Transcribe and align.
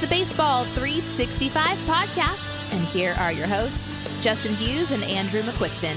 the 0.00 0.06
Baseball 0.06 0.64
365 0.64 1.76
podcast, 1.80 2.72
and 2.72 2.82
here 2.86 3.14
are 3.18 3.32
your 3.32 3.46
hosts, 3.46 4.08
Justin 4.22 4.54
Hughes 4.54 4.92
and 4.92 5.04
Andrew 5.04 5.42
McQuiston. 5.42 5.94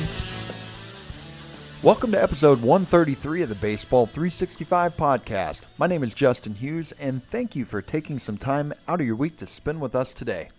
Welcome 1.81 2.11
to 2.11 2.21
episode 2.21 2.59
133 2.59 3.43
of 3.43 3.49
the 3.49 3.55
Baseball 3.55 4.05
365 4.05 4.97
podcast. 4.97 5.61
My 5.77 5.87
name 5.87 6.03
is 6.03 6.13
Justin 6.13 6.55
Hughes, 6.55 6.91
and 6.93 7.23
thank 7.23 7.55
you 7.55 7.63
for 7.63 7.81
taking 7.81 8.19
some 8.19 8.35
time 8.35 8.73
out 8.89 8.99
of 8.99 9.07
your 9.07 9.15
week 9.15 9.37
to 9.37 9.45
spend 9.45 9.79
with 9.79 9.95
us 9.95 10.13
today. 10.13 10.49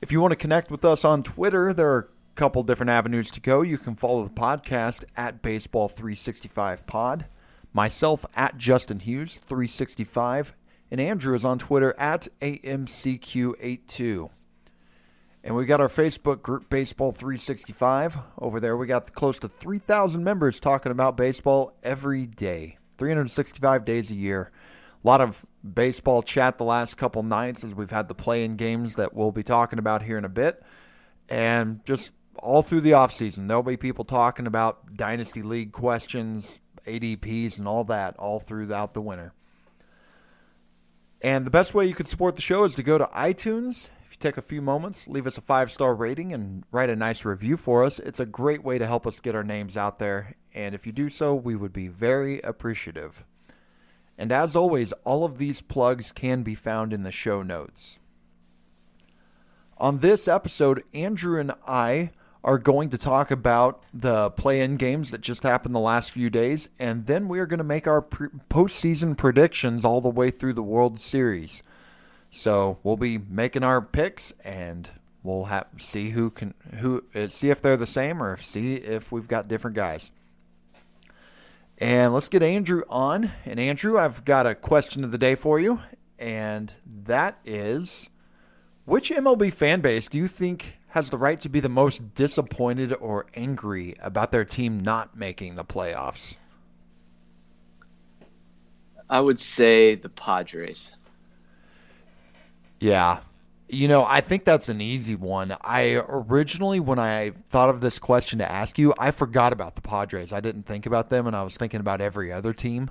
If 0.00 0.10
you 0.10 0.20
want 0.20 0.32
to 0.32 0.36
connect 0.36 0.72
with 0.72 0.84
us 0.84 1.04
on 1.04 1.22
Twitter, 1.22 1.72
there 1.72 1.92
are 1.92 1.98
a 1.98 2.34
couple 2.34 2.64
different 2.64 2.90
avenues 2.90 3.30
to 3.30 3.40
go. 3.40 3.62
You 3.62 3.78
can 3.78 3.94
follow 3.94 4.24
the 4.24 4.30
podcast 4.30 5.04
at 5.16 5.42
Baseball 5.42 5.88
365 5.88 6.88
Pod, 6.88 7.26
myself 7.72 8.26
at 8.34 8.58
Justin 8.58 8.98
Hughes 8.98 9.38
365, 9.38 10.54
and 10.90 11.00
Andrew 11.00 11.34
is 11.34 11.44
on 11.44 11.58
Twitter 11.58 11.94
at 11.98 12.28
AMCQ82. 12.40 14.30
And 15.44 15.54
we 15.56 15.64
got 15.66 15.80
our 15.80 15.88
Facebook 15.88 16.42
group, 16.42 16.68
Baseball 16.68 17.12
365. 17.12 18.18
Over 18.38 18.60
there, 18.60 18.76
we 18.76 18.86
got 18.86 19.12
close 19.14 19.38
to 19.38 19.48
3,000 19.48 20.22
members 20.22 20.60
talking 20.60 20.92
about 20.92 21.16
baseball 21.16 21.74
every 21.82 22.26
day, 22.26 22.76
365 22.98 23.84
days 23.84 24.10
a 24.10 24.14
year. 24.14 24.50
A 25.02 25.06
lot 25.06 25.20
of 25.20 25.46
baseball 25.74 26.22
chat 26.22 26.58
the 26.58 26.64
last 26.64 26.96
couple 26.96 27.22
nights 27.22 27.62
as 27.62 27.74
we've 27.74 27.90
had 27.90 28.08
the 28.08 28.14
play 28.14 28.44
in 28.44 28.56
games 28.56 28.96
that 28.96 29.14
we'll 29.14 29.30
be 29.30 29.44
talking 29.44 29.78
about 29.78 30.02
here 30.02 30.18
in 30.18 30.24
a 30.24 30.28
bit. 30.28 30.62
And 31.28 31.84
just 31.84 32.12
all 32.42 32.62
through 32.62 32.80
the 32.80 32.90
offseason, 32.90 33.46
there'll 33.46 33.62
be 33.62 33.76
people 33.76 34.04
talking 34.04 34.46
about 34.46 34.96
Dynasty 34.96 35.42
League 35.42 35.72
questions, 35.72 36.58
ADPs, 36.84 37.58
and 37.58 37.68
all 37.68 37.84
that 37.84 38.16
all 38.16 38.40
throughout 38.40 38.94
the 38.94 39.02
winter. 39.02 39.32
And 41.20 41.44
the 41.44 41.50
best 41.50 41.74
way 41.74 41.86
you 41.86 41.94
can 41.94 42.06
support 42.06 42.36
the 42.36 42.42
show 42.42 42.64
is 42.64 42.74
to 42.76 42.82
go 42.82 42.96
to 42.96 43.06
iTunes 43.06 43.88
If 44.04 44.12
you 44.12 44.18
take 44.20 44.36
a 44.36 44.42
few 44.42 44.62
moments, 44.62 45.08
leave 45.08 45.26
us 45.26 45.36
a 45.36 45.40
five 45.40 45.70
star 45.70 45.94
rating, 45.94 46.32
and 46.32 46.64
write 46.70 46.90
a 46.90 46.96
nice 46.96 47.24
review 47.24 47.56
for 47.56 47.82
us. 47.84 47.98
It's 47.98 48.20
a 48.20 48.26
great 48.26 48.62
way 48.62 48.78
to 48.78 48.86
help 48.86 49.06
us 49.06 49.20
get 49.20 49.34
our 49.34 49.44
names 49.44 49.76
out 49.76 49.98
there. 49.98 50.34
And 50.54 50.74
if 50.74 50.86
you 50.86 50.92
do 50.92 51.08
so, 51.08 51.34
we 51.34 51.56
would 51.56 51.72
be 51.72 51.88
very 51.88 52.40
appreciative. 52.40 53.24
And 54.16 54.32
as 54.32 54.56
always, 54.56 54.92
all 55.04 55.24
of 55.24 55.38
these 55.38 55.60
plugs 55.60 56.10
can 56.10 56.42
be 56.42 56.54
found 56.54 56.92
in 56.92 57.02
the 57.02 57.12
show 57.12 57.42
notes. 57.42 57.98
On 59.78 59.98
this 59.98 60.26
episode, 60.26 60.82
Andrew 60.92 61.38
and 61.38 61.52
I 61.66 62.10
are 62.48 62.56
going 62.56 62.88
to 62.88 62.96
talk 62.96 63.30
about 63.30 63.84
the 63.92 64.30
play 64.30 64.62
in 64.62 64.78
games 64.78 65.10
that 65.10 65.20
just 65.20 65.42
happened 65.42 65.74
the 65.74 65.78
last 65.78 66.10
few 66.10 66.30
days, 66.30 66.70
and 66.78 67.04
then 67.04 67.28
we 67.28 67.40
are 67.40 67.44
going 67.44 67.58
to 67.58 67.64
make 67.64 67.86
our 67.86 68.00
pre- 68.00 68.30
postseason 68.48 69.18
predictions 69.18 69.84
all 69.84 70.00
the 70.00 70.08
way 70.08 70.30
through 70.30 70.54
the 70.54 70.62
World 70.62 70.98
Series. 70.98 71.62
So 72.30 72.78
we'll 72.82 72.96
be 72.96 73.18
making 73.18 73.64
our 73.64 73.82
picks, 73.82 74.32
and 74.46 74.88
we'll 75.22 75.44
have 75.44 75.66
see 75.76 76.10
who 76.10 76.30
can 76.30 76.54
who 76.78 77.04
uh, 77.14 77.28
see 77.28 77.50
if 77.50 77.60
they're 77.60 77.76
the 77.76 77.86
same 77.86 78.22
or 78.22 78.32
if, 78.32 78.42
see 78.42 78.76
if 78.76 79.12
we've 79.12 79.28
got 79.28 79.46
different 79.46 79.76
guys. 79.76 80.10
And 81.76 82.14
let's 82.14 82.30
get 82.30 82.42
Andrew 82.42 82.82
on. 82.88 83.30
And 83.44 83.60
Andrew, 83.60 83.98
I've 83.98 84.24
got 84.24 84.46
a 84.46 84.54
question 84.54 85.04
of 85.04 85.12
the 85.12 85.18
day 85.18 85.34
for 85.34 85.60
you, 85.60 85.80
and 86.18 86.72
that 87.04 87.40
is, 87.44 88.08
which 88.86 89.10
MLB 89.10 89.52
fan 89.52 89.82
base 89.82 90.08
do 90.08 90.16
you 90.16 90.26
think 90.26 90.77
has 90.88 91.10
the 91.10 91.18
right 91.18 91.40
to 91.40 91.48
be 91.48 91.60
the 91.60 91.68
most 91.68 92.14
disappointed 92.14 92.92
or 92.94 93.26
angry 93.34 93.94
about 94.00 94.32
their 94.32 94.44
team 94.44 94.80
not 94.80 95.16
making 95.16 95.54
the 95.54 95.64
playoffs? 95.64 96.36
I 99.10 99.20
would 99.20 99.38
say 99.38 99.94
the 99.94 100.08
Padres. 100.08 100.92
Yeah. 102.80 103.20
You 103.70 103.86
know, 103.86 104.04
I 104.04 104.22
think 104.22 104.44
that's 104.44 104.70
an 104.70 104.80
easy 104.80 105.14
one. 105.14 105.54
I 105.60 106.02
originally, 106.08 106.80
when 106.80 106.98
I 106.98 107.30
thought 107.30 107.68
of 107.68 107.82
this 107.82 107.98
question 107.98 108.38
to 108.38 108.50
ask 108.50 108.78
you, 108.78 108.94
I 108.98 109.10
forgot 109.10 109.52
about 109.52 109.76
the 109.76 109.82
Padres. 109.82 110.32
I 110.32 110.40
didn't 110.40 110.62
think 110.62 110.86
about 110.86 111.10
them, 111.10 111.26
and 111.26 111.36
I 111.36 111.42
was 111.42 111.56
thinking 111.56 111.80
about 111.80 112.00
every 112.00 112.32
other 112.32 112.54
team. 112.54 112.90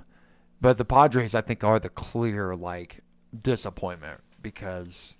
But 0.60 0.78
the 0.78 0.84
Padres, 0.84 1.34
I 1.34 1.40
think, 1.40 1.64
are 1.64 1.80
the 1.80 1.88
clear 1.88 2.54
like 2.54 3.02
disappointment 3.42 4.20
because 4.40 5.16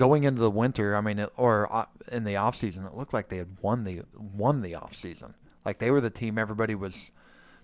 going 0.00 0.24
into 0.24 0.40
the 0.40 0.50
winter, 0.50 0.96
I 0.96 1.02
mean, 1.02 1.26
or 1.36 1.70
uh, 1.70 1.84
in 2.10 2.24
the 2.24 2.36
off 2.36 2.56
season, 2.56 2.86
it 2.86 2.94
looked 2.94 3.12
like 3.12 3.28
they 3.28 3.36
had 3.36 3.58
won 3.60 3.84
the 3.84 4.00
won 4.16 4.62
the 4.62 4.74
off 4.74 4.94
season. 4.94 5.34
Like 5.62 5.76
they 5.76 5.90
were 5.90 6.00
the 6.00 6.08
team 6.08 6.38
everybody 6.38 6.74
was 6.74 7.10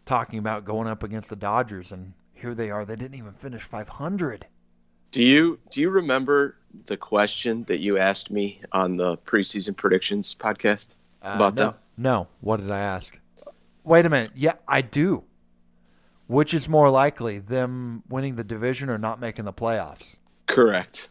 talking 0.05 0.39
about 0.39 0.67
going 0.67 0.87
up 0.87 1.03
against 1.03 1.31
the 1.31 1.37
Dodgers, 1.37 1.93
and 1.93 2.13
here 2.35 2.55
they 2.55 2.71
are. 2.71 2.85
They 2.85 2.95
didn't 2.95 3.17
even 3.17 3.33
finish 3.33 3.63
500. 3.63 4.47
Do 5.13 5.25
you 5.25 5.59
do 5.71 5.81
you 5.81 5.89
remember 5.89 6.59
the 6.85 6.99
question 6.99 7.65
that 7.69 7.81
you 7.81 7.97
asked 7.97 8.31
me 8.31 8.61
on 8.73 8.99
the 8.99 9.17
preseason 9.17 9.75
predictions 9.75 10.35
podcast 10.39 10.95
uh, 11.23 11.33
about 11.37 11.55
no, 11.55 11.63
that? 11.63 11.79
No. 11.97 12.29
What 12.43 12.61
did 12.61 12.71
I 12.71 12.81
ask? 12.81 13.19
Wait 13.83 14.05
a 14.05 14.11
minute. 14.11 14.33
Yeah, 14.35 14.57
I 14.69 14.83
do. 14.83 15.25
Which 16.27 16.53
is 16.53 16.69
more 16.69 16.91
likely, 16.91 17.39
them 17.39 18.03
winning 18.11 18.37
the 18.37 18.45
division 18.45 18.91
or 18.91 18.99
not 18.99 19.21
making 19.21 19.47
the 19.47 19.55
playoffs? 19.55 20.19
Correct. 20.47 21.09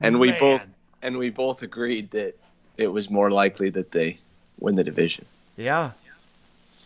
And 0.00 0.20
we 0.20 0.32
both 0.32 0.66
and 1.02 1.18
we 1.18 1.30
both 1.30 1.62
agreed 1.62 2.10
that 2.10 2.36
it 2.76 2.88
was 2.88 3.10
more 3.10 3.30
likely 3.30 3.70
that 3.70 3.90
they 3.90 4.18
win 4.58 4.74
the 4.74 4.84
division. 4.84 5.24
Yeah. 5.56 5.92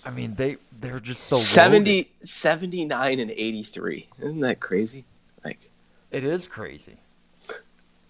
I 0.05 0.11
mean, 0.11 0.35
they 0.35 0.57
they're 0.81 1.01
just 1.01 1.25
so 1.25 1.37
70 1.37 2.11
79 2.23 3.21
and 3.21 3.31
83. 3.31 4.09
Isn't 4.21 4.41
that 4.41 4.61
crazy? 4.61 5.05
Like 5.45 5.71
it 6.11 6.25
is 6.25 6.49
crazy. 6.49 6.97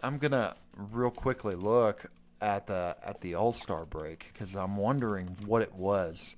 I'm 0.02 0.18
gonna 0.18 0.54
real 0.76 1.10
quickly 1.10 1.54
look 1.54 2.06
at 2.40 2.66
the 2.66 2.96
at 3.04 3.20
the 3.20 3.34
All 3.34 3.52
Star 3.52 3.84
break 3.84 4.30
because 4.32 4.54
I'm 4.54 4.76
wondering 4.76 5.36
what 5.44 5.62
it 5.62 5.74
was. 5.74 6.36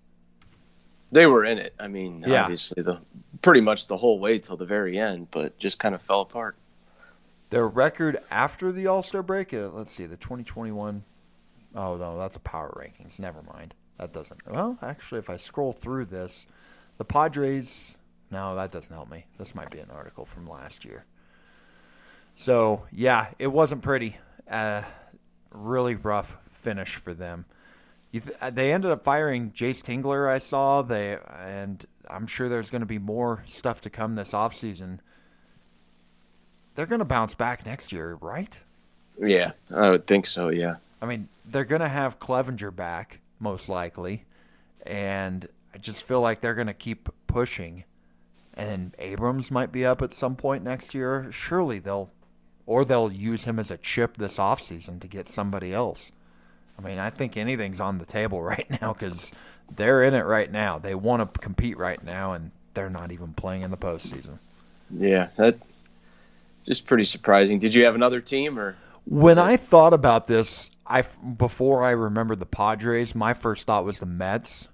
They 1.13 1.27
were 1.27 1.45
in 1.45 1.59
it. 1.59 1.75
I 1.79 1.89
mean, 1.89 2.25
yeah. 2.27 2.43
obviously 2.43 2.83
the 2.83 2.99
pretty 3.43 3.61
much 3.61 3.87
the 3.87 3.97
whole 3.97 4.19
way 4.19 4.39
till 4.39 4.57
the 4.57 4.65
very 4.65 4.99
end, 4.99 5.29
but 5.31 5.59
just 5.59 5.79
kind 5.79 5.95
of 5.95 6.01
fell 6.01 6.23
apart. 6.23 6.57
Their 7.53 7.69
record 7.69 8.19
after 8.31 8.73
the 8.73 8.87
All 8.87 9.03
Star 9.03 9.23
break. 9.23 9.53
Uh, 9.53 9.69
let's 9.69 9.93
see, 9.93 10.07
the 10.07 10.17
2021. 10.17 11.05
Oh 11.75 11.97
no, 11.97 12.19
that's 12.19 12.35
a 12.35 12.41
power 12.41 12.75
rankings. 12.77 13.19
Never 13.19 13.43
mind. 13.43 13.75
That 13.99 14.13
doesn't. 14.13 14.41
Well, 14.51 14.79
actually, 14.81 15.19
if 15.19 15.29
I 15.29 15.37
scroll 15.37 15.75
through 15.75 16.07
this, 16.07 16.47
the 16.97 17.05
Padres. 17.05 17.99
No, 18.31 18.57
that 18.57 18.71
doesn't 18.73 18.95
help 18.95 19.11
me. 19.11 19.27
This 19.37 19.55
might 19.55 19.71
be 19.71 19.81
an 19.81 19.91
article 19.91 20.25
from 20.25 20.49
last 20.49 20.83
year. 20.87 21.05
So 22.35 22.85
yeah, 22.91 23.29
it 23.39 23.49
wasn't 23.49 23.83
pretty. 23.83 24.17
Uh, 24.51 24.83
really 25.51 25.95
rough 25.95 26.39
finish 26.51 26.97
for 26.97 27.13
them. 27.13 27.45
Th- 28.13 28.25
uh, 28.41 28.49
they 28.49 28.73
ended 28.73 28.91
up 28.91 29.05
firing 29.05 29.51
Jayce 29.51 29.83
Tingler. 29.83 30.27
I 30.27 30.39
saw 30.39 30.81
they, 30.81 31.19
and 31.39 31.85
I'm 32.09 32.27
sure 32.27 32.49
there's 32.49 32.71
going 32.71 32.81
to 32.81 32.87
be 32.87 32.99
more 32.99 33.43
stuff 33.47 33.83
to 33.83 33.91
come 33.91 34.15
this 34.15 34.33
offseason. 34.33 35.01
They're 36.75 36.87
going 36.87 37.01
to 37.01 37.05
bounce 37.05 37.35
back 37.35 37.67
next 37.67 37.93
year, 37.93 38.17
right? 38.21 38.59
Yeah, 39.19 39.53
I 39.75 39.91
would 39.91 40.07
think 40.07 40.27
so. 40.27 40.49
Yeah. 40.49 40.77
I 41.01 41.07
mean, 41.07 41.29
they're 41.45 41.65
going 41.65 41.81
to 41.81 41.89
have 41.89 42.19
Clevinger 42.19 42.75
back 42.75 43.21
most 43.41 43.69
likely, 43.69 44.25
and 44.87 45.49
I 45.75 45.79
just 45.79 46.05
feel 46.05 46.21
like 46.21 46.41
they're 46.41 46.55
going 46.55 46.67
to 46.69 46.75
keep 46.75 47.09
pushing. 47.27 47.85
And 48.55 48.95
Abrams 48.99 49.51
might 49.51 49.73
be 49.73 49.85
up 49.85 50.03
at 50.03 50.13
some 50.13 50.37
point 50.37 50.63
next 50.63 50.95
year. 50.95 51.29
Surely 51.31 51.79
they'll 51.79 52.11
or 52.67 52.85
they'll 52.85 53.11
use 53.11 53.45
him 53.45 53.59
as 53.59 53.71
a 53.71 53.77
chip 53.77 54.17
this 54.17 54.39
offseason 54.39 55.01
to 55.01 55.09
get 55.09 55.27
somebody 55.27 55.73
else. 55.73 56.13
I 56.79 56.83
mean, 56.83 56.99
I 56.99 57.11
think 57.11 57.37
anything's 57.37 57.81
on 57.81 57.99
the 57.99 58.05
table 58.05 58.43
right 58.43 58.67
now 58.81 58.93
because 58.93 59.33
they're 59.75 60.03
in 60.03 60.15
it 60.15 60.25
right 60.25 60.51
now. 60.51 60.79
They 60.79 60.95
want 60.95 61.35
to 61.35 61.41
compete 61.41 61.77
right 61.77 62.03
now, 62.03 62.33
and 62.33 62.51
they're 62.75 62.91
not 62.91 63.13
even 63.13 63.35
playing 63.35 63.63
in 63.63 63.71
the 63.71 63.77
postseason. 63.77 64.39
Yeah, 64.91 65.29
that 65.37 65.57
just 66.67 66.87
pretty 66.87 67.05
surprising. 67.05 67.59
Did 67.59 67.75
you 67.75 67.85
have 67.85 67.95
another 67.95 68.21
team 68.21 68.59
or? 68.59 68.77
When 69.05 69.39
I 69.39 69.57
thought 69.57 69.93
about 69.93 70.27
this, 70.29 70.71
I 70.87 71.03
before 71.37 71.83
I 71.83 71.91
remembered 71.91 72.39
the 72.39 72.47
Padres, 72.47 73.15
my 73.15 73.35
first 73.35 73.67
thought 73.67 73.85
was 73.85 74.01
the 74.01 74.07
Mets 74.07 74.69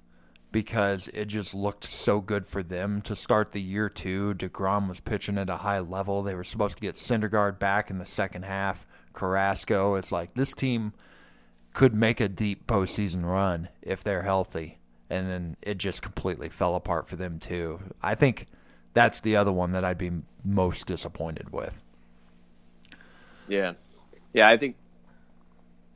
because 0.50 1.08
it 1.08 1.26
just 1.26 1.54
looked 1.54 1.84
so 1.84 2.20
good 2.20 2.46
for 2.46 2.62
them 2.62 3.00
to 3.02 3.14
start 3.14 3.52
the 3.52 3.60
year 3.60 3.88
too. 3.88 4.34
DeGrom 4.34 4.88
was 4.88 5.00
pitching 5.00 5.38
at 5.38 5.50
a 5.50 5.56
high 5.56 5.80
level. 5.80 6.22
They 6.22 6.34
were 6.34 6.44
supposed 6.44 6.76
to 6.76 6.82
get 6.82 6.94
Syndergaard 6.94 7.58
back 7.58 7.90
in 7.90 7.98
the 7.98 8.06
second 8.06 8.44
half. 8.44 8.86
Carrasco. 9.12 9.96
It's 9.96 10.12
like 10.12 10.34
this 10.34 10.52
team 10.52 10.92
could 11.74 11.94
make 11.94 12.20
a 12.20 12.28
deep 12.28 12.66
postseason 12.66 13.24
run 13.24 13.68
if 13.82 14.02
they're 14.02 14.22
healthy. 14.22 14.78
And 15.10 15.28
then 15.28 15.56
it 15.62 15.78
just 15.78 16.02
completely 16.02 16.48
fell 16.48 16.74
apart 16.74 17.08
for 17.08 17.16
them 17.16 17.38
too. 17.38 17.80
I 18.02 18.14
think 18.14 18.46
that's 18.94 19.20
the 19.20 19.36
other 19.36 19.52
one 19.52 19.72
that 19.72 19.84
I'd 19.84 19.98
be 19.98 20.10
most 20.44 20.86
disappointed 20.86 21.52
with. 21.52 21.82
Yeah. 23.48 23.74
Yeah, 24.32 24.48
I 24.48 24.56
think 24.56 24.76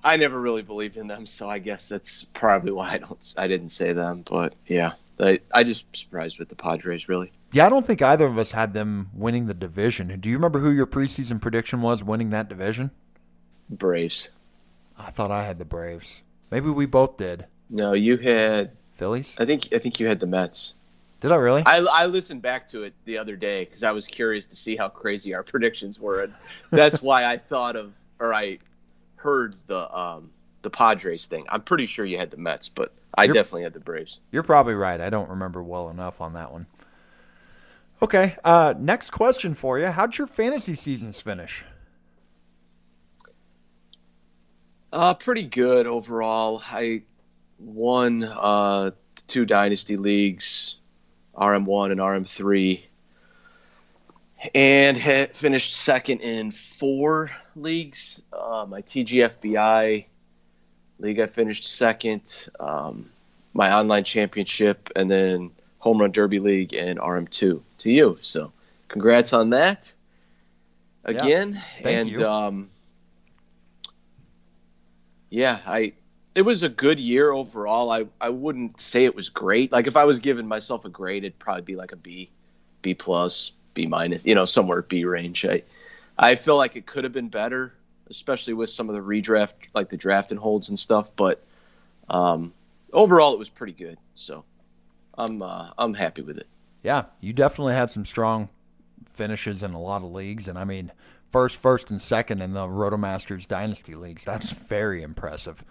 I 0.04 0.16
never 0.16 0.40
really 0.40 0.62
believed 0.62 0.96
in 0.96 1.06
them, 1.06 1.26
so 1.26 1.48
I 1.48 1.58
guess 1.58 1.86
that's 1.86 2.24
probably 2.34 2.72
why 2.72 2.92
I 2.92 2.98
don't 2.98 3.34
I 3.36 3.46
didn't 3.46 3.68
say 3.68 3.92
them. 3.92 4.24
But 4.28 4.54
yeah, 4.66 4.92
I 5.20 5.38
I 5.52 5.62
just 5.62 5.84
surprised 5.96 6.38
with 6.38 6.48
the 6.48 6.56
Padres 6.56 7.08
really. 7.08 7.30
Yeah, 7.52 7.66
I 7.66 7.68
don't 7.68 7.86
think 7.86 8.02
either 8.02 8.26
of 8.26 8.38
us 8.38 8.52
had 8.52 8.74
them 8.74 9.10
winning 9.14 9.46
the 9.46 9.54
division. 9.54 10.18
Do 10.20 10.28
you 10.28 10.36
remember 10.36 10.58
who 10.58 10.70
your 10.70 10.86
preseason 10.86 11.40
prediction 11.40 11.82
was 11.82 12.02
winning 12.02 12.30
that 12.30 12.48
division? 12.48 12.90
Braves. 13.68 14.30
I 14.98 15.10
thought 15.10 15.30
I 15.30 15.44
had 15.44 15.58
the 15.58 15.64
Braves. 15.64 16.22
Maybe 16.50 16.68
we 16.68 16.86
both 16.86 17.16
did. 17.16 17.46
No, 17.70 17.92
you 17.92 18.16
had 18.16 18.72
Phillies. 18.92 19.36
I 19.38 19.46
think 19.46 19.68
I 19.72 19.78
think 19.78 20.00
you 20.00 20.06
had 20.06 20.20
the 20.20 20.26
Mets. 20.26 20.74
Did 21.22 21.30
I 21.30 21.36
really? 21.36 21.62
I, 21.64 21.78
I 21.78 22.06
listened 22.06 22.42
back 22.42 22.66
to 22.68 22.82
it 22.82 22.94
the 23.04 23.16
other 23.16 23.36
day 23.36 23.64
because 23.64 23.84
I 23.84 23.92
was 23.92 24.08
curious 24.08 24.44
to 24.46 24.56
see 24.56 24.74
how 24.76 24.88
crazy 24.88 25.32
our 25.32 25.42
predictions 25.44 26.00
were, 26.00 26.24
and 26.24 26.34
that's 26.70 27.00
why 27.00 27.24
I 27.24 27.38
thought 27.38 27.76
of 27.76 27.92
or 28.18 28.34
I 28.34 28.58
heard 29.14 29.54
the 29.68 29.96
um, 29.96 30.32
the 30.62 30.70
Padres 30.70 31.26
thing. 31.26 31.46
I'm 31.48 31.62
pretty 31.62 31.86
sure 31.86 32.04
you 32.04 32.18
had 32.18 32.32
the 32.32 32.36
Mets, 32.36 32.68
but 32.68 32.92
I 33.16 33.24
You're- 33.24 33.34
definitely 33.34 33.62
had 33.62 33.72
the 33.72 33.78
Braves. 33.80 34.18
You're 34.32 34.42
probably 34.42 34.74
right. 34.74 35.00
I 35.00 35.10
don't 35.10 35.30
remember 35.30 35.62
well 35.62 35.90
enough 35.90 36.20
on 36.20 36.32
that 36.32 36.52
one. 36.52 36.66
Okay. 38.02 38.36
Uh, 38.42 38.74
next 38.76 39.10
question 39.10 39.54
for 39.54 39.78
you. 39.78 39.86
How'd 39.86 40.18
your 40.18 40.26
fantasy 40.26 40.74
seasons 40.74 41.20
finish? 41.20 41.64
Uh, 44.92 45.14
pretty 45.14 45.44
good 45.44 45.86
overall. 45.86 46.60
I 46.66 47.02
won 47.60 48.24
uh, 48.24 48.90
two 49.28 49.46
dynasty 49.46 49.96
leagues, 49.96 50.76
RM1 51.36 51.92
and 51.92 52.00
RM3, 52.00 52.82
and 54.54 54.98
ha- 54.98 55.28
finished 55.32 55.74
second 55.74 56.20
in 56.20 56.50
four 56.50 57.30
leagues. 57.56 58.20
Uh, 58.32 58.66
my 58.68 58.82
TGFBI 58.82 60.04
league, 60.98 61.20
I 61.20 61.26
finished 61.26 61.64
second. 61.64 62.48
Um, 62.60 63.10
my 63.54 63.72
online 63.72 64.04
championship, 64.04 64.90
and 64.96 65.10
then 65.10 65.50
home 65.78 66.00
run 66.00 66.10
derby 66.10 66.38
league 66.38 66.74
and 66.74 66.98
RM2 66.98 67.60
to 67.78 67.90
you. 67.90 68.18
So, 68.22 68.52
congrats 68.88 69.32
on 69.32 69.50
that 69.50 69.92
again. 71.04 71.60
thank 71.82 71.86
and 71.86 72.10
you. 72.10 72.26
um, 72.26 72.70
yeah, 75.30 75.60
I 75.66 75.94
it 76.34 76.42
was 76.42 76.62
a 76.62 76.68
good 76.68 76.98
year 76.98 77.32
overall. 77.32 77.90
I 77.90 78.06
I 78.20 78.28
wouldn't 78.28 78.80
say 78.80 79.04
it 79.04 79.14
was 79.14 79.28
great. 79.28 79.72
Like 79.72 79.86
if 79.86 79.96
I 79.96 80.04
was 80.04 80.20
giving 80.20 80.46
myself 80.46 80.84
a 80.84 80.88
grade, 80.88 81.24
it'd 81.24 81.38
probably 81.38 81.62
be 81.62 81.76
like 81.76 81.92
a 81.92 81.96
B, 81.96 82.30
B 82.82 82.94
plus, 82.94 83.52
B 83.74 83.86
minus, 83.86 84.24
you 84.24 84.34
know, 84.34 84.44
somewhere 84.44 84.82
B 84.82 85.04
range. 85.04 85.44
I 85.44 85.62
I 86.18 86.34
feel 86.34 86.56
like 86.56 86.76
it 86.76 86.86
could 86.86 87.04
have 87.04 87.12
been 87.12 87.28
better, 87.28 87.74
especially 88.08 88.54
with 88.54 88.70
some 88.70 88.88
of 88.88 88.94
the 88.94 89.00
redraft, 89.02 89.52
like 89.74 89.88
the 89.88 89.96
draft 89.96 90.30
and 90.30 90.40
holds 90.40 90.68
and 90.68 90.78
stuff. 90.78 91.14
But 91.16 91.44
um, 92.08 92.52
overall, 92.92 93.32
it 93.32 93.38
was 93.38 93.48
pretty 93.48 93.72
good. 93.72 93.98
So 94.14 94.44
I'm 95.16 95.42
uh, 95.42 95.70
I'm 95.76 95.94
happy 95.94 96.22
with 96.22 96.38
it. 96.38 96.46
Yeah, 96.82 97.04
you 97.20 97.32
definitely 97.32 97.74
had 97.74 97.90
some 97.90 98.04
strong 98.04 98.48
finishes 99.08 99.62
in 99.62 99.72
a 99.72 99.80
lot 99.80 100.02
of 100.02 100.10
leagues, 100.10 100.48
and 100.48 100.58
I 100.58 100.64
mean, 100.64 100.92
first, 101.30 101.56
first, 101.56 101.90
and 101.90 102.00
second 102.00 102.40
in 102.40 102.54
the 102.54 102.66
Rotomasters 102.66 103.46
Dynasty 103.46 103.94
leagues. 103.94 104.24
That's 104.24 104.50
very 104.50 105.02
impressive. 105.02 105.64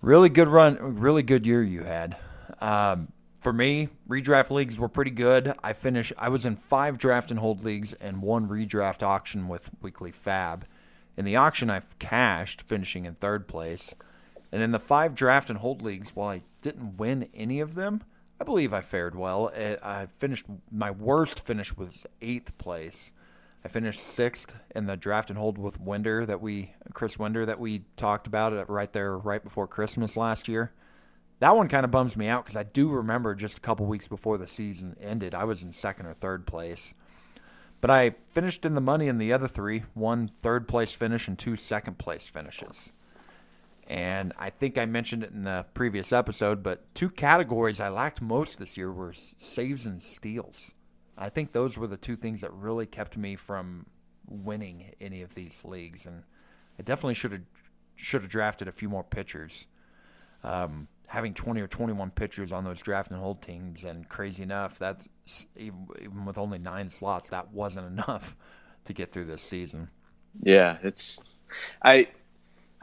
Really 0.00 0.28
good 0.28 0.46
run, 0.46 0.76
really 1.00 1.24
good 1.24 1.44
year 1.44 1.62
you 1.62 1.82
had. 1.82 2.16
Um, 2.60 3.12
for 3.40 3.52
me, 3.52 3.88
redraft 4.08 4.50
leagues 4.50 4.78
were 4.78 4.88
pretty 4.88 5.10
good. 5.10 5.52
I 5.62 5.72
finished. 5.72 6.12
I 6.16 6.28
was 6.28 6.44
in 6.44 6.54
five 6.54 6.98
draft 6.98 7.32
and 7.32 7.40
hold 7.40 7.64
leagues 7.64 7.94
and 7.94 8.22
one 8.22 8.48
redraft 8.48 9.02
auction 9.02 9.48
with 9.48 9.70
Weekly 9.82 10.12
Fab. 10.12 10.66
In 11.16 11.24
the 11.24 11.34
auction, 11.34 11.68
I 11.68 11.80
cashed, 11.98 12.62
finishing 12.62 13.06
in 13.06 13.14
third 13.14 13.48
place. 13.48 13.92
And 14.52 14.62
in 14.62 14.70
the 14.70 14.78
five 14.78 15.16
draft 15.16 15.50
and 15.50 15.58
hold 15.58 15.82
leagues, 15.82 16.14
while 16.14 16.28
I 16.28 16.42
didn't 16.62 16.96
win 16.96 17.28
any 17.34 17.58
of 17.58 17.74
them, 17.74 18.02
I 18.40 18.44
believe 18.44 18.72
I 18.72 18.80
fared 18.80 19.16
well. 19.16 19.50
Eh, 19.52 19.76
I 19.82 20.06
finished 20.06 20.46
my 20.70 20.92
worst 20.92 21.44
finish 21.44 21.76
was 21.76 22.06
eighth 22.22 22.56
place. 22.56 23.10
I 23.68 23.70
finished 23.70 24.00
sixth 24.00 24.56
in 24.74 24.86
the 24.86 24.96
draft 24.96 25.28
and 25.28 25.38
hold 25.38 25.58
with 25.58 25.78
Winder 25.78 26.24
that 26.24 26.40
we 26.40 26.72
Chris 26.94 27.18
Winder 27.18 27.44
that 27.44 27.60
we 27.60 27.84
talked 27.96 28.26
about 28.26 28.54
it 28.54 28.66
right 28.66 28.90
there 28.90 29.18
right 29.18 29.44
before 29.44 29.68
Christmas 29.68 30.16
last 30.16 30.48
year. 30.48 30.72
That 31.40 31.54
one 31.54 31.68
kind 31.68 31.84
of 31.84 31.90
bums 31.90 32.16
me 32.16 32.28
out 32.28 32.46
because 32.46 32.56
I 32.56 32.62
do 32.62 32.88
remember 32.88 33.34
just 33.34 33.58
a 33.58 33.60
couple 33.60 33.84
weeks 33.84 34.08
before 34.08 34.38
the 34.38 34.46
season 34.46 34.96
ended, 34.98 35.34
I 35.34 35.44
was 35.44 35.62
in 35.62 35.72
second 35.72 36.06
or 36.06 36.14
third 36.14 36.46
place. 36.46 36.94
But 37.82 37.90
I 37.90 38.14
finished 38.30 38.64
in 38.64 38.74
the 38.74 38.80
money 38.80 39.06
in 39.06 39.18
the 39.18 39.34
other 39.34 39.46
three 39.46 39.82
one 39.92 40.30
third 40.40 40.66
place 40.66 40.94
finish 40.94 41.28
and 41.28 41.38
two 41.38 41.54
second 41.54 41.98
place 41.98 42.26
finishes. 42.26 42.90
And 43.86 44.32
I 44.38 44.48
think 44.48 44.78
I 44.78 44.86
mentioned 44.86 45.24
it 45.24 45.32
in 45.32 45.44
the 45.44 45.66
previous 45.74 46.10
episode, 46.10 46.62
but 46.62 46.86
two 46.94 47.10
categories 47.10 47.80
I 47.80 47.90
lacked 47.90 48.22
most 48.22 48.58
this 48.58 48.78
year 48.78 48.90
were 48.90 49.12
saves 49.12 49.84
and 49.84 50.02
steals. 50.02 50.72
I 51.18 51.28
think 51.28 51.52
those 51.52 51.76
were 51.76 51.88
the 51.88 51.96
two 51.96 52.16
things 52.16 52.40
that 52.42 52.52
really 52.52 52.86
kept 52.86 53.16
me 53.16 53.34
from 53.36 53.86
winning 54.28 54.92
any 55.00 55.22
of 55.22 55.34
these 55.34 55.64
leagues. 55.64 56.06
And 56.06 56.22
I 56.78 56.82
definitely 56.82 57.14
should 57.14 57.32
have 57.32 57.42
should 57.96 58.22
have 58.22 58.30
drafted 58.30 58.68
a 58.68 58.72
few 58.72 58.88
more 58.88 59.02
pitchers. 59.02 59.66
Um, 60.44 60.86
having 61.08 61.34
20 61.34 61.60
or 61.60 61.66
21 61.66 62.10
pitchers 62.12 62.52
on 62.52 62.62
those 62.62 62.78
draft 62.78 63.10
and 63.10 63.18
hold 63.18 63.42
teams, 63.42 63.82
and 63.82 64.08
crazy 64.08 64.44
enough, 64.44 64.78
that's 64.78 65.08
even, 65.56 65.88
even 66.00 66.24
with 66.24 66.38
only 66.38 66.58
nine 66.58 66.88
slots, 66.88 67.30
that 67.30 67.52
wasn't 67.52 67.86
enough 67.98 68.36
to 68.84 68.92
get 68.92 69.10
through 69.10 69.24
this 69.24 69.42
season. 69.42 69.90
Yeah, 70.42 70.78
it's 70.82 71.22
I 71.82 72.08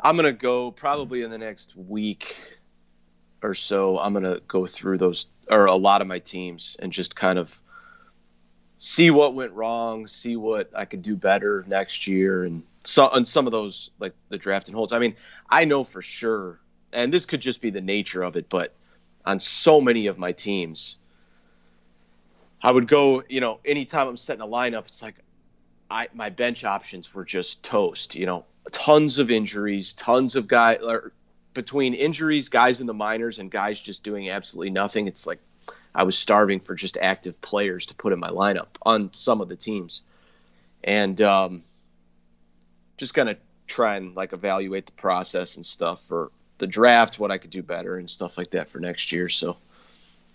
I'm 0.02 0.18
gonna 0.18 0.34
go 0.34 0.72
probably 0.72 1.22
in 1.22 1.32
the 1.32 1.38
next 1.38 1.76
week 1.78 2.36
or 3.42 3.54
so. 3.54 3.98
I'm 4.00 4.14
gonna 4.14 4.42
go 4.48 4.68
through 4.68 4.98
those 4.98 5.28
or 5.50 5.68
a 5.68 5.76
lot 5.76 6.02
of 6.02 6.08
my 6.08 6.20
teams 6.20 6.76
and 6.80 6.92
just 6.92 7.16
kind 7.16 7.40
of 7.40 7.62
see 8.78 9.12
what 9.12 9.34
went 9.34 9.54
wrong, 9.54 10.08
see 10.08 10.36
what 10.36 10.70
I 10.76 10.86
could 10.86 11.02
do 11.02 11.16
better 11.16 11.64
next 11.68 12.08
year, 12.08 12.44
and 12.44 12.64
so 12.84 13.08
on 13.08 13.26
some 13.26 13.46
of 13.46 13.52
those 13.52 13.92
like 14.00 14.14
the 14.30 14.38
draft 14.38 14.68
and 14.68 14.76
holds. 14.76 14.94
I 14.94 15.00
mean, 15.00 15.16
I 15.50 15.66
know 15.66 15.84
for 15.84 16.02
sure, 16.02 16.60
and 16.94 17.14
this 17.14 17.26
could 17.26 17.42
just 17.42 17.62
be 17.62 17.70
the 17.70 17.82
nature 17.82 18.24
of 18.24 18.36
it, 18.36 18.50
but 18.50 18.74
on 19.26 19.40
so 19.40 19.82
many 19.82 20.08
of 20.08 20.18
my 20.18 20.32
teams, 20.32 20.98
I 22.62 22.72
would 22.72 22.88
go. 22.88 23.24
You 23.30 23.42
know, 23.42 23.60
anytime 23.66 24.08
I'm 24.08 24.18
setting 24.18 24.42
a 24.42 24.48
lineup, 24.48 24.88
it's 24.88 25.02
like 25.02 25.16
I 25.90 26.08
my 26.14 26.30
bench 26.30 26.64
options 26.64 27.14
were 27.14 27.26
just 27.26 27.64
toast. 27.64 28.16
You 28.16 28.26
know, 28.26 28.46
tons 28.72 29.18
of 29.20 29.32
injuries, 29.32 29.94
tons 29.94 30.36
of 30.36 30.48
guys 30.48 30.80
between 31.54 31.94
injuries, 31.94 32.50
guys 32.50 32.82
in 32.82 32.88
the 32.88 32.94
minors, 32.94 33.40
and 33.40 33.50
guys 33.50 33.80
just 33.80 34.04
doing 34.04 34.30
absolutely 34.30 34.72
nothing. 34.72 35.08
It's 35.08 35.26
like 35.26 35.40
I 35.96 36.04
was 36.04 36.18
starving 36.18 36.60
for 36.60 36.76
just 36.76 36.98
active 36.98 37.40
players 37.42 37.86
to 37.88 37.96
put 37.96 38.14
in 38.14 38.20
my 38.20 38.30
lineup 38.30 38.68
on 38.84 39.10
some 39.14 39.42
of 39.42 39.50
the 39.50 39.56
teams, 39.56 40.04
and 40.84 41.20
um, 41.22 41.64
just 42.98 43.14
kind 43.14 43.30
of 43.30 43.38
try 43.68 43.96
and 43.96 44.16
like 44.16 44.34
evaluate 44.34 44.86
the 44.86 44.92
process 44.92 45.56
and 45.56 45.66
stuff 45.66 46.04
for 46.04 46.32
the 46.58 46.68
draft, 46.68 47.20
what 47.20 47.32
I 47.32 47.38
could 47.38 47.50
do 47.50 47.64
better 47.64 47.98
and 47.98 48.10
stuff 48.10 48.38
like 48.38 48.52
that 48.52 48.70
for 48.70 48.80
next 48.80 49.12
year. 49.12 49.30
So, 49.30 49.58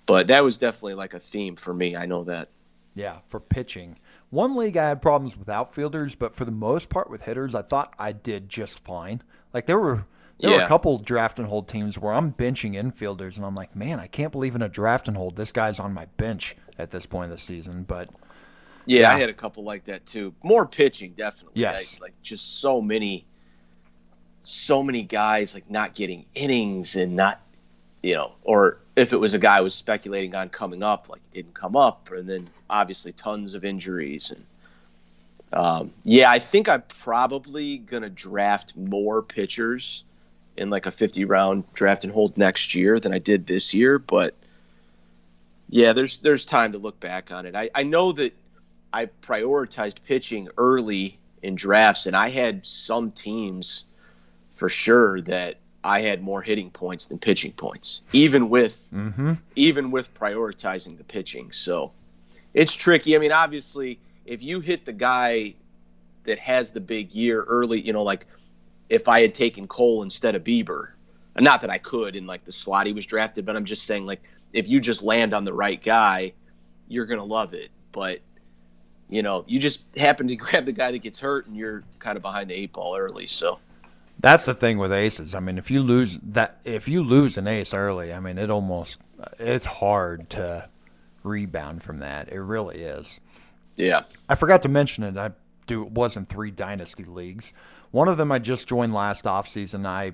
but 0.07 0.29
that 0.29 0.45
was 0.45 0.59
definitely 0.59 0.95
like 0.95 1.14
a 1.14 1.21
theme 1.21 1.57
for 1.57 1.73
me. 1.73 1.97
I 1.97 2.07
know 2.07 2.25
that. 2.25 2.49
Yeah, 2.95 3.19
for 3.29 3.38
pitching. 3.38 3.99
One 4.31 4.57
league 4.57 4.76
I 4.76 4.88
had 4.88 5.00
problems 5.02 5.37
with 5.37 5.49
outfielders, 5.49 6.14
but 6.14 6.35
for 6.35 6.45
the 6.45 6.50
most 6.50 6.88
part 6.88 7.11
with 7.11 7.23
hitters, 7.23 7.55
I 7.55 7.62
thought 7.62 7.95
I 7.99 8.12
did 8.12 8.49
just 8.49 8.79
fine. 8.79 9.23
Like 9.52 9.67
there 9.67 9.79
were 9.79 10.05
there 10.41 10.51
were 10.51 10.65
a 10.65 10.69
couple 10.69 10.99
draft 10.99 11.39
and 11.39 11.49
hold 11.49 11.69
teams 11.69 11.99
where 11.99 12.13
I'm 12.13 12.33
benching 12.33 12.73
infielders 12.73 13.37
and 13.37 13.45
I'm 13.45 13.55
like, 13.55 13.75
man, 13.77 14.01
I 14.01 14.07
can't 14.07 14.33
believe 14.33 14.55
in 14.55 14.63
a 14.63 14.69
draft 14.69 15.09
and 15.09 15.17
hold 15.17 15.37
this 15.37 15.53
guy's 15.53 15.79
on 15.81 15.93
my 15.95 16.07
bench 16.17 16.57
at 16.79 16.91
this 16.91 17.07
point 17.07 17.25
of 17.25 17.31
the 17.31 17.39
season. 17.39 17.85
But 17.85 18.09
Yeah, 18.87 19.01
Yeah. 19.03 19.15
I 19.15 19.19
had 19.19 19.29
a 19.29 19.35
couple 19.35 19.63
like 19.65 19.85
that 19.85 20.07
too. 20.07 20.35
More 20.43 20.67
pitching, 20.67 21.13
definitely. 21.17 21.61
Yes. 21.61 21.97
I- 22.01 22.05
like 22.05 22.15
just 22.23 22.61
so 22.61 22.81
many, 22.81 23.25
so 24.43 24.83
many 24.83 25.03
guys 25.03 25.55
like 25.55 25.71
not 25.71 25.95
getting 25.95 26.25
innings 26.35 26.97
and 26.97 27.15
not, 27.15 27.41
you 28.03 28.15
know, 28.15 28.33
or 28.43 28.79
if 28.97 29.13
it 29.13 29.19
was 29.19 29.35
a 29.35 29.39
guy 29.39 29.59
I 29.59 29.61
was 29.61 29.75
speculating 29.75 30.35
on 30.35 30.49
coming 30.49 30.83
up, 30.83 31.09
like 31.09 31.21
it 31.33 31.35
didn't 31.37 31.55
come 31.55 31.77
up, 31.77 32.11
and 32.11 32.29
then 32.29 32.49
obviously 32.69 33.13
tons 33.13 33.55
of 33.55 33.65
injuries 33.65 34.31
and. 34.31 34.45
Um, 35.53 35.93
yeah, 36.05 36.31
I 36.31 36.39
think 36.39 36.69
I'm 36.69 36.83
probably 36.83 37.79
gonna 37.79 38.09
draft 38.09 38.77
more 38.77 39.21
pitchers 39.21 40.05
in 40.61 40.71
like 40.71 40.87
a 40.87 40.90
50 40.90 41.25
round 41.25 41.64
draft 41.75 42.05
and 42.05 42.12
hold 42.12 42.37
next 42.37 42.75
year 42.75 43.00
than 43.00 43.12
I 43.12 43.19
did 43.19 43.47
this 43.47 43.75
year, 43.75 43.99
but 43.99 44.35
yeah, 45.69 45.93
there's 45.93 46.19
there's 46.19 46.45
time 46.45 46.73
to 46.73 46.79
look 46.79 46.99
back 47.00 47.33
on 47.33 47.47
it. 47.47 47.55
I, 47.55 47.71
I 47.75 47.83
know 47.85 48.12
that 48.12 48.35
I 48.93 49.07
prioritized 49.07 49.97
pitching 50.05 50.49
early 50.59 51.19
in 51.43 51.55
drafts, 51.55 52.07
and 52.07 52.17
I 52.17 52.29
had 52.29 52.67
some 52.67 53.12
teams 53.12 53.85
for 54.50 54.69
sure 54.69 55.21
that 55.23 55.57
I 55.83 56.00
had 56.00 56.23
more 56.23 56.43
hitting 56.43 56.71
points 56.71 57.07
than 57.07 57.19
pitching 57.19 57.52
points, 57.52 58.02
even 58.12 58.50
with 58.50 58.87
mm-hmm. 58.93 59.35
even 59.57 59.90
with 59.90 60.12
prioritizing 60.12 60.99
the 60.99 61.05
pitching. 61.05 61.52
So 61.52 61.93
it's 62.52 62.75
tricky. 62.75 63.14
I 63.14 63.19
mean, 63.19 63.33
obviously, 63.33 63.99
if 64.26 64.43
you 64.43 64.61
hit 64.61 64.85
the 64.85 64.93
guy 64.93 65.55
that 66.25 66.38
has 66.40 66.73
the 66.73 66.81
big 66.81 67.12
year 67.12 67.45
early, 67.45 67.81
you 67.81 67.93
know, 67.93 68.02
like 68.02 68.26
if 68.91 69.09
I 69.09 69.23
had 69.23 69.33
taken 69.33 69.67
Cole 69.67 70.03
instead 70.03 70.35
of 70.35 70.45
Bieber, 70.45 70.89
not 71.39 71.61
that 71.63 71.71
I 71.71 71.79
could 71.79 72.17
in 72.17 72.27
like 72.27 72.45
the 72.45 72.53
slot 72.53 72.87
he 72.87 72.93
was 72.93 73.07
drafted, 73.07 73.47
but 73.47 73.57
I'm 73.57 73.65
just 73.65 73.85
saying 73.85 74.05
like 74.05 74.23
if 74.53 74.69
you 74.69 74.81
just 74.81 75.03
land 75.03 75.33
on 75.33 75.45
the 75.45 75.53
right 75.53 75.83
guy, 75.83 76.33
you're 76.89 77.07
gonna 77.07 77.25
love 77.25 77.55
it. 77.55 77.71
But 77.93 78.21
you 79.09 79.23
know, 79.23 79.45
you 79.49 79.59
just 79.59 79.81
happen 79.97 80.29
to 80.29 80.37
grab 80.37 80.67
the 80.67 80.73
guy 80.73 80.91
that 80.91 80.99
gets 80.99 81.19
hurt, 81.19 81.47
and 81.47 81.57
you're 81.57 81.85
kind 82.01 82.17
of 82.17 82.23
behind 82.23 82.51
the 82.51 82.55
eight 82.55 82.73
ball 82.73 82.97
early. 82.97 83.27
So 83.27 83.61
that's 84.19 84.45
the 84.45 84.55
thing 84.55 84.77
with 84.77 84.93
aces. 84.93 85.35
I 85.35 85.41
mean, 85.41 85.57
if 85.57 85.71
you 85.71 85.83
lose 85.83 86.19
that, 86.19 86.61
if 86.65 86.89
you 86.89 87.03
lose 87.03 87.39
an 87.39 87.47
ace 87.47 87.73
early, 87.73 88.13
I 88.13 88.21
mean, 88.21 88.37
it 88.39 88.51
almost 88.51 89.01
it's 89.39 89.67
hard 89.67 90.29
to 90.31 90.69
rebound 91.23 91.83
from 91.83 92.01
that. 92.01 92.29
It 92.29 92.41
really 92.41 92.79
is. 92.79 93.21
Yeah. 93.77 94.03
I 94.29 94.35
forgot 94.35 94.63
to 94.63 94.69
mention 94.69 95.05
it. 95.05 95.17
I 95.17 95.31
do 95.67 95.83
It 95.85 95.93
was 95.93 96.17
in 96.17 96.27
three 96.27 96.51
dynasty 96.51 97.05
leagues. 97.05 97.55
One 97.91 98.09
of 98.09 98.17
them 98.17 98.31
I 98.31 98.39
just 98.39 98.69
joined 98.69 98.95
last 98.95 99.25
offseason. 99.25 99.87
I 99.87 100.13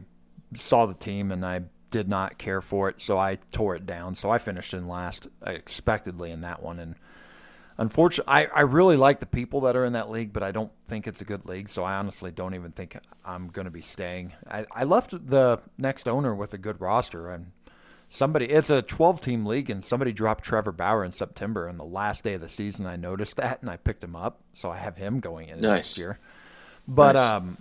saw 0.56 0.86
the 0.86 0.94
team 0.94 1.30
and 1.30 1.44
I 1.44 1.62
did 1.90 2.08
not 2.08 2.38
care 2.38 2.60
for 2.60 2.88
it, 2.88 3.00
so 3.00 3.18
I 3.18 3.36
tore 3.52 3.76
it 3.76 3.86
down. 3.86 4.14
So 4.14 4.30
I 4.30 4.38
finished 4.38 4.74
in 4.74 4.88
last 4.88 5.28
expectedly 5.46 6.30
in 6.30 6.40
that 6.40 6.62
one. 6.62 6.78
And 6.78 6.96
unfortunately, 7.78 8.32
I, 8.32 8.44
I 8.46 8.60
really 8.62 8.96
like 8.96 9.20
the 9.20 9.26
people 9.26 9.62
that 9.62 9.76
are 9.76 9.84
in 9.84 9.92
that 9.92 10.10
league, 10.10 10.32
but 10.32 10.42
I 10.42 10.52
don't 10.52 10.72
think 10.86 11.06
it's 11.06 11.20
a 11.20 11.24
good 11.24 11.46
league. 11.46 11.68
So 11.68 11.84
I 11.84 11.96
honestly 11.96 12.32
don't 12.32 12.54
even 12.54 12.72
think 12.72 12.96
I'm 13.24 13.48
going 13.48 13.66
to 13.66 13.70
be 13.70 13.82
staying. 13.82 14.32
I, 14.50 14.66
I 14.72 14.84
left 14.84 15.10
the 15.10 15.60
next 15.78 16.08
owner 16.08 16.34
with 16.34 16.54
a 16.54 16.58
good 16.58 16.80
roster, 16.80 17.30
and 17.30 17.52
somebody 18.08 18.46
it's 18.46 18.70
a 18.70 18.82
12 18.82 19.20
team 19.20 19.44
league 19.46 19.68
and 19.68 19.84
somebody 19.84 20.12
dropped 20.12 20.44
Trevor 20.44 20.72
Bauer 20.72 21.04
in 21.04 21.12
September 21.12 21.66
and 21.66 21.78
the 21.78 21.84
last 21.84 22.24
day 22.24 22.34
of 22.34 22.40
the 22.40 22.48
season 22.48 22.86
I 22.86 22.96
noticed 22.96 23.36
that 23.36 23.60
and 23.62 23.70
I 23.70 23.76
picked 23.76 24.02
him 24.02 24.14
up 24.14 24.40
so 24.54 24.70
I 24.70 24.76
have 24.76 24.96
him 24.96 25.20
going 25.20 25.48
in 25.48 25.56
nice. 25.56 25.62
next 25.62 25.98
year 25.98 26.18
but 26.86 27.16
nice. 27.16 27.24
um 27.24 27.58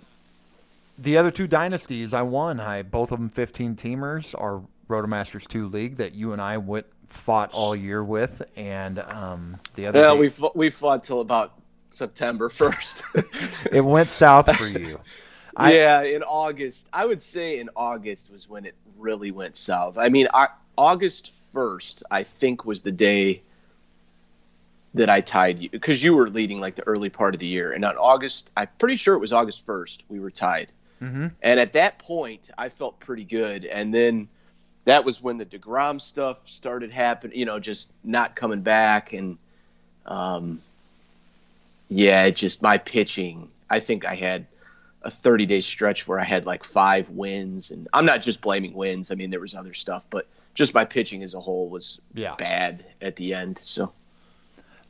the 0.98 1.16
other 1.16 1.30
two 1.30 1.46
dynasties 1.46 2.14
I 2.14 2.22
won 2.22 2.60
I 2.60 2.82
both 2.82 3.12
of 3.12 3.18
them 3.18 3.28
15 3.28 3.76
teamers 3.76 4.34
are 4.40 4.62
Rotomasters 4.88 5.46
2 5.48 5.68
league 5.68 5.96
that 5.96 6.14
you 6.14 6.32
and 6.32 6.40
I 6.40 6.58
went 6.58 6.86
fought 7.06 7.52
all 7.52 7.74
year 7.76 8.02
with 8.02 8.42
and 8.56 8.98
um 8.98 9.60
the 9.74 9.86
other 9.86 10.02
Yeah, 10.02 10.02
day, 10.02 10.20
we 10.20 10.28
fought, 10.28 10.56
we 10.56 10.70
fought 10.70 11.02
till 11.04 11.20
about 11.20 11.54
September 11.90 12.48
1st. 12.48 13.04
it 13.72 13.80
went 13.80 14.08
south 14.08 14.54
for 14.56 14.66
you. 14.68 15.00
I, 15.56 15.72
yeah, 15.72 16.02
in 16.02 16.22
August. 16.22 16.88
I 16.92 17.06
would 17.06 17.22
say 17.22 17.58
in 17.58 17.70
August 17.76 18.30
was 18.30 18.48
when 18.48 18.66
it 18.66 18.74
really 18.96 19.30
went 19.30 19.56
south. 19.56 19.96
I 19.98 20.08
mean, 20.08 20.28
I, 20.34 20.48
August 20.76 21.32
1st, 21.54 22.02
I 22.10 22.22
think, 22.22 22.64
was 22.66 22.82
the 22.82 22.92
day 22.92 23.42
that 24.94 25.10
I 25.10 25.20
tied 25.20 25.58
you 25.58 25.70
because 25.70 26.02
you 26.02 26.14
were 26.14 26.28
leading 26.28 26.60
like 26.60 26.74
the 26.74 26.86
early 26.86 27.08
part 27.08 27.34
of 27.34 27.40
the 27.40 27.46
year. 27.46 27.72
And 27.72 27.84
on 27.84 27.96
August, 27.96 28.50
I'm 28.56 28.68
pretty 28.78 28.96
sure 28.96 29.14
it 29.14 29.18
was 29.20 29.32
August 29.32 29.66
1st, 29.66 30.02
we 30.08 30.20
were 30.20 30.30
tied. 30.30 30.72
Mm-hmm. 31.02 31.28
And 31.42 31.60
at 31.60 31.74
that 31.74 31.98
point, 31.98 32.50
I 32.56 32.68
felt 32.68 32.98
pretty 33.00 33.24
good. 33.24 33.64
And 33.64 33.94
then 33.94 34.28
that 34.84 35.04
was 35.04 35.22
when 35.22 35.36
the 35.36 35.44
DeGrom 35.44 36.00
stuff 36.00 36.48
started 36.48 36.90
happening, 36.90 37.38
you 37.38 37.44
know, 37.44 37.58
just 37.58 37.90
not 38.02 38.36
coming 38.36 38.62
back. 38.62 39.12
And 39.12 39.36
um, 40.06 40.62
yeah, 41.88 42.30
just 42.30 42.62
my 42.62 42.78
pitching, 42.78 43.50
I 43.68 43.80
think 43.80 44.06
I 44.06 44.14
had 44.14 44.46
a 45.02 45.10
30 45.10 45.46
day 45.46 45.60
stretch 45.60 46.08
where 46.08 46.18
I 46.18 46.24
had 46.24 46.46
like 46.46 46.64
five 46.64 47.10
wins, 47.10 47.70
and 47.70 47.88
I'm 47.92 48.06
not 48.06 48.22
just 48.22 48.40
blaming 48.40 48.74
wins. 48.74 49.10
I 49.10 49.14
mean, 49.14 49.30
there 49.30 49.40
was 49.40 49.54
other 49.54 49.74
stuff, 49.74 50.06
but 50.10 50.26
just 50.54 50.74
my 50.74 50.84
pitching 50.84 51.22
as 51.22 51.34
a 51.34 51.40
whole 51.40 51.68
was 51.68 52.00
yeah. 52.14 52.34
bad 52.36 52.84
at 53.00 53.16
the 53.16 53.34
end. 53.34 53.58
So 53.58 53.92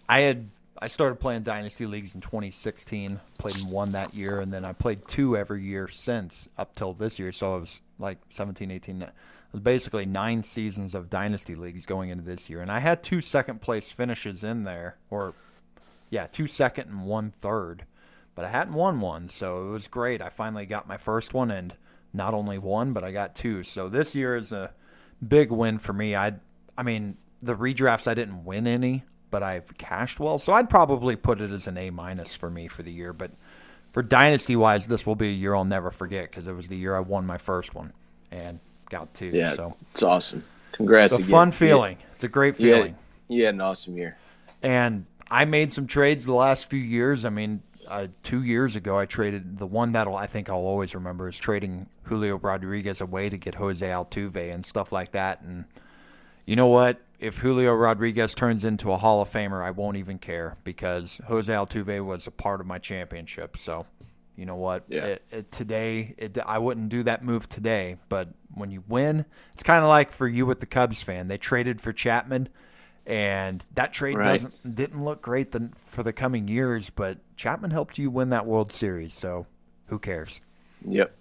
I 0.08 0.20
had 0.20 0.48
I 0.78 0.88
started 0.88 1.16
playing 1.16 1.42
dynasty 1.42 1.87
leagues 1.87 2.14
in 2.14 2.21
2016, 2.21 3.21
played 3.38 3.54
one 3.71 3.90
that 3.90 4.14
year, 4.14 4.40
and 4.40 4.52
then 4.52 4.64
I 4.64 4.73
played 4.73 5.06
two 5.06 5.37
every 5.37 5.62
year 5.62 5.88
since 5.88 6.49
up 6.59 6.75
till 6.75 6.92
this 6.92 7.18
year. 7.18 7.33
So 7.33 7.54
I 7.54 7.59
was 7.59 7.80
like 7.99 8.18
17, 8.30 8.71
18. 8.71 9.02
It 9.02 9.12
was 9.52 9.62
basically 9.62 10.06
nine 10.06 10.42
seasons 10.42 10.95
of 10.95 11.09
dynasty 11.09 11.54
leagues 11.54 11.87
going 11.87 12.11
into 12.11 12.25
this 12.25 12.50
year, 12.50 12.61
and 12.61 12.71
I 12.71 12.80
had 12.80 13.02
two 13.02 13.21
second 13.21 13.62
place 13.62 13.90
finishes 13.90 14.45
in 14.45 14.64
there, 14.64 14.97
or 15.11 15.35
yeah, 16.11 16.26
two 16.26 16.47
second 16.47 16.88
and 16.88 17.04
one 17.04 17.30
third 17.30 17.85
but 18.37 18.45
I 18.45 18.50
hadn't 18.50 18.75
won 18.75 19.00
one, 19.00 19.28
so 19.28 19.66
it 19.66 19.71
was 19.71 19.88
great. 19.88 20.21
I 20.21 20.28
finally 20.28 20.66
got 20.66 20.87
my 20.87 20.99
first 20.99 21.35
one, 21.35 21.50
and 21.50 21.75
not 22.12 22.35
only 22.35 22.59
one, 22.59 22.92
but 22.92 23.02
I 23.02 23.11
got 23.11 23.35
two. 23.35 23.64
So 23.64 23.88
this 23.88 24.14
year 24.14 24.37
is 24.37 24.52
a 24.52 24.73
big 25.26 25.50
win 25.50 25.78
for 25.78 25.95
me. 25.95 26.14
I, 26.14 26.35
I 26.76 26.83
mean, 26.83 27.16
the 27.40 27.56
redrafts 27.56 28.06
I 28.06 28.12
didn't 28.12 28.45
win 28.45 28.66
any, 28.66 29.04
but 29.30 29.42
I've 29.42 29.76
cashed 29.78 30.21
well, 30.21 30.38
so 30.38 30.52
I'd 30.52 30.71
probably 30.71 31.16
put 31.16 31.40
it 31.40 31.50
as 31.50 31.66
an 31.66 31.76
A 31.76 31.90
minus 31.90 32.35
for 32.35 32.50
me 32.50 32.68
for 32.68 32.83
the 32.83 32.92
year. 32.92 33.12
But 33.12 33.30
for 33.92 34.02
dynasty 34.02 34.56
wise, 34.56 34.87
this 34.87 35.06
will 35.06 35.16
be 35.16 35.28
a 35.28 35.33
year 35.33 35.54
I'll 35.54 35.64
never 35.64 35.90
forget 35.90 36.30
because 36.30 36.47
it 36.47 36.54
was 36.54 36.68
the 36.68 36.76
year 36.76 36.97
I 36.97 37.00
won 37.00 37.26
my 37.26 37.38
first 37.38 37.75
one 37.75 37.92
and 38.30 38.61
got 38.90 39.12
two. 39.14 39.30
Yeah, 39.33 39.54
so 39.54 39.75
it's 39.90 40.02
awesome. 40.02 40.45
Congrats! 40.73 41.12
It's 41.12 41.21
a 41.21 41.23
again. 41.23 41.30
fun 41.30 41.52
feeling. 41.52 41.97
Yeah. 41.99 42.06
It's 42.14 42.25
a 42.25 42.28
great 42.28 42.56
feeling. 42.56 42.73
You 42.73 42.83
had, 42.83 42.97
you 43.28 43.45
had 43.47 43.54
an 43.54 43.61
awesome 43.61 43.97
year. 43.97 44.16
And 44.62 45.06
I 45.30 45.45
made 45.45 45.73
some 45.73 45.87
trades 45.87 46.26
the 46.26 46.35
last 46.35 46.71
few 46.71 46.80
years. 46.80 47.25
I 47.25 47.30
mean, 47.30 47.62
uh, 47.88 48.09
two 48.23 48.42
years 48.42 48.76
ago, 48.76 48.99
I 48.99 49.06
traded 49.06 49.59
the 49.59 49.66
one 49.66 49.92
that 49.92 50.06
I 50.09 50.26
think 50.26 50.49
I'll 50.49 50.56
always 50.56 50.95
remember 50.95 51.28
is 51.28 51.37
trading 51.37 51.87
Julio 52.04 52.37
Rodriguez 52.37 53.00
away 53.00 53.28
to 53.28 53.37
get 53.37 53.56
Jose 53.56 53.87
Altuve 53.87 54.52
and 54.52 54.64
stuff 54.64 54.92
like 54.92 55.12
that. 55.12 55.42
And 55.42 55.64
you 56.46 56.56
know 56.56 56.68
what? 56.68 57.00
If 57.18 57.38
Julio 57.38 57.74
Rodriguez 57.74 58.34
turns 58.34 58.64
into 58.64 58.92
a 58.92 58.96
Hall 58.96 59.22
of 59.22 59.30
Famer, 59.30 59.62
I 59.62 59.70
won't 59.70 59.96
even 59.96 60.18
care 60.18 60.56
because 60.64 61.20
Jose 61.26 61.52
Altuve 61.52 62.04
was 62.04 62.26
a 62.26 62.30
part 62.30 62.60
of 62.60 62.66
my 62.66 62.78
championship. 62.78 63.56
So, 63.56 63.86
you 64.36 64.44
know 64.44 64.56
what? 64.56 64.84
Yeah. 64.88 65.04
It, 65.04 65.22
it, 65.30 65.52
today, 65.52 66.14
it, 66.18 66.38
I 66.44 66.58
wouldn't 66.58 66.90
do 66.90 67.02
that 67.04 67.24
move 67.24 67.48
today. 67.48 67.96
But 68.10 68.28
when 68.54 68.70
you 68.70 68.84
win, 68.86 69.24
it's 69.54 69.62
kind 69.62 69.82
of 69.82 69.88
like 69.88 70.12
for 70.12 70.28
you 70.28 70.44
with 70.44 70.60
the 70.60 70.66
Cubs 70.66 71.02
fan. 71.02 71.28
They 71.28 71.38
traded 71.38 71.80
for 71.80 71.92
Chapman 71.92 72.48
and 73.06 73.64
that 73.74 73.92
trade 73.92 74.16
right. 74.16 74.32
doesn't 74.32 74.74
didn't 74.74 75.04
look 75.04 75.22
great 75.22 75.52
the, 75.52 75.70
for 75.76 76.02
the 76.02 76.12
coming 76.12 76.48
years, 76.48 76.90
but 76.90 77.18
Chapman 77.36 77.70
helped 77.70 77.98
you 77.98 78.10
win 78.10 78.30
that 78.30 78.46
World 78.46 78.72
Series, 78.72 79.14
so 79.14 79.46
who 79.86 79.98
cares? 79.98 80.40
Yep. 80.84 81.14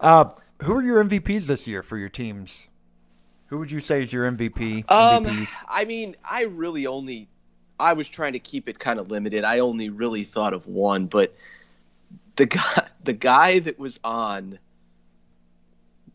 Uh, 0.00 0.30
who 0.62 0.76
are 0.76 0.82
your 0.82 1.02
MVPs 1.04 1.46
this 1.46 1.68
year 1.68 1.82
for 1.82 1.96
your 1.96 2.08
teams? 2.08 2.68
Who 3.52 3.58
would 3.58 3.70
you 3.70 3.80
say 3.80 4.02
is 4.02 4.10
your 4.10 4.30
MVP? 4.32 4.90
Um, 4.90 5.26
MVPs? 5.26 5.50
I 5.68 5.84
mean, 5.84 6.16
I 6.24 6.44
really 6.44 6.86
only 6.86 7.28
I 7.78 7.92
was 7.92 8.08
trying 8.08 8.32
to 8.32 8.38
keep 8.38 8.66
it 8.66 8.78
kind 8.78 8.98
of 8.98 9.10
limited. 9.10 9.44
I 9.44 9.58
only 9.58 9.90
really 9.90 10.24
thought 10.24 10.54
of 10.54 10.66
one, 10.66 11.04
but 11.04 11.36
the 12.36 12.46
guy 12.46 12.88
the 13.04 13.12
guy 13.12 13.58
that 13.58 13.78
was 13.78 14.00
on 14.02 14.58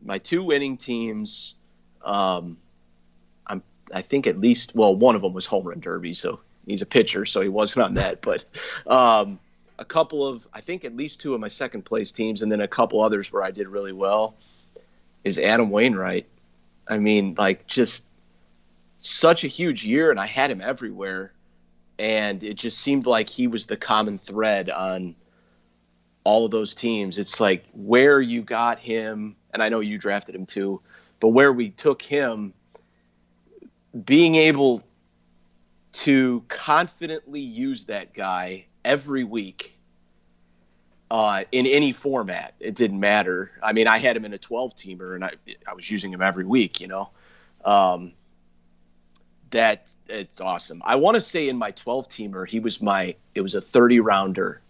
my 0.04 0.18
two 0.18 0.44
winning 0.44 0.78
teams 0.78 1.54
um, 2.04 2.58
I 3.94 4.02
think 4.02 4.26
at 4.26 4.40
least 4.40 4.74
well 4.74 4.96
one 4.96 5.16
of 5.16 5.22
them 5.22 5.34
was 5.34 5.46
home 5.46 5.68
run 5.68 5.80
derby, 5.80 6.16
so 6.16 6.40
he's 6.66 6.82
a 6.82 6.88
pitcher, 6.88 7.24
so 7.28 7.42
he 7.42 7.50
wasn't 7.50 7.86
on 7.86 7.94
that. 7.94 8.22
But 8.24 8.46
um, 8.88 9.38
a 9.78 9.86
couple 9.86 10.26
of 10.26 10.48
I 10.56 10.62
think 10.62 10.86
at 10.86 10.98
least 10.98 11.22
two 11.22 11.36
of 11.36 11.40
my 11.40 11.50
second 11.50 11.84
place 11.84 12.12
teams, 12.12 12.42
and 12.42 12.52
then 12.52 12.62
a 12.62 12.68
couple 12.68 13.00
others 13.00 13.32
where 13.32 13.44
I 13.44 13.52
did 13.52 13.68
really 13.68 13.94
well 13.94 14.34
is 15.24 15.38
Adam 15.38 15.70
Wainwright. 15.70 16.26
I 16.90 16.98
mean, 16.98 17.36
like 17.38 17.68
just 17.68 18.06
such 19.00 19.44
a 19.44 19.48
huge 19.48 19.84
year, 19.86 20.12
and 20.12 20.20
I 20.20 20.26
had 20.26 20.50
him 20.52 20.62
everywhere, 20.62 21.34
and 22.00 22.44
it 22.44 22.56
just 22.56 22.80
seemed 22.80 23.06
like 23.06 23.30
he 23.30 23.48
was 23.48 23.66
the 23.66 23.78
common 23.78 24.18
thread 24.18 24.70
on 24.70 25.16
all 26.24 26.46
of 26.46 26.52
those 26.52 26.76
teams. 26.76 27.18
It's 27.18 27.40
like 27.40 27.66
where 27.74 28.22
you 28.22 28.42
got 28.42 28.80
him, 28.80 29.36
and 29.54 29.62
I 29.62 29.70
know 29.70 29.80
you 29.80 29.98
drafted 29.98 30.36
him 30.36 30.46
too, 30.46 30.82
but 31.20 31.30
where 31.30 31.54
we 31.54 31.70
took 31.70 32.02
him 32.02 32.54
being 34.06 34.36
able 34.36 34.82
to 35.92 36.44
confidently 36.48 37.40
use 37.40 37.86
that 37.86 38.14
guy 38.14 38.66
every 38.86 39.24
week 39.24 39.77
uh, 41.10 41.44
in 41.52 41.66
any 41.66 41.94
format. 41.94 42.54
It 42.60 42.76
didn't 42.76 43.00
matter. 43.00 43.52
I 43.64 43.74
mean, 43.74 43.88
I 43.88 43.98
had 43.98 44.18
him 44.18 44.26
in 44.26 44.34
a 44.34 44.38
12 44.38 44.76
teamer 44.76 45.16
and 45.16 45.24
I, 45.24 45.32
I 45.68 45.74
was 45.74 45.90
using 45.90 46.12
him 46.12 46.22
every 46.22 46.46
week, 46.46 46.82
you 46.82 46.88
know. 46.88 47.10
Um, 47.64 48.14
that 49.52 49.94
it's 50.10 50.42
awesome. 50.42 50.82
I 50.86 50.98
want 50.98 51.16
to 51.16 51.22
say 51.22 51.48
in 51.48 51.58
my 51.58 51.72
12 51.72 52.10
teamer, 52.10 52.48
he 52.48 52.60
was 52.60 52.82
my, 52.82 53.16
it 53.34 53.42
was 53.42 53.56
a 53.56 53.62
30 53.62 54.02
rounder, 54.02 54.62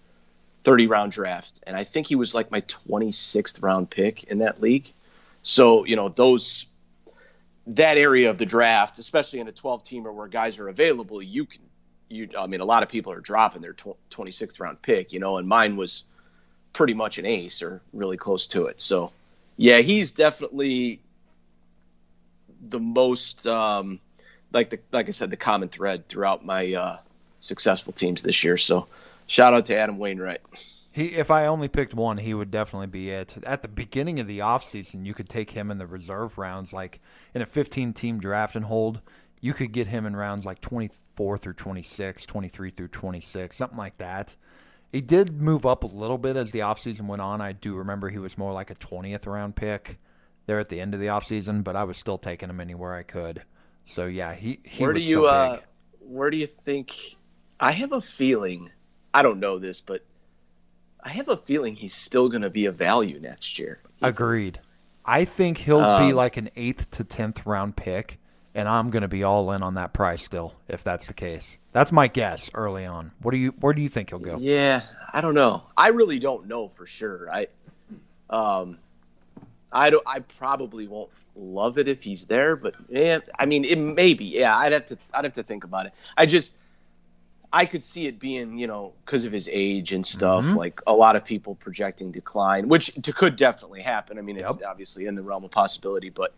30 0.64 0.88
round 0.88 1.12
draft. 1.12 1.64
And 1.66 1.76
I 1.76 1.84
think 1.84 2.08
he 2.08 2.16
was 2.16 2.36
like 2.36 2.52
my 2.52 2.62
26th 2.62 3.62
round 3.64 3.90
pick 3.90 4.26
in 4.26 4.40
that 4.40 4.62
league. 4.62 4.94
So, 5.42 5.86
you 5.86 5.96
know, 5.96 6.10
those 6.10 6.68
that 7.66 7.98
area 7.98 8.30
of 8.30 8.38
the 8.38 8.46
draft, 8.46 9.00
especially 9.00 9.40
in 9.40 9.48
a 9.48 9.52
12 9.52 9.84
teamer 9.84 10.14
where 10.14 10.28
guys 10.28 10.60
are 10.60 10.70
available, 10.70 11.22
you 11.22 11.46
can, 11.46 11.62
you, 12.10 12.30
I 12.38 12.48
mean, 12.48 12.62
a 12.62 12.66
lot 12.66 12.84
of 12.84 12.90
people 12.90 13.12
are 13.12 13.20
dropping 13.20 13.62
their 13.62 13.74
26th 13.74 14.60
round 14.60 14.82
pick, 14.82 15.12
you 15.12 15.20
know, 15.20 15.38
and 15.38 15.48
mine 15.48 15.76
was 15.76 16.04
pretty 16.78 16.94
much 16.94 17.18
an 17.18 17.26
ace 17.26 17.64
or 17.64 17.82
really 17.92 18.18
close 18.18 18.46
to 18.46 18.68
it. 18.68 18.80
So, 18.80 19.12
yeah, 19.58 19.80
he's 19.80 20.12
definitely 20.12 21.02
the 22.70 22.80
most, 22.80 23.48
um, 23.48 24.00
like 24.54 24.70
the, 24.70 24.78
like 24.92 25.08
I 25.08 25.12
said, 25.12 25.32
the 25.32 25.38
common 25.38 25.70
thread 25.70 26.08
throughout 26.08 26.46
my 26.46 26.72
uh, 26.76 26.98
successful 27.40 27.94
teams 27.94 28.22
this 28.22 28.44
year. 28.44 28.58
So, 28.58 28.86
shout 29.26 29.56
out 29.56 29.66
to 29.66 29.76
Adam 29.76 29.98
Wainwright. 29.98 30.42
He, 30.92 31.16
if 31.16 31.32
I 31.32 31.48
only 31.48 31.68
picked 31.68 31.96
one, 31.96 32.20
he 32.20 32.36
would 32.36 32.52
definitely 32.52 32.86
be 32.86 33.10
it. 33.10 33.38
At 33.44 33.64
the 33.64 33.68
beginning 33.68 34.20
of 34.20 34.28
the 34.28 34.40
offseason, 34.40 35.04
you 35.04 35.16
could 35.16 35.30
take 35.30 35.50
him 35.50 35.72
in 35.72 35.80
the 35.80 35.88
reserve 35.88 36.38
rounds, 36.38 36.74
like 36.74 37.00
in 37.34 37.42
a 37.42 37.48
15 37.48 37.94
team 37.94 38.20
draft 38.20 38.56
and 38.56 38.66
hold. 38.66 39.02
You 39.42 39.56
could 39.56 39.72
get 39.72 39.88
him 39.88 40.06
in 40.06 40.16
rounds 40.16 40.46
like 40.46 40.62
24 40.62 41.40
through 41.40 41.54
26, 41.54 42.26
23 42.28 42.70
through 42.70 42.88
26, 42.90 43.58
something 43.58 43.78
like 43.80 43.98
that. 43.98 44.36
He 44.92 45.02
did 45.02 45.42
move 45.42 45.66
up 45.66 45.84
a 45.84 45.88
little 45.88 46.18
bit 46.18 46.36
as 46.38 46.52
the 46.52 46.60
offseason 46.60 47.08
went 47.08 47.22
on. 47.22 47.42
I 47.42 47.52
do 47.52 47.76
remember 47.76 48.10
he 48.10 48.20
was 48.20 48.38
more 48.38 48.54
like 48.54 48.70
a 48.72 48.76
20th 48.76 49.28
round 49.28 49.56
pick 49.56 49.98
there 50.46 50.60
at 50.60 50.70
the 50.70 50.80
end 50.80 50.94
of 50.94 51.00
the 51.00 51.08
offseason, 51.08 51.64
but 51.64 51.76
I 51.76 51.84
was 51.84 51.98
still 51.98 52.18
taking 52.18 52.50
him 52.50 52.62
anywhere 52.62 52.94
I 52.94 53.04
could. 53.04 53.44
So 53.86 54.06
yeah, 54.06 54.34
he, 54.34 54.60
he 54.64 54.84
where 54.84 54.94
was 54.94 55.04
do 55.04 55.10
you 55.10 55.16
so 55.16 55.26
uh, 55.26 55.60
where 56.00 56.30
do 56.30 56.38
you 56.38 56.48
think 56.48 56.94
I 57.60 57.72
have 57.72 57.92
a 57.92 58.02
feeling 58.02 58.72
I 59.14 59.24
don't 59.24 59.40
know 59.40 59.58
this, 59.60 59.82
but 59.82 60.04
I 61.04 61.10
have 61.10 61.28
a 61.28 61.38
feeling 61.38 61.76
he's 61.76 61.94
still 61.94 62.30
going 62.30 62.42
to 62.42 62.50
be 62.50 62.66
a 62.66 62.72
value 62.72 63.20
next 63.20 63.60
year. 63.60 63.80
Agreed. 64.02 64.60
I 65.06 65.24
think 65.26 65.60
he'll 65.60 65.80
be 65.80 66.12
Um, 66.12 66.16
like 66.16 66.38
an 66.38 66.50
eighth 66.56 66.92
to 66.92 67.04
tenth 67.04 67.46
round 67.46 67.78
pick, 67.78 68.20
and 68.54 68.68
I'm 68.68 68.90
going 68.90 69.04
to 69.04 69.08
be 69.08 69.24
all 69.24 69.52
in 69.52 69.64
on 69.64 69.76
that 69.76 69.94
price 69.94 70.24
still 70.24 70.56
if 70.68 70.84
that's 70.84 71.08
the 71.08 71.14
case. 71.14 71.60
That's 71.78 71.92
my 71.92 72.08
guess 72.08 72.50
early 72.56 72.88
on. 72.88 73.12
What 73.22 73.34
do 73.34 73.38
you? 73.38 73.54
Where 73.60 73.72
do 73.72 73.84
you 73.84 73.88
think 73.88 74.10
he'll 74.10 74.18
go? 74.18 74.40
Yeah, 74.40 74.82
I 75.14 75.22
don't 75.22 75.36
know. 75.36 75.62
I 75.78 75.90
really 75.90 76.18
don't 76.18 76.48
know 76.48 76.68
for 76.68 76.88
sure. 76.88 77.30
I, 77.32 77.46
um, 78.32 78.80
I 79.72 79.92
don't. 79.92 80.02
I 80.08 80.22
probably 80.22 80.88
won't 80.88 81.12
love 81.36 81.78
it 81.78 81.88
if 81.88 82.02
he's 82.02 82.26
there, 82.26 82.56
but 82.56 82.74
yeah, 82.90 83.20
I 83.38 83.46
mean, 83.46 83.64
it 83.64 83.76
maybe. 83.76 84.26
Yeah, 84.26 84.58
I'd 84.58 84.74
have 84.74 84.88
to. 84.88 84.98
I'd 85.14 85.24
have 85.26 85.34
to 85.34 85.44
think 85.44 85.66
about 85.66 85.86
it. 85.86 85.94
I 86.18 86.26
just, 86.26 86.54
I 87.54 87.68
could 87.68 87.84
see 87.84 88.08
it 88.08 88.18
being, 88.18 88.58
you 88.58 88.66
know, 88.66 88.94
because 89.06 89.24
of 89.26 89.32
his 89.32 89.48
age 89.52 89.94
and 89.94 90.04
stuff. 90.04 90.46
Mhm. 90.46 90.56
Like 90.56 90.82
a 90.88 90.94
lot 90.96 91.16
of 91.16 91.24
people 91.24 91.54
projecting 91.54 92.12
decline, 92.12 92.70
which 92.70 92.92
could 93.14 93.36
definitely 93.36 93.84
happen. 93.84 94.18
I 94.18 94.22
mean, 94.22 94.38
it's 94.38 94.64
obviously 94.68 95.06
in 95.06 95.14
the 95.14 95.22
realm 95.22 95.44
of 95.44 95.52
possibility, 95.52 96.10
but, 96.10 96.34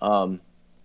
um, 0.00 0.40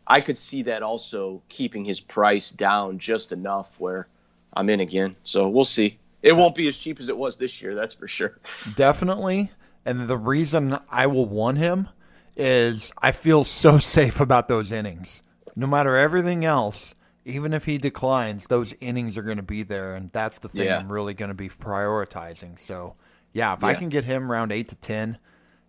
I 0.09 0.21
could 0.21 0.37
see 0.37 0.63
that 0.63 0.81
also 0.81 1.41
keeping 1.49 1.85
his 1.85 1.99
price 1.99 2.49
down 2.49 2.97
just 2.97 3.31
enough 3.31 3.69
where 3.77 4.07
I'm 4.53 4.69
in 4.69 4.79
again. 4.79 5.15
So 5.23 5.47
we'll 5.47 5.63
see. 5.65 5.99
It 6.23 6.33
won't 6.33 6.55
be 6.55 6.67
as 6.67 6.77
cheap 6.77 6.99
as 6.99 7.07
it 7.07 7.17
was 7.17 7.37
this 7.37 7.61
year, 7.61 7.75
that's 7.75 7.95
for 7.95 8.07
sure. 8.07 8.39
Definitely. 8.75 9.51
And 9.85 10.07
the 10.07 10.17
reason 10.17 10.77
I 10.89 11.07
will 11.07 11.27
want 11.27 11.59
him 11.59 11.87
is 12.35 12.91
I 13.01 13.11
feel 13.11 13.43
so 13.43 13.77
safe 13.79 14.19
about 14.19 14.47
those 14.47 14.71
innings. 14.71 15.21
No 15.55 15.67
matter 15.67 15.95
everything 15.95 16.43
else, 16.43 16.95
even 17.25 17.53
if 17.53 17.65
he 17.65 17.77
declines, 17.77 18.47
those 18.47 18.73
innings 18.79 19.17
are 19.17 19.21
going 19.21 19.37
to 19.37 19.43
be 19.43 19.63
there, 19.63 19.93
and 19.93 20.09
that's 20.09 20.39
the 20.39 20.49
thing 20.49 20.65
Yeah. 20.65 20.79
I'm 20.79 20.91
really 20.91 21.13
going 21.13 21.29
to 21.29 21.35
be 21.35 21.49
prioritizing. 21.49 22.57
So, 22.57 22.95
yeah, 23.33 23.53
if 23.53 23.63
I 23.63 23.75
can 23.75 23.89
get 23.89 24.05
him 24.05 24.31
around 24.31 24.51
eight 24.51 24.69
to 24.69 24.75
ten, 24.75 25.17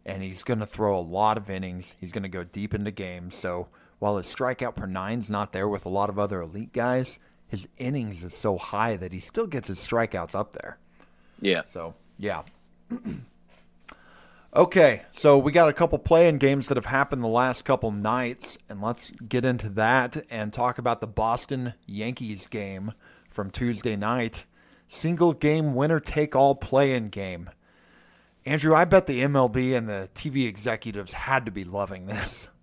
and 0.07 0.23
he's 0.23 0.43
going 0.43 0.61
to 0.61 0.67
throw 0.67 0.99
a 0.99 1.01
lot 1.01 1.37
of 1.37 1.51
innings, 1.51 1.97
he's 2.01 2.13
going 2.13 2.23
to 2.23 2.29
go 2.29 2.45
deep 2.45 2.73
into 2.73 2.91
games. 2.91 3.35
So, 3.35 3.69
while 4.01 4.17
his 4.17 4.27
strikeout 4.27 4.75
per 4.75 4.87
nine's 4.87 5.31
not 5.31 5.53
there 5.53 5.69
with 5.69 5.87
a 5.87 5.91
lot 5.91 6.11
of 6.11 6.19
other 6.19 6.41
elite 6.41 6.73
guys, 6.73 7.21
his 7.47 7.69
innings 7.79 8.25
is 8.25 8.35
so 8.35 8.59
high 8.59 8.97
that 8.97 9.13
he 9.13 9.21
still 9.21 9.47
gets 9.47 9.69
his 9.69 9.79
strikeouts 9.79 10.35
up 10.35 10.53
there. 10.53 10.79
Yeah. 11.41 11.63
So, 11.73 11.95
yeah. 12.19 12.43
okay, 14.57 15.03
so 15.13 15.39
we 15.39 15.53
got 15.53 15.69
a 15.69 15.73
couple 15.75 15.99
playing 15.99 16.39
games 16.39 16.69
that 16.69 16.77
have 16.77 16.87
happened 16.87 17.23
the 17.23 17.29
last 17.29 17.65
couple 17.65 17.91
nights, 17.91 18.59
and 18.69 18.81
let's 18.81 19.11
get 19.11 19.45
into 19.45 19.69
that 19.71 20.25
and 20.31 20.53
talk 20.53 20.79
about 20.79 21.01
the 21.01 21.07
Boston 21.07 21.75
Yankees 21.87 22.47
game 22.47 22.93
from 23.29 23.51
Tuesday 23.51 23.97
night. 23.97 24.47
Single 24.89 25.35
game 25.35 25.75
winner 25.75 26.01
take 26.01 26.35
all 26.35 26.55
play-in 26.55 27.09
game. 27.09 27.51
Andrew, 28.47 28.75
I 28.75 28.87
bet 28.87 29.07
the 29.07 29.23
MLB 29.23 29.77
and 29.77 29.89
the 29.89 30.09
TV 30.15 30.49
executives 30.49 31.13
had 31.13 31.45
to 31.45 31.53
be 31.53 31.65
loving 31.65 32.07
this. 32.07 32.49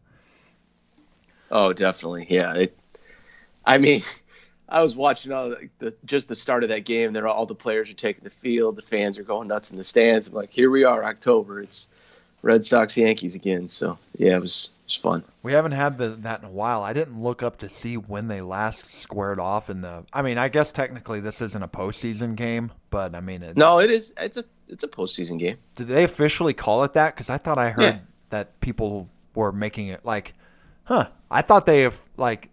Oh, 1.51 1.73
definitely. 1.73 2.27
Yeah. 2.29 2.53
It, 2.55 2.77
I 3.65 3.77
mean, 3.77 4.01
I 4.69 4.81
was 4.81 4.95
watching 4.95 5.31
all 5.31 5.49
the, 5.49 5.69
the 5.79 5.95
just 6.05 6.27
the 6.27 6.35
start 6.35 6.63
of 6.63 6.69
that 6.69 6.85
game. 6.85 7.13
There, 7.13 7.27
all 7.27 7.45
the 7.45 7.55
players 7.55 7.89
are 7.89 7.93
taking 7.95 8.23
the 8.23 8.29
field. 8.29 8.75
The 8.75 8.81
fans 8.81 9.17
are 9.17 9.23
going 9.23 9.47
nuts 9.47 9.71
in 9.71 9.77
the 9.77 9.83
stands. 9.83 10.27
I'm 10.27 10.33
like, 10.33 10.51
here 10.51 10.69
we 10.69 10.83
are, 10.83 11.03
October. 11.05 11.61
It's 11.61 11.87
Red 12.41 12.63
Sox 12.63 12.97
Yankees 12.97 13.33
again. 13.35 13.67
So 13.69 13.97
yeah, 14.17 14.35
it 14.35 14.41
was 14.41 14.71
it 14.83 14.87
was 14.87 14.95
fun. 14.95 15.23
We 15.41 15.53
haven't 15.53 15.71
had 15.71 15.97
the, 15.97 16.09
that 16.09 16.39
in 16.41 16.45
a 16.45 16.51
while. 16.51 16.81
I 16.83 16.91
didn't 16.91 17.21
look 17.21 17.41
up 17.41 17.57
to 17.59 17.69
see 17.69 17.95
when 17.95 18.27
they 18.27 18.41
last 18.41 18.91
squared 18.91 19.39
off 19.39 19.69
in 19.69 19.79
the. 19.81 20.03
I 20.11 20.21
mean, 20.21 20.37
I 20.37 20.49
guess 20.49 20.73
technically 20.73 21.21
this 21.21 21.41
isn't 21.41 21.63
a 21.63 21.67
postseason 21.69 22.35
game, 22.35 22.71
but 22.89 23.15
I 23.15 23.21
mean, 23.21 23.43
it's, 23.43 23.55
No, 23.57 23.79
it 23.79 23.89
is. 23.89 24.11
It's 24.17 24.35
a 24.35 24.43
it's 24.67 24.83
a 24.83 24.87
postseason 24.89 25.39
game. 25.39 25.55
did 25.75 25.87
they 25.87 26.03
officially 26.03 26.53
call 26.53 26.83
it 26.83 26.91
that? 26.91 27.15
Because 27.15 27.29
I 27.29 27.37
thought 27.37 27.57
I 27.57 27.69
heard 27.69 27.83
Yeah. 27.83 27.99
that 28.31 28.59
people 28.59 29.07
were 29.33 29.53
making 29.53 29.87
it 29.87 30.03
like, 30.03 30.33
huh? 30.87 31.07
I 31.29 31.41
thought 31.41 31.65
they 31.65 31.81
have 31.81 31.99
like, 32.17 32.49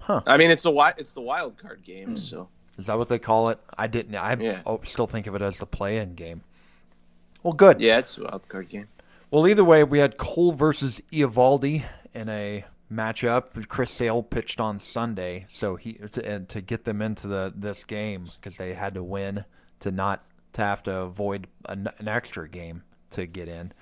huh? 0.00 0.20
I 0.26 0.36
mean, 0.36 0.50
it's 0.50 0.62
the 0.62 0.70
wi- 0.70 0.94
it's 0.96 1.12
the 1.12 1.20
wild 1.20 1.56
card 1.58 1.82
game. 1.84 2.10
Hmm. 2.10 2.16
So 2.16 2.48
Is 2.78 2.86
that 2.86 2.96
what 2.98 3.08
they 3.08 3.18
call 3.18 3.48
it? 3.50 3.58
I 3.76 3.86
didn't. 3.86 4.14
I 4.16 4.36
Yeah. 4.38 4.62
oh, 4.66 4.80
still 4.84 5.06
think 5.06 5.26
of 5.26 5.34
it 5.34 5.42
as 5.42 5.58
the 5.58 5.66
play-in 5.66 6.14
game. 6.14 6.42
Well, 7.42 7.52
good. 7.52 7.80
yeah, 7.80 7.98
it's 7.98 8.16
a 8.18 8.22
wild 8.24 8.48
card 8.48 8.68
game. 8.68 8.88
Well, 9.30 9.46
either 9.48 9.64
way, 9.64 9.84
we 9.84 9.98
had 9.98 10.16
Cole 10.16 10.52
versus 10.52 11.02
Eovaldi 11.12 11.84
in 12.14 12.28
a 12.28 12.64
matchup. 12.92 13.66
Chris 13.68 13.90
Sale 13.90 14.22
pitched 14.22 14.60
on 14.60 14.78
Sunday, 14.78 15.44
so 15.48 15.76
he 15.76 15.94
to, 15.94 16.24
and 16.26 16.48
to 16.50 16.60
get 16.60 16.84
them 16.84 17.02
into 17.02 17.26
the 17.26 17.52
this 17.54 17.84
game 17.84 18.30
because 18.36 18.56
they 18.58 18.74
had 18.74 18.94
to 18.94 19.02
win 19.02 19.44
to 19.80 19.90
not 19.90 20.24
to 20.52 20.62
have 20.62 20.82
to 20.84 20.96
avoid 20.96 21.48
an, 21.68 21.88
an 21.98 22.06
extra 22.08 22.48
game 22.48 22.84
to 23.10 23.26
get 23.26 23.48
in. 23.48 23.72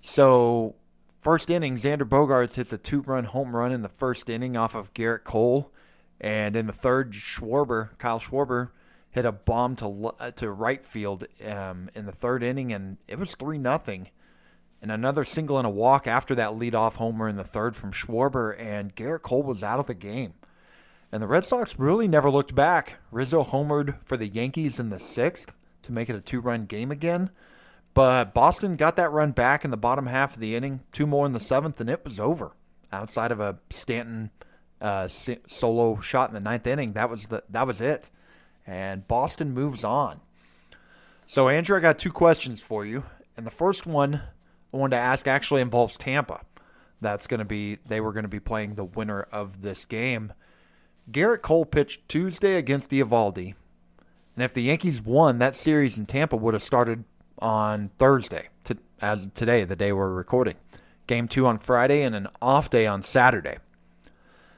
So, 0.00 0.74
first 1.24 1.50
inning, 1.50 1.76
Xander 1.76 2.08
Bogaerts 2.08 2.54
hits 2.54 2.72
a 2.72 2.78
two-run 2.78 3.24
home 3.24 3.56
run 3.56 3.72
in 3.72 3.82
the 3.82 3.88
first 3.88 4.30
inning 4.30 4.56
off 4.56 4.74
of 4.76 4.94
Gerrit 4.94 5.24
Cole, 5.24 5.72
and 6.20 6.54
in 6.54 6.66
the 6.68 6.72
third, 6.72 7.12
Schwarber, 7.12 7.96
Kyle 7.98 8.20
Schwarber, 8.20 8.70
hit 9.10 9.24
a 9.24 9.32
bomb 9.32 9.74
to 9.76 10.14
uh, 10.20 10.30
to 10.32 10.50
right 10.50 10.84
field 10.84 11.24
um, 11.44 11.88
in 11.94 12.06
the 12.06 12.12
third 12.12 12.42
inning, 12.42 12.72
and 12.72 12.98
it 13.08 13.18
was 13.18 13.34
three 13.34 13.58
nothing 13.58 14.10
and 14.84 14.92
another 14.92 15.24
single 15.24 15.56
and 15.56 15.66
a 15.66 15.70
walk 15.70 16.06
after 16.06 16.34
that 16.34 16.50
leadoff 16.50 16.96
homer 16.96 17.26
in 17.26 17.36
the 17.36 17.42
third 17.42 17.74
from 17.74 17.90
Schwarber, 17.90 18.54
and 18.60 18.94
Gerrit 18.94 19.22
Cole 19.22 19.42
was 19.42 19.62
out 19.62 19.80
of 19.80 19.86
the 19.86 19.94
game. 19.94 20.34
And 21.10 21.22
the 21.22 21.26
Red 21.26 21.44
Sox 21.44 21.78
really 21.78 22.06
never 22.06 22.30
looked 22.30 22.54
back. 22.54 22.96
Rizzo 23.10 23.44
homered 23.44 23.96
for 24.04 24.18
the 24.18 24.26
Yankees 24.26 24.78
in 24.78 24.90
the 24.90 24.98
sixth 24.98 25.54
to 25.84 25.92
make 25.92 26.10
it 26.10 26.16
a 26.16 26.20
two 26.20 26.38
run 26.38 26.66
game 26.66 26.90
again. 26.90 27.30
But 27.94 28.34
Boston 28.34 28.76
got 28.76 28.96
that 28.96 29.12
run 29.12 29.30
back 29.30 29.64
in 29.64 29.70
the 29.70 29.76
bottom 29.76 30.06
half 30.06 30.34
of 30.34 30.40
the 30.40 30.56
inning, 30.56 30.80
two 30.90 31.06
more 31.06 31.26
in 31.26 31.32
the 31.32 31.40
seventh, 31.40 31.80
and 31.80 31.88
it 31.88 32.04
was 32.04 32.18
over. 32.18 32.52
Outside 32.92 33.30
of 33.30 33.40
a 33.40 33.58
Stanton 33.70 34.30
uh, 34.80 35.08
solo 35.08 36.00
shot 36.00 36.28
in 36.28 36.34
the 36.34 36.40
ninth 36.40 36.66
inning, 36.66 36.92
that 36.92 37.08
was 37.08 37.26
the 37.26 37.44
that 37.48 37.66
was 37.66 37.80
it. 37.80 38.10
And 38.66 39.06
Boston 39.06 39.52
moves 39.52 39.84
on. 39.84 40.20
So, 41.26 41.48
Andrew, 41.48 41.76
I 41.76 41.80
got 41.80 41.98
two 41.98 42.12
questions 42.12 42.60
for 42.60 42.84
you. 42.84 43.04
And 43.36 43.46
the 43.46 43.50
first 43.50 43.86
one 43.86 44.22
I 44.72 44.76
wanted 44.76 44.96
to 44.96 45.02
ask 45.02 45.26
actually 45.26 45.62
involves 45.62 45.96
Tampa. 45.96 46.42
That's 47.00 47.26
going 47.26 47.38
to 47.38 47.44
be, 47.44 47.78
they 47.86 48.00
were 48.00 48.12
going 48.12 48.24
to 48.24 48.28
be 48.28 48.40
playing 48.40 48.74
the 48.74 48.84
winner 48.84 49.26
of 49.32 49.62
this 49.62 49.84
game. 49.84 50.32
Gerrit 51.10 51.42
Cole 51.42 51.64
pitched 51.64 52.08
Tuesday 52.08 52.56
against 52.56 52.90
Eovaldi. 52.90 53.54
And 54.36 54.44
if 54.44 54.54
the 54.54 54.62
Yankees 54.62 55.02
won, 55.02 55.38
that 55.38 55.54
series 55.54 55.98
in 55.98 56.06
Tampa 56.06 56.36
would 56.36 56.54
have 56.54 56.62
started 56.62 57.04
on 57.38 57.90
Thursday, 57.98 58.48
to, 58.64 58.76
as 59.00 59.28
today, 59.34 59.64
the 59.64 59.76
day 59.76 59.92
we're 59.92 60.10
recording. 60.10 60.56
Game 61.06 61.28
two 61.28 61.46
on 61.46 61.58
Friday 61.58 62.02
and 62.02 62.14
an 62.14 62.28
off 62.40 62.70
day 62.70 62.86
on 62.86 63.02
Saturday. 63.02 63.58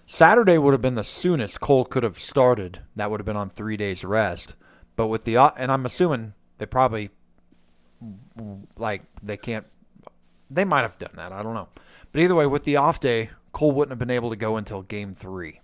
Saturday 0.06 0.56
would 0.56 0.72
have 0.72 0.80
been 0.80 0.94
the 0.94 1.02
soonest 1.02 1.60
Cole 1.60 1.84
could 1.84 2.04
have 2.04 2.18
started. 2.18 2.80
That 2.94 3.10
would 3.10 3.18
have 3.18 3.26
been 3.26 3.36
on 3.36 3.50
three 3.50 3.76
days 3.76 4.04
rest. 4.04 4.54
But 4.94 5.08
with 5.08 5.24
the 5.24 5.36
and 5.36 5.72
I'm 5.72 5.84
assuming 5.84 6.34
they 6.58 6.66
probably 6.66 7.10
like 8.78 9.02
they 9.22 9.36
can't. 9.36 9.66
They 10.48 10.64
might 10.64 10.82
have 10.82 10.98
done 10.98 11.10
that. 11.16 11.32
I 11.32 11.42
don't 11.42 11.54
know. 11.54 11.68
But 12.12 12.22
either 12.22 12.36
way, 12.36 12.46
with 12.46 12.64
the 12.64 12.76
off 12.76 13.00
day, 13.00 13.30
Cole 13.52 13.72
wouldn't 13.72 13.90
have 13.90 13.98
been 13.98 14.14
able 14.14 14.30
to 14.30 14.36
go 14.36 14.56
until 14.56 14.82
Game 14.82 15.12
Three. 15.12 15.60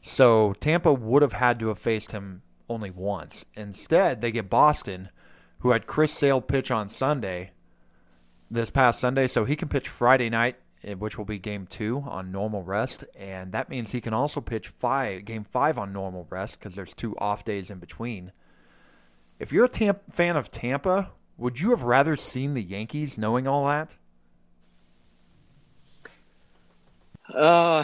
So 0.00 0.54
Tampa 0.54 0.92
would 0.92 1.22
have 1.22 1.34
had 1.34 1.58
to 1.60 1.68
have 1.68 1.78
faced 1.78 2.12
him 2.12 2.42
only 2.68 2.90
once. 2.90 3.44
Instead, 3.54 4.20
they 4.20 4.32
get 4.32 4.48
Boston, 4.48 5.10
who 5.66 5.72
had 5.72 5.88
Chris 5.88 6.12
Sale 6.12 6.42
pitch 6.42 6.70
on 6.70 6.88
Sunday, 6.88 7.50
this 8.48 8.70
past 8.70 9.00
Sunday, 9.00 9.26
so 9.26 9.44
he 9.44 9.56
can 9.56 9.68
pitch 9.68 9.88
Friday 9.88 10.30
night, 10.30 10.54
eh, 10.84 10.94
which 10.94 11.18
will 11.18 11.24
be 11.24 11.40
game 11.40 11.66
two 11.66 12.04
on 12.06 12.30
normal 12.30 12.62
rest, 12.62 13.02
and 13.18 13.50
that 13.50 13.68
means 13.68 13.90
he 13.90 14.00
can 14.00 14.14
also 14.14 14.40
pitch 14.40 14.68
five 14.68 15.24
game 15.24 15.42
five 15.42 15.76
on 15.76 15.92
normal 15.92 16.24
rest 16.30 16.60
because 16.60 16.76
there's 16.76 16.94
two 16.94 17.16
off 17.18 17.44
days 17.44 17.68
in 17.68 17.80
between. 17.80 18.30
If 19.40 19.50
you're 19.50 19.64
a 19.64 19.94
fan 20.08 20.36
of 20.36 20.52
Tampa, 20.52 21.10
would 21.36 21.60
you 21.60 21.70
have 21.70 21.82
rather 21.82 22.14
seen 22.14 22.54
the 22.54 22.62
Yankees 22.62 23.18
knowing 23.18 23.48
all 23.48 23.66
that? 23.66 23.96
Uh, 27.34 27.82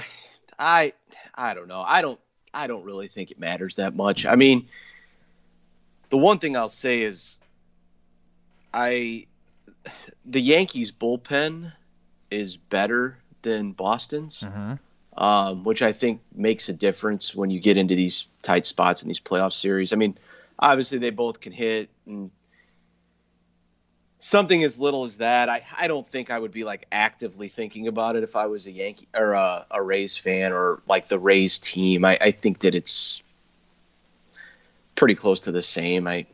I 0.56 0.92
I 1.34 1.54
don't 1.54 1.66
know. 1.66 1.82
I 1.84 2.00
don't 2.00 2.20
I 2.54 2.68
don't 2.68 2.84
really 2.84 3.08
think 3.08 3.32
it 3.32 3.40
matters 3.40 3.74
that 3.74 3.96
much. 3.96 4.24
I 4.24 4.36
mean, 4.36 4.68
the 6.10 6.16
one 6.18 6.38
thing 6.38 6.56
I'll 6.56 6.68
say 6.68 7.02
is 7.02 7.38
I 8.72 9.26
the 10.24 10.40
Yankees 10.40 10.92
bullpen 10.92 11.72
is 12.30 12.56
better 12.56 13.18
than 13.42 13.72
Boston's, 13.72 14.48
Mm-hmm. 14.48 14.74
um, 15.16 15.64
which 15.64 15.82
I 15.82 15.92
think 15.92 16.20
makes 16.34 16.68
a 16.68 16.72
difference 16.72 17.34
when 17.34 17.50
you 17.50 17.60
get 17.60 17.76
into 17.76 17.94
these 17.94 18.26
tight 18.42 18.66
spots 18.66 19.02
in 19.02 19.08
these 19.08 19.20
playoff 19.20 19.52
series. 19.52 19.92
I 19.92 19.96
mean, 19.96 20.16
obviously 20.58 20.98
they 20.98 21.10
both 21.10 21.40
can 21.40 21.52
hit 21.52 21.90
and 22.06 22.30
something 24.18 24.62
as 24.62 24.78
little 24.78 25.04
as 25.04 25.18
that. 25.18 25.48
I, 25.48 25.64
I 25.76 25.88
don't 25.88 26.06
think 26.06 26.30
I 26.30 26.38
would 26.38 26.52
be 26.52 26.64
like 26.64 26.86
actively 26.92 27.48
thinking 27.48 27.88
about 27.88 28.16
it 28.16 28.22
if 28.22 28.36
I 28.36 28.46
was 28.46 28.66
a 28.66 28.70
Yankee 28.72 29.08
or 29.14 29.32
a, 29.32 29.66
a 29.70 29.82
Rays 29.82 30.16
fan 30.16 30.52
or 30.52 30.80
like 30.88 31.08
the 31.08 31.18
Rays 31.18 31.58
team. 31.58 32.04
I, 32.04 32.16
I 32.20 32.30
think 32.30 32.60
that 32.60 32.74
it's 32.74 33.22
pretty 34.94 35.14
close 35.14 35.40
to 35.40 35.52
the 35.52 35.62
same. 35.62 36.06
I 36.06 36.26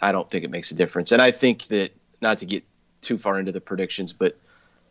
I 0.00 0.12
don't 0.12 0.30
think 0.30 0.44
it 0.44 0.50
makes 0.50 0.70
a 0.70 0.74
difference. 0.74 1.12
And 1.12 1.20
I 1.20 1.30
think 1.30 1.66
that 1.68 1.94
not 2.20 2.38
to 2.38 2.46
get 2.46 2.64
too 3.00 3.18
far 3.18 3.38
into 3.38 3.52
the 3.52 3.60
predictions, 3.60 4.12
but 4.12 4.36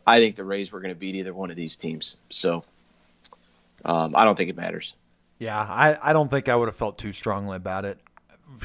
I 0.06 0.18
think 0.18 0.36
the 0.36 0.44
Rays 0.44 0.72
were 0.72 0.80
going 0.80 0.94
to 0.94 0.98
beat 0.98 1.14
either 1.14 1.34
one 1.34 1.50
of 1.50 1.56
these 1.56 1.76
teams. 1.76 2.16
So 2.30 2.64
um, 3.84 4.14
I 4.16 4.24
don't 4.24 4.36
think 4.36 4.50
it 4.50 4.56
matters. 4.56 4.94
Yeah, 5.38 5.58
I, 5.58 5.96
I 6.02 6.12
don't 6.12 6.28
think 6.28 6.48
I 6.48 6.56
would 6.56 6.68
have 6.68 6.76
felt 6.76 6.98
too 6.98 7.12
strongly 7.12 7.56
about 7.56 7.84
it. 7.84 7.98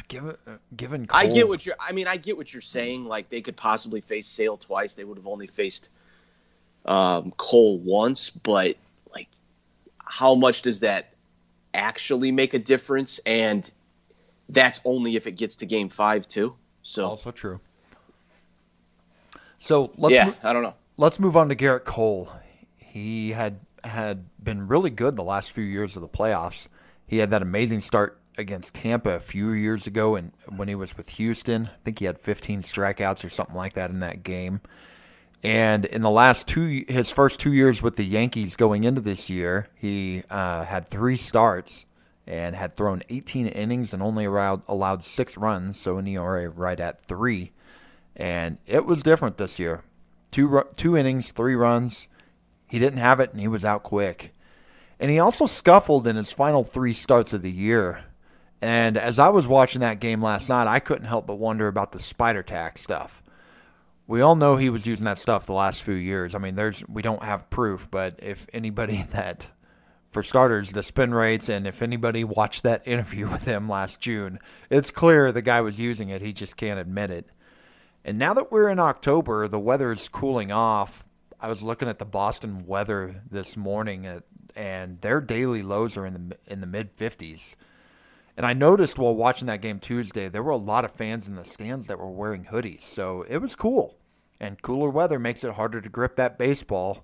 Given 0.08 0.36
given 0.76 1.06
I 1.12 1.28
get 1.28 1.48
what 1.48 1.64
you're. 1.64 1.76
I 1.80 1.92
mean, 1.92 2.08
I 2.08 2.18
get 2.18 2.36
what 2.38 2.52
you're 2.52 2.62
saying. 2.62 3.06
Like 3.06 3.30
they 3.30 3.40
could 3.40 3.56
possibly 3.56 4.02
face 4.02 4.26
Sale 4.26 4.58
twice. 4.58 4.96
They 4.96 5.04
would 5.04 5.18
have 5.18 5.28
only 5.28 5.46
faced 5.46 5.90
um, 6.86 7.32
Cole 7.38 7.78
once, 7.78 8.32
but 8.32 8.78
like, 9.14 9.28
how 10.04 10.34
much 10.34 10.64
does 10.64 10.80
that 10.80 11.14
actually 11.76 12.32
make 12.32 12.56
a 12.56 12.60
difference? 12.60 13.20
And 13.28 13.70
that's 14.50 14.82
only 14.86 15.16
if 15.16 15.28
it 15.28 15.34
gets 15.34 15.58
to 15.58 15.66
Game 15.66 15.90
Five 15.90 16.28
too. 16.28 16.56
So 16.84 17.08
also 17.08 17.32
true. 17.32 17.60
So 19.60 19.92
let's 19.98 20.14
yeah, 20.14 20.26
mo- 20.26 20.36
I 20.44 20.54
don't 20.54 20.64
know. 20.64 20.76
let's 20.98 21.20
move 21.20 21.36
on 21.36 21.50
to 21.50 21.56
Gerrit 21.56 21.86
Cole. 21.86 22.30
He 22.78 23.32
had 23.32 23.60
had 23.84 24.26
been 24.44 24.68
really 24.68 24.90
good 24.90 25.16
the 25.16 25.24
last 25.24 25.52
few 25.52 25.64
years 25.64 25.96
of 25.96 26.02
the 26.02 26.08
playoffs. 26.08 26.68
He 27.08 27.18
had 27.18 27.32
that 27.32 27.42
amazing 27.42 27.82
start 27.82 28.20
against 28.38 28.76
Tampa 28.76 29.12
a 29.12 29.20
few 29.20 29.52
years 29.52 29.88
ago, 29.88 30.16
and 30.16 30.32
when 30.50 30.68
he 30.68 30.76
was 30.76 30.98
with 30.98 31.10
Houston, 31.10 31.68
I 31.68 31.78
think 31.84 32.00
he 32.00 32.06
had 32.06 32.20
15 32.20 32.62
strikeouts 32.62 33.24
or 33.24 33.30
something 33.30 33.56
like 33.56 33.74
that 33.74 33.90
in 33.92 34.00
that 34.00 34.24
game. 34.24 34.62
And 35.44 35.86
in 35.86 36.02
the 36.02 36.10
last 36.10 36.48
two, 36.48 36.84
his 36.88 37.12
first 37.12 37.40
two 37.40 37.54
years 37.54 37.82
with 37.82 37.98
the 37.98 38.04
Yankees 38.06 38.56
going 38.56 38.84
into 38.84 39.02
this 39.02 39.30
year, 39.30 39.68
he 39.76 40.24
uh, 40.30 40.66
had 40.66 40.90
three 40.90 41.16
starts 41.16 41.86
and 42.28 42.56
had 42.56 42.76
thrown 42.76 43.04
18 43.10 43.48
innings 43.48 43.94
and 43.94 44.02
only 44.02 44.26
allowed, 44.26 44.64
allowed 44.68 45.04
six 45.04 45.38
runs, 45.38 45.80
so 45.80 45.98
an 45.98 46.08
ERA 46.08 46.50
right 46.50 46.80
at 46.80 47.02
three. 47.02 47.52
And 48.16 48.58
it 48.66 48.86
was 48.86 49.04
different 49.04 49.38
this 49.38 49.60
year. 49.60 49.84
Two 50.32 50.64
two 50.76 50.98
innings, 50.98 51.32
three 51.32 51.56
runs. 51.56 52.08
He 52.68 52.80
didn't 52.80 53.00
have 53.00 53.20
it, 53.20 53.32
and 53.32 53.40
he 53.40 53.48
was 53.48 53.64
out 53.64 53.84
quick. 53.84 54.34
And 55.00 55.12
he 55.12 55.20
also 55.20 55.46
scuffled 55.46 56.08
in 56.08 56.16
his 56.16 56.32
final 56.32 56.64
three 56.64 56.94
starts 56.94 57.34
of 57.34 57.42
the 57.42 57.52
year. 57.52 58.06
And 58.62 58.98
as 58.98 59.20
I 59.20 59.30
was 59.30 59.48
watching 59.48 59.82
that 59.82 60.00
game 60.00 60.22
last 60.22 60.50
night, 60.50 60.68
I 60.68 60.80
couldn't 60.80 61.06
help 61.06 61.28
but 61.28 61.38
wonder 61.38 61.68
about 61.68 61.92
the 61.92 62.00
spider 62.00 62.42
tack 62.42 62.78
stuff. 62.78 63.22
We 64.08 64.22
all 64.22 64.36
know 64.36 64.56
he 64.56 64.70
was 64.70 64.86
using 64.86 65.06
that 65.06 65.18
stuff 65.18 65.46
the 65.46 65.54
last 65.54 65.84
few 65.84 65.96
years. 65.96 66.36
I 66.36 66.38
mean, 66.38 66.56
there's 66.56 66.88
we 66.88 67.02
don't 67.02 67.24
have 67.24 67.50
proof, 67.50 67.90
but 67.92 68.20
if 68.24 68.48
anybody 68.54 69.04
that 69.12 69.48
for 70.16 70.24
starters, 70.24 70.72
the 70.72 70.82
spin 70.82 71.14
rates, 71.14 71.50
and 71.50 71.68
if 71.68 71.82
anybody 71.82 72.24
watched 72.24 72.64
that 72.64 72.82
interview 72.88 73.30
with 73.30 73.44
him 73.44 73.68
last 73.68 74.00
June, 74.00 74.40
it's 74.70 74.90
clear 74.90 75.30
the 75.34 75.42
guy 75.42 75.60
was 75.60 75.78
using 75.78 76.08
it. 76.08 76.22
He 76.22 76.32
just 76.32 76.56
can't 76.56 76.80
admit 76.80 77.12
it. 77.12 77.28
And 78.06 78.18
now 78.18 78.34
that 78.34 78.50
we're 78.50 78.70
in 78.70 78.80
October, 78.80 79.50
the 79.50 79.60
weather 79.60 79.92
is 79.92 80.08
cooling 80.08 80.54
off. 80.54 81.04
I 81.38 81.50
was 81.50 81.64
looking 81.64 81.90
at 81.90 82.00
the 82.00 82.06
Boston 82.06 82.66
weather 82.66 83.24
this 83.30 83.58
morning, 83.58 84.08
uh, 84.08 84.22
and 84.56 85.02
their 85.02 85.20
daily 85.20 85.62
lows 85.62 85.98
are 85.98 86.06
in 86.06 86.14
the 86.30 86.38
in 86.48 86.62
the 86.62 86.68
mid 86.68 86.96
50s. 86.96 87.56
And 88.38 88.46
I 88.46 88.54
noticed 88.54 88.98
while 88.98 89.16
watching 89.16 89.48
that 89.48 89.62
game 89.62 89.82
Tuesday, 89.82 90.30
there 90.30 90.44
were 90.44 90.52
a 90.52 90.56
lot 90.56 90.86
of 90.86 90.92
fans 90.92 91.28
in 91.28 91.36
the 91.36 91.44
stands 91.44 91.88
that 91.88 92.00
were 92.00 92.10
wearing 92.10 92.46
hoodies, 92.46 92.84
so 92.84 93.24
it 93.24 93.40
was 93.40 93.54
cool. 93.54 93.98
And 94.40 94.62
cooler 94.62 94.90
weather 94.90 95.20
makes 95.20 95.44
it 95.44 95.56
harder 95.56 95.82
to 95.82 95.90
grip 95.90 96.16
that 96.16 96.38
baseball. 96.38 97.04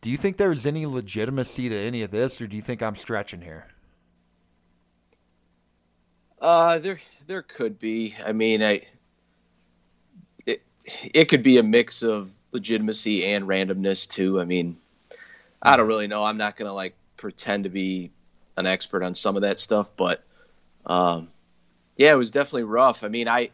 Do 0.00 0.10
you 0.10 0.16
think 0.16 0.36
there's 0.36 0.66
any 0.66 0.86
legitimacy 0.86 1.68
to 1.68 1.76
any 1.76 2.02
of 2.02 2.10
this, 2.10 2.40
or 2.40 2.46
do 2.46 2.56
you 2.56 2.62
think 2.62 2.82
I'm 2.82 2.96
stretching 2.96 3.40
here? 3.40 3.66
Uh, 6.40 6.78
there 6.78 7.00
there 7.26 7.42
could 7.42 7.78
be. 7.78 8.14
I 8.24 8.32
mean, 8.32 8.62
I 8.62 8.82
it 10.46 10.62
it 10.86 11.24
could 11.26 11.42
be 11.42 11.58
a 11.58 11.62
mix 11.62 12.02
of 12.02 12.30
legitimacy 12.52 13.24
and 13.26 13.46
randomness 13.46 14.08
too. 14.08 14.40
I 14.40 14.44
mean, 14.44 14.76
I 15.62 15.76
don't 15.76 15.88
really 15.88 16.06
know. 16.06 16.24
I'm 16.24 16.36
not 16.36 16.56
gonna 16.56 16.72
like 16.72 16.94
pretend 17.16 17.64
to 17.64 17.70
be 17.70 18.12
an 18.56 18.66
expert 18.66 19.02
on 19.02 19.14
some 19.14 19.36
of 19.36 19.42
that 19.42 19.58
stuff, 19.58 19.90
but 19.96 20.22
um, 20.86 21.28
yeah, 21.96 22.12
it 22.12 22.16
was 22.16 22.30
definitely 22.30 22.64
rough. 22.64 23.02
I 23.02 23.08
mean, 23.08 23.26
I 23.26 23.50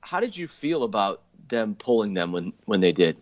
how 0.00 0.20
did 0.20 0.36
you 0.36 0.48
feel 0.48 0.82
about 0.82 1.22
them 1.48 1.74
pulling 1.74 2.14
them 2.14 2.32
when 2.32 2.54
when 2.64 2.80
they 2.80 2.92
did, 2.92 3.18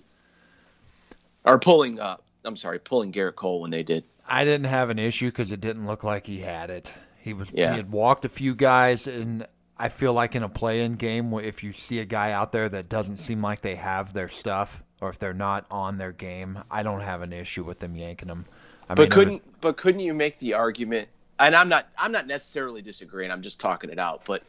or 1.44 1.58
pulling? 1.58 2.00
Uh, 2.00 2.16
I'm 2.44 2.56
sorry, 2.56 2.78
pulling 2.78 3.12
Gerrit 3.12 3.36
Cole 3.36 3.60
when 3.60 3.70
they 3.70 3.82
did. 3.82 4.04
I 4.28 4.44
didn't 4.44 4.66
have 4.66 4.90
an 4.90 4.98
issue 4.98 5.28
because 5.28 5.52
it 5.52 5.60
didn't 5.60 5.86
look 5.86 6.04
like 6.04 6.26
he 6.26 6.40
had 6.40 6.70
it. 6.70 6.94
He 7.18 7.32
was 7.34 7.52
Yeah. 7.52 7.70
he 7.70 7.76
had 7.76 7.90
walked 7.92 8.24
a 8.24 8.28
few 8.28 8.54
guys, 8.54 9.06
and 9.06 9.46
I 9.78 9.88
feel 9.88 10.12
like 10.12 10.34
in 10.34 10.42
a 10.42 10.48
play-in 10.48 10.94
game, 10.94 11.32
if 11.34 11.62
you 11.62 11.72
see 11.72 12.00
a 12.00 12.04
guy 12.04 12.32
out 12.32 12.52
there 12.52 12.68
that 12.68 12.88
doesn't 12.88 13.18
seem 13.18 13.42
like 13.42 13.62
they 13.62 13.76
have 13.76 14.12
their 14.12 14.28
stuff, 14.28 14.82
or 15.00 15.08
if 15.10 15.18
they're 15.18 15.34
not 15.34 15.66
on 15.70 15.98
their 15.98 16.12
game, 16.12 16.60
I 16.70 16.82
don't 16.82 17.00
have 17.00 17.22
an 17.22 17.32
issue 17.32 17.64
with 17.64 17.80
them 17.80 17.96
yanking 17.96 18.28
them. 18.28 18.46
I 18.88 18.94
But 18.94 19.10
mean, 19.10 19.10
couldn't 19.10 19.42
but 19.60 19.76
couldn't 19.76 20.00
you 20.00 20.14
make 20.14 20.38
the 20.38 20.54
argument? 20.54 21.08
And 21.38 21.54
I'm 21.54 21.68
not 21.68 21.88
I'm 21.98 22.12
not 22.12 22.26
necessarily 22.26 22.82
disagreeing. 22.82 23.30
I'm 23.30 23.42
just 23.42 23.60
talking 23.60 23.90
it 23.90 23.98
out. 23.98 24.24
But 24.24 24.44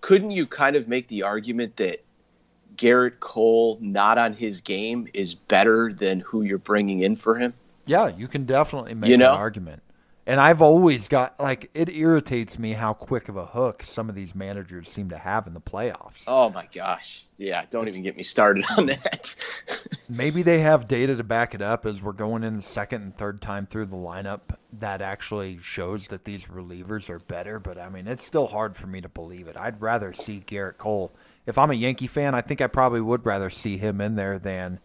couldn't 0.00 0.32
you 0.32 0.46
kind 0.46 0.76
of 0.76 0.88
make 0.88 1.08
the 1.08 1.22
argument 1.22 1.76
that 1.78 2.05
Gerrit 2.76 3.20
Cole 3.20 3.78
not 3.80 4.18
on 4.18 4.32
his 4.34 4.60
game 4.60 5.08
is 5.14 5.34
better 5.34 5.92
than 5.92 6.20
who 6.20 6.42
you're 6.42 6.58
bringing 6.58 7.00
in 7.00 7.16
for 7.16 7.36
him? 7.36 7.54
Yeah, 7.86 8.08
you 8.08 8.28
can 8.28 8.44
definitely 8.44 8.94
make 8.94 9.10
You 9.10 9.16
know? 9.16 9.32
that 9.32 9.38
argument. 9.38 9.82
And 10.28 10.40
I've 10.40 10.60
always 10.60 11.06
got 11.08 11.38
like 11.38 11.70
it 11.72 11.88
irritates 11.88 12.58
me 12.58 12.72
how 12.72 12.92
quick 12.92 13.28
of 13.28 13.36
a 13.36 13.46
hook 13.46 13.84
some 13.84 14.08
of 14.08 14.16
these 14.16 14.34
managers 14.34 14.88
seem 14.90 15.08
to 15.10 15.18
have 15.18 15.46
in 15.46 15.54
the 15.54 15.60
playoffs. 15.60 16.24
Oh 16.26 16.50
my 16.50 16.66
gosh. 16.74 17.24
Yeah, 17.38 17.64
don't 17.70 17.86
even 17.86 18.02
get 18.02 18.16
me 18.16 18.24
started 18.24 18.64
on 18.76 18.86
that. 18.86 19.36
Maybe 20.08 20.42
they 20.42 20.60
have 20.60 20.88
data 20.88 21.14
to 21.14 21.22
back 21.22 21.54
it 21.54 21.62
up 21.62 21.86
as 21.86 22.02
we're 22.02 22.12
going 22.12 22.42
in 22.42 22.54
the 22.54 22.62
second 22.62 23.02
and 23.02 23.14
third 23.14 23.40
time 23.40 23.66
through 23.66 23.86
the 23.86 23.96
lineup 23.96 24.40
that 24.72 25.00
actually 25.00 25.58
shows 25.58 26.08
that 26.08 26.24
these 26.24 26.46
relievers 26.46 27.08
are 27.08 27.20
better, 27.20 27.60
but 27.60 27.78
I 27.78 27.88
mean, 27.88 28.08
it's 28.08 28.24
still 28.24 28.48
hard 28.48 28.74
for 28.74 28.88
me 28.88 29.00
to 29.02 29.08
believe 29.08 29.46
it. 29.46 29.56
I'd 29.56 29.80
rather 29.80 30.12
see 30.12 30.42
Gerrit 30.44 30.76
Cole. 30.78 31.12
If 31.46 31.58
I'm 31.58 31.70
a 31.70 31.74
Yankee 31.74 32.06
fan, 32.08 32.34
I 32.34 32.40
think 32.40 32.60
I 32.60 32.66
probably 32.66 33.00
would 33.00 33.24
rather 33.24 33.50
see 33.50 33.76
him 33.78 34.00
in 34.00 34.16
there 34.16 34.38
than 34.38 34.80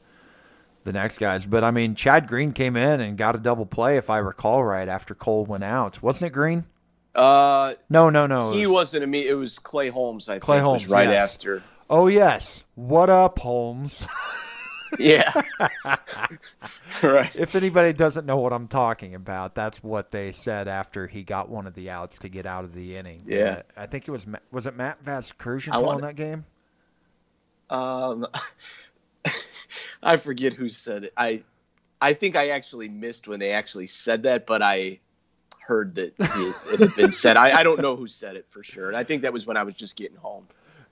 the 0.84 0.93
next 0.93 1.17
guys. 1.17 1.45
But 1.45 1.63
I 1.63 1.71
mean, 1.71 1.95
Chad 1.95 2.28
Green 2.28 2.52
came 2.52 2.76
in 2.78 3.02
and 3.02 3.17
got 3.17 3.36
a 3.36 3.39
double 3.39 3.65
play, 3.65 3.97
if 3.97 4.10
I 4.10 4.19
recall 4.19 4.63
right, 4.63 4.88
after 4.88 5.15
Cole 5.15 5.45
went 5.45 5.63
out. 5.63 6.02
Wasn't 6.02 6.28
it 6.28 6.34
Green? 6.34 6.65
uh 7.15 7.74
No, 7.89 8.10
no, 8.10 8.26
no. 8.28 8.52
he 8.54 8.65
was- 8.67 8.74
wasn't 8.74 9.04
a 9.04 9.08
me 9.08 9.28
it 9.28 9.34
was 9.34 9.60
Clay 9.60 9.89
Holmes, 9.89 10.30
I 10.30 10.34
think. 10.34 10.43
Clay 10.43 10.58
think 10.58 10.65
Holmes, 10.65 10.88
right 10.88 11.10
yes. 11.10 11.36
after. 11.36 11.63
Oh, 11.89 12.08
yes. 12.08 12.63
What 12.76 13.10
up, 13.10 13.39
Holmes? 13.39 14.08
Yeah. 15.00 15.32
right. 17.04 17.36
If 17.36 17.56
anybody 17.56 17.93
doesn't 17.93 18.26
know 18.26 18.38
what 18.38 18.54
I'm 18.54 18.67
talking 18.67 19.15
about, 19.15 19.56
that's 19.56 19.82
what 19.84 20.12
they 20.12 20.32
said 20.32 20.67
after 20.67 21.08
he 21.08 21.24
got 21.24 21.50
one 21.50 21.65
of 21.67 21.74
the 21.74 21.89
outs 21.89 22.19
to 22.19 22.30
get 22.30 22.45
out 22.45 22.63
of 22.63 22.74
the 22.74 22.97
inning. 22.97 23.24
Yeah. 23.26 23.62
Uh, 23.78 23.82
I 23.84 23.86
think 23.86 24.08
it 24.08 24.12
was 24.12 24.26
was 24.52 24.65
it 24.65 24.76
Matt 24.76 25.04
Vasgersian 25.04 25.71
calling 25.71 26.02
that 26.02 26.15
game? 26.15 26.45
Um, 27.72 28.28
I 30.04 30.18
forget 30.18 30.54
who 30.54 30.70
said 30.70 31.06
it. 31.06 31.14
I, 31.18 31.44
I 32.00 32.14
think 32.14 32.36
I 32.36 32.50
actually 32.50 32.90
missed 32.90 33.28
when 33.28 33.40
they 33.40 33.52
actually 33.52 33.88
said 33.88 34.24
that, 34.24 34.46
but 34.46 34.62
I 34.62 35.00
heard 35.60 35.96
that 35.96 36.14
it, 36.20 36.56
it 36.74 36.80
had 36.80 36.96
been 36.96 37.12
said. 37.12 37.38
I, 37.38 37.60
I 37.60 37.64
don't 37.64 37.80
know 37.82 37.96
who 37.96 38.08
said 38.08 38.36
it 38.36 38.46
for 38.50 38.64
sure. 38.64 38.88
And 38.88 38.98
I 38.98 39.04
think 39.04 39.22
that 39.22 39.32
was 39.32 39.46
when 39.46 39.58
I 39.58 39.64
was 39.64 39.76
just 39.76 39.96
getting 39.96 40.18
home. 40.18 40.48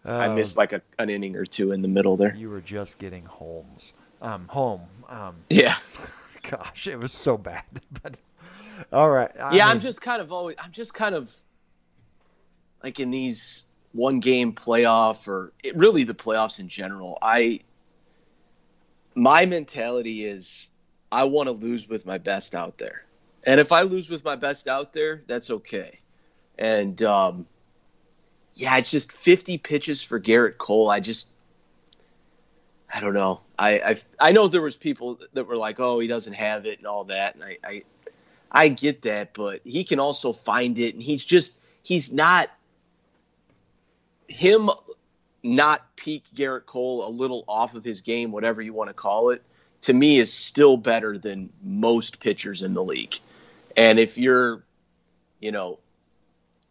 I 0.05 0.27
Uh, 0.27 0.35
missed 0.35 0.55
like 0.55 0.71
a, 0.71 0.81
an 0.97 1.09
inning 1.09 1.35
or 1.35 1.45
two 1.45 1.71
in 1.73 1.81
the 1.81 1.87
middle 1.87 2.15
there. 2.15 2.33
You 2.35 2.49
were 2.49 2.61
just 2.61 2.99
getting 2.99 3.25
Holmes, 3.25 3.93
um, 4.21 4.47
home. 4.47 4.81
Um, 5.09 5.35
Yeah, 5.49 5.75
gosh, 6.49 6.87
it 6.87 6.97
was 6.99 7.11
so 7.11 7.37
bad. 7.37 7.63
But 8.01 8.15
all 8.93 9.09
right, 9.09 9.29
I 9.37 9.57
yeah. 9.57 9.67
I'm 9.67 9.81
just 9.81 10.01
kind 10.01 10.21
of 10.21 10.31
always. 10.31 10.55
I'm 10.57 10.71
just 10.71 10.93
kind 10.93 11.15
of 11.15 11.35
like 12.81 13.01
in 13.01 13.11
these 13.11 13.65
one 13.93 14.19
game 14.19 14.53
playoff 14.53 15.27
or 15.27 15.51
it, 15.63 15.75
really 15.75 16.03
the 16.03 16.13
playoffs 16.13 16.59
in 16.59 16.67
general. 16.67 17.17
I 17.21 17.61
my 19.15 19.45
mentality 19.45 20.25
is 20.25 20.69
I 21.11 21.23
want 21.25 21.47
to 21.47 21.51
lose 21.51 21.89
with 21.89 22.05
my 22.05 22.17
best 22.17 22.55
out 22.55 22.77
there. 22.77 23.05
And 23.45 23.59
if 23.59 23.71
I 23.71 23.81
lose 23.81 24.09
with 24.09 24.23
my 24.23 24.35
best 24.35 24.67
out 24.67 24.93
there, 24.93 25.23
that's 25.27 25.49
okay. 25.49 25.99
And 26.57 27.01
um, 27.03 27.45
yeah, 28.53 28.77
it's 28.77 28.91
just 28.91 29.11
50 29.11 29.57
pitches 29.57 30.03
for 30.03 30.19
Gerrit 30.19 30.57
Cole. 30.57 30.89
I 30.89 30.99
just 30.99 31.29
I 32.93 32.99
don't 33.01 33.13
know. 33.13 33.41
I, 33.57 33.79
I 33.79 33.95
I 34.19 34.31
know 34.31 34.47
there 34.47 34.61
was 34.61 34.75
people 34.75 35.19
that 35.33 35.45
were 35.45 35.57
like, 35.57 35.79
"Oh, 35.79 35.99
he 35.99 36.07
doesn't 36.07 36.33
have 36.33 36.65
it" 36.65 36.79
and 36.79 36.87
all 36.87 37.03
that, 37.05 37.35
and 37.35 37.43
I, 37.43 37.57
I 37.63 37.83
I 38.51 38.67
get 38.69 39.03
that, 39.03 39.33
but 39.33 39.61
he 39.63 39.83
can 39.83 39.99
also 39.99 40.33
find 40.33 40.77
it, 40.79 40.95
and 40.95 41.03
he's 41.03 41.23
just 41.23 41.53
he's 41.83 42.11
not 42.11 42.49
him 44.29 44.69
not 45.43 45.95
peak 45.95 46.23
Gerrit 46.35 46.65
Cole 46.65 47.07
a 47.07 47.09
little 47.09 47.43
off 47.47 47.75
of 47.75 47.83
his 47.83 48.01
game, 48.01 48.31
whatever 48.31 48.61
you 48.61 48.73
want 48.73 48.89
to 48.89 48.93
call 48.93 49.31
it. 49.31 49.43
To 49.83 49.93
me, 49.93 50.19
is 50.19 50.31
still 50.31 50.75
better 50.75 51.17
than 51.17 51.49
most 51.63 52.19
pitchers 52.19 52.61
in 52.61 52.73
the 52.73 52.83
league. 52.83 53.15
And 53.77 53.97
if 53.97 54.17
you're, 54.17 54.63
you 55.39 55.53
know, 55.53 55.79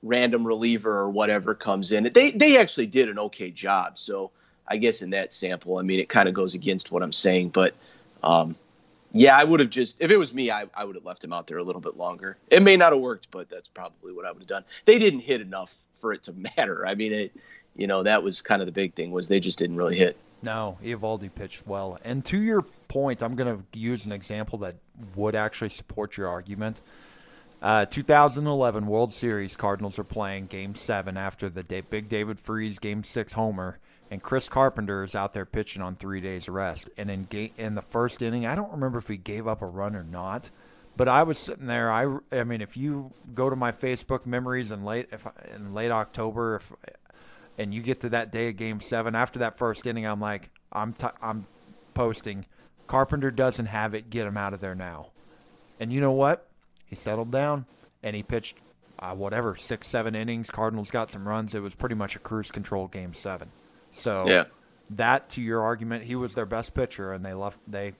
random 0.03 0.47
reliever 0.47 0.95
or 0.95 1.09
whatever 1.09 1.55
comes 1.55 1.93
in, 1.93 2.11
they 2.13 2.33
they 2.33 2.59
actually 2.59 2.87
did 2.87 3.09
an 3.09 3.19
okay 3.19 3.51
job. 3.51 3.99
So 3.99 4.31
I 4.67 4.77
guess 4.77 5.01
in 5.01 5.11
that 5.11 5.33
sample, 5.33 5.79
I 5.79 5.83
mean, 5.83 6.01
it 6.01 6.11
kind 6.11 6.29
of 6.29 6.35
goes 6.35 6.55
against 6.55 6.91
what 6.91 7.03
I'm 7.03 7.13
saying, 7.13 7.51
but. 7.51 7.75
Um, 8.23 8.57
yeah, 9.13 9.37
I 9.37 9.45
would 9.45 9.61
have 9.61 9.71
just 9.71 9.97
if 10.01 10.11
it 10.11 10.17
was 10.17 10.35
me, 10.35 10.51
I, 10.51 10.67
I 10.75 10.85
would 10.85 10.95
have 10.95 11.05
left 11.05 11.25
him 11.25 11.33
out 11.33 11.47
there 11.47 11.59
a 11.59 11.63
little 11.63 11.81
bit 11.81 11.97
longer. 11.97 12.37
It 12.51 12.63
may 12.63 12.77
not 12.77 12.93
have 12.93 13.01
worked, 13.01 13.31
but 13.31 13.49
that's 13.49 13.69
probably 13.69 14.13
what 14.13 14.27
I 14.27 14.33
would 14.33 14.43
have 14.43 14.49
done. 14.49 14.65
They 14.85 14.99
didn't 14.99 15.21
hit 15.21 15.41
enough 15.41 15.77
for 15.95 16.13
it 16.13 16.23
to 16.25 16.33
matter. 16.57 16.87
I 16.87 16.95
mean, 16.95 17.13
it, 17.13 17.37
you 17.77 17.87
know, 17.87 18.03
that 18.03 18.23
was 18.23 18.43
kind 18.43 18.61
of 18.61 18.67
the 18.67 18.73
big 18.73 18.95
thing 18.95 19.11
was 19.11 19.29
they 19.29 19.41
just 19.41 19.59
didn't 19.59 19.77
really 19.77 19.97
hit. 19.97 20.17
No, 20.43 20.79
Eovaldi 20.85 21.35
pitched 21.35 21.67
well. 21.67 21.99
And 22.05 22.25
to 22.27 22.41
your 22.41 22.63
point, 22.87 23.23
I'm 23.23 23.35
going 23.35 23.65
to 23.73 23.79
use 23.79 24.07
an 24.07 24.13
example 24.13 24.59
that 24.59 24.77
would 25.17 25.35
actually 25.35 25.71
support 25.71 26.17
your 26.17 26.29
argument. 26.29 26.81
Uh, 27.61 27.87
2011 27.87 28.87
World 28.87 29.13
Series, 29.13 29.57
Cardinals 29.57 29.99
are 29.99 30.05
playing 30.05 30.47
Game 30.47 30.77
Seven 30.77 31.17
after 31.17 31.49
the 31.49 31.65
big 31.91 32.09
David 32.09 32.39
Freese 32.39 32.79
Game 32.79 33.03
Six 33.03 33.33
homer 33.33 33.81
and 34.11 34.23
Chris 34.23 34.49
Carpenter 34.49 35.05
is 35.05 35.15
out 35.15 35.33
there 35.35 35.45
pitching 35.45 35.83
on 35.83 35.95
three 35.95 36.21
days 36.21 36.49
rest. 36.49 36.91
And 36.97 37.11
in 37.11 37.27
ga- 37.29 37.53
in 37.57 37.75
the 37.75 37.83
first 37.83 38.23
inning, 38.23 38.47
I 38.47 38.55
don't 38.55 38.73
remember 38.73 38.99
if 38.99 39.09
he 39.09 39.17
gave 39.17 39.47
up 39.47 39.61
a 39.63 39.67
run 39.67 39.95
or 39.95 40.05
not, 40.05 40.51
but 40.97 41.09
I 41.09 41.23
was 41.23 41.39
sitting 41.39 41.67
there. 41.67 41.91
I, 41.91 42.19
I 42.33 42.45
mean, 42.45 42.61
if 42.61 42.77
you 42.77 43.13
go 43.35 43.51
to 43.51 43.57
my 43.57 43.73
Facebook 43.73 44.27
memories 44.27 44.73
in 44.73 44.85
late 44.85 45.09
if 45.13 45.27
in 45.55 45.75
late 45.75 45.91
October, 45.91 46.57
if 46.57 46.73
and 47.59 47.75
you 47.75 47.83
get 47.83 48.01
to 48.01 48.09
that 48.11 48.33
day 48.33 48.49
of 48.49 48.57
Game 48.57 48.81
Seven 48.81 49.15
after 49.15 49.39
that 49.41 49.57
first 49.57 49.87
inning, 49.87 50.07
I'm 50.07 50.21
like, 50.21 50.51
I'm 50.73 50.93
t- 50.93 51.07
I'm 51.21 51.47
posting. 51.95 52.47
Carpenter 52.87 53.31
doesn't 53.31 53.67
have 53.67 53.93
it. 53.95 54.09
Get 54.09 54.27
him 54.27 54.37
out 54.37 54.55
of 54.55 54.61
there 54.61 54.75
now. 54.75 55.11
And 55.79 55.93
you 55.93 56.01
know 56.01 56.13
what? 56.13 56.49
He 56.87 56.97
settled 56.97 57.31
down 57.31 57.67
and 58.03 58.17
he 58.17 58.23
pitched 58.23 58.59
uh, 58.99 59.15
whatever 59.15 59.55
six, 59.57 59.87
seven 59.87 60.15
innings. 60.15 60.51
Cardinals 60.51 60.91
got 60.91 61.11
some 61.11 61.29
runs. 61.29 61.55
It 61.55 61.61
was 61.61 61.75
pretty 61.75 61.95
much 61.95 62.17
a 62.17 62.19
cruise 62.19 62.51
control 62.51 62.89
Game 62.89 63.13
Seven. 63.13 63.51
So 63.99 64.19
yeah. 64.27 64.45
that 64.91 65.31
to 65.31 65.43
your 65.43 65.63
argument, 65.63 66.05
he 66.05 66.15
was 66.15 66.35
their 66.35 66.47
best 66.47 66.75
pitcher, 66.75 67.13
and 67.13 67.25
they 67.25 67.35
left 67.35 67.59
they 67.67 67.95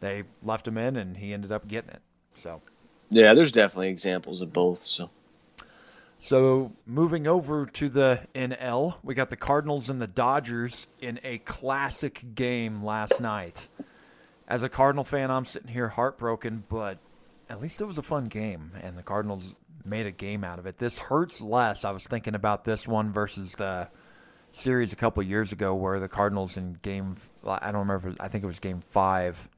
they 0.00 0.24
left 0.42 0.66
him 0.66 0.78
in, 0.78 0.96
and 0.96 1.16
he 1.16 1.32
ended 1.32 1.52
up 1.52 1.68
getting 1.68 1.90
it. 1.90 2.02
So 2.34 2.62
yeah, 3.10 3.34
there's 3.34 3.52
definitely 3.52 3.88
examples 3.88 4.40
of 4.40 4.52
both. 4.52 4.80
So. 4.80 5.10
So 6.20 6.72
moving 6.86 7.26
over 7.26 7.66
to 7.66 7.88
the 7.90 8.20
NL, 8.34 8.94
we 9.02 9.14
got 9.14 9.28
the 9.28 9.36
Cardinals 9.36 9.90
and 9.90 10.00
the 10.00 10.06
Dodgers 10.06 10.86
in 10.98 11.20
a 11.22 11.36
classic 11.38 12.34
game 12.34 12.82
last 12.82 13.20
night. 13.20 13.68
As 14.48 14.62
a 14.62 14.70
Cardinal 14.70 15.04
fan, 15.04 15.30
I'm 15.30 15.44
sitting 15.44 15.68
here 15.68 15.88
heartbroken, 15.88 16.64
but 16.70 16.96
at 17.50 17.60
least 17.60 17.82
it 17.82 17.84
was 17.84 17.98
a 17.98 18.02
fun 18.02 18.26
game, 18.26 18.72
and 18.82 18.96
the 18.96 19.02
Cardinals 19.02 19.54
made 19.84 20.06
a 20.06 20.10
game 20.10 20.44
out 20.44 20.58
of 20.58 20.66
it. 20.66 20.78
This 20.78 20.98
hurts 20.98 21.42
less. 21.42 21.84
I 21.84 21.90
was 21.90 22.06
thinking 22.06 22.34
about 22.34 22.64
this 22.64 22.88
one 22.88 23.12
versus 23.12 23.52
the 23.56 23.88
series 24.54 24.92
a 24.92 24.96
couple 24.96 25.22
years 25.22 25.52
ago 25.52 25.74
where 25.74 25.98
the 25.98 26.08
Cardinals 26.08 26.56
in 26.56 26.78
game 26.82 27.16
I 27.46 27.72
don't 27.72 27.88
remember 27.88 28.14
I 28.20 28.28
think 28.28 28.44
it 28.44 28.46
was 28.46 28.60
game 28.60 28.80
5 28.80 29.48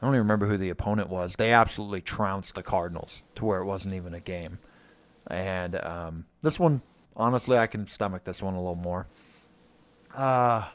I 0.00 0.06
don't 0.06 0.14
even 0.14 0.24
remember 0.24 0.46
who 0.46 0.58
the 0.58 0.68
opponent 0.68 1.08
was. 1.08 1.36
They 1.36 1.52
absolutely 1.52 2.02
trounced 2.02 2.54
the 2.54 2.62
Cardinals 2.62 3.22
to 3.36 3.44
where 3.44 3.60
it 3.60 3.64
wasn't 3.64 3.94
even 3.94 4.12
a 4.12 4.20
game. 4.20 4.58
And 5.26 5.74
um, 5.76 6.26
this 6.42 6.60
one, 6.60 6.82
honestly, 7.16 7.56
I 7.56 7.66
can 7.66 7.86
stomach 7.86 8.24
this 8.24 8.42
one 8.42 8.54
a 8.54 8.60
little 8.60 8.74
more. 8.74 9.06
Uh, 10.14 10.66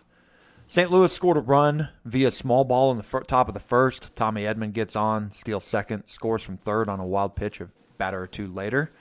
St. 0.66 0.90
Louis 0.90 1.14
scored 1.14 1.38
a 1.38 1.42
run 1.42 1.90
via 2.04 2.32
small 2.32 2.64
ball 2.64 2.92
in 2.92 2.98
the 2.98 3.04
fir- 3.04 3.22
top 3.22 3.48
of 3.48 3.54
the 3.54 3.60
first. 3.60 4.16
Tommy 4.16 4.44
Edman 4.44 4.74
gets 4.74 4.96
on, 4.96 5.30
steals 5.30 5.66
second, 5.66 6.08
scores 6.08 6.42
from 6.42 6.58
third 6.58 6.90
on 6.90 7.00
a 7.00 7.06
wild 7.06 7.36
pitch 7.36 7.62
a 7.62 7.68
batter 7.98 8.24
or 8.24 8.28
two 8.28 8.48
later. 8.48 8.92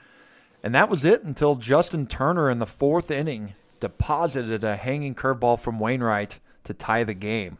And 0.63 0.75
that 0.75 0.89
was 0.89 1.03
it 1.03 1.23
until 1.23 1.55
Justin 1.55 2.05
Turner 2.05 2.49
in 2.51 2.59
the 2.59 2.67
fourth 2.67 3.09
inning 3.09 3.55
deposited 3.81 4.63
a 4.63 4.77
hanging 4.77 5.13
curveball 5.13 5.59
from 5.59 5.79
Wainwright 5.79 6.39
to 6.63 6.73
tie 6.73 7.03
the 7.03 7.13
game. 7.13 7.57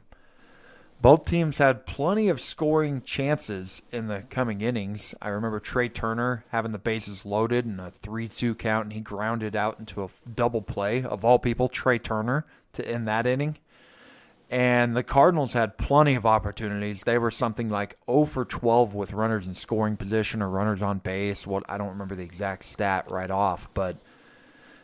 Both 1.01 1.25
teams 1.25 1.57
had 1.57 1.87
plenty 1.87 2.29
of 2.29 2.39
scoring 2.39 3.01
chances 3.01 3.81
in 3.91 4.07
the 4.07 4.21
coming 4.29 4.61
innings. 4.61 5.15
I 5.19 5.29
remember 5.29 5.59
Trea 5.59 5.89
Turner 5.89 6.45
having 6.49 6.73
the 6.73 6.77
bases 6.77 7.25
loaded 7.25 7.65
in 7.65 7.79
a 7.79 7.89
3 7.89 8.27
2 8.27 8.53
count, 8.53 8.85
and 8.85 8.93
he 8.93 9.01
grounded 9.01 9.55
out 9.55 9.79
into 9.79 10.03
a 10.03 10.09
double 10.35 10.61
play, 10.61 11.03
of 11.03 11.25
all 11.25 11.39
people, 11.39 11.69
Trea 11.69 11.97
Turner, 11.97 12.45
to 12.73 12.87
end 12.87 13.07
that 13.07 13.25
inning. 13.25 13.57
And 14.51 14.95
the 14.95 15.01
Cardinals 15.01 15.53
had 15.53 15.79
plenty 15.79 16.13
of 16.13 16.25
opportunities. 16.25 17.03
They 17.03 17.17
were 17.17 17.31
something 17.31 17.69
like 17.69 17.97
0 18.05 18.25
for 18.25 18.45
12 18.45 18.93
with 18.93 19.13
runners 19.13 19.47
in 19.47 19.55
scoring 19.55 19.97
position 19.97 20.41
or 20.41 20.49
runners 20.49 20.83
on 20.83 20.99
base. 20.99 21.47
What 21.47 21.63
I 21.67 21.79
don't 21.79 21.89
remember 21.89 22.13
the 22.13 22.23
exact 22.23 22.65
stat 22.65 23.09
right 23.09 23.31
off, 23.31 23.73
but 23.73 23.97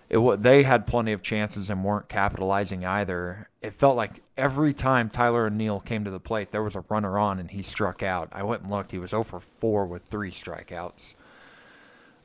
it 0.10 0.41
they 0.41 0.63
had 0.63 0.88
plenty 0.88 1.12
of 1.12 1.22
chances 1.22 1.70
and 1.70 1.84
weren't 1.84 2.08
capitalizing 2.08 2.86
either. 2.86 3.50
It 3.62 3.74
felt 3.74 3.98
like 3.98 4.24
every 4.38 4.74
time 4.74 5.10
Tyler 5.10 5.48
O'Neill 5.48 5.82
came 5.82 6.06
to 6.06 6.12
the 6.12 6.20
plate, 6.20 6.52
there 6.52 6.63
was 6.63 6.76
a 6.76 6.86
runner 6.89 7.17
on 7.17 7.39
and 7.39 7.52
he 7.52 7.62
struck 7.62 8.02
out. 8.02 8.30
I 8.32 8.43
went 8.43 8.63
and 8.63 8.72
looked; 8.72 8.91
he 8.91 9.00
was 9.00 9.12
0 9.12 9.24
for 9.24 9.39
4 9.39 9.86
with 9.86 10.04
three 10.04 10.32
strikeouts. 10.32 11.13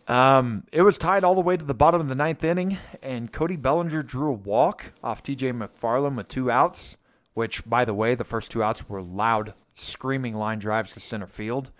Um, 0.09 0.64
it 0.73 0.83
was 0.83 0.99
tied 0.99 1.25
all 1.25 1.35
the 1.35 1.40
way 1.40 1.57
to 1.57 1.64
the 1.64 1.75
bottom 1.75 2.01
of 2.01 2.09
the 2.09 2.14
ninth 2.14 2.42
inning, 2.42 2.79
and 3.03 3.33
Cody 3.33 3.57
Bellinger 3.57 4.03
drew 4.03 4.31
a 4.31 4.33
walk 4.33 4.92
off 5.03 5.23
T.J. 5.23 5.53
McFarland 5.53 6.16
with 6.16 6.29
two 6.29 6.51
outs. 6.51 6.97
Which, 7.35 7.64
by 7.64 7.87
the 7.87 7.95
way, 7.95 8.14
the 8.14 8.25
first 8.25 8.51
two 8.51 8.62
outs 8.62 8.90
were 8.90 9.01
loud, 9.01 9.55
screaming 9.75 10.35
line 10.35 10.59
drives 10.59 10.92
to 10.92 11.01
center 11.01 11.27
field, 11.27 11.71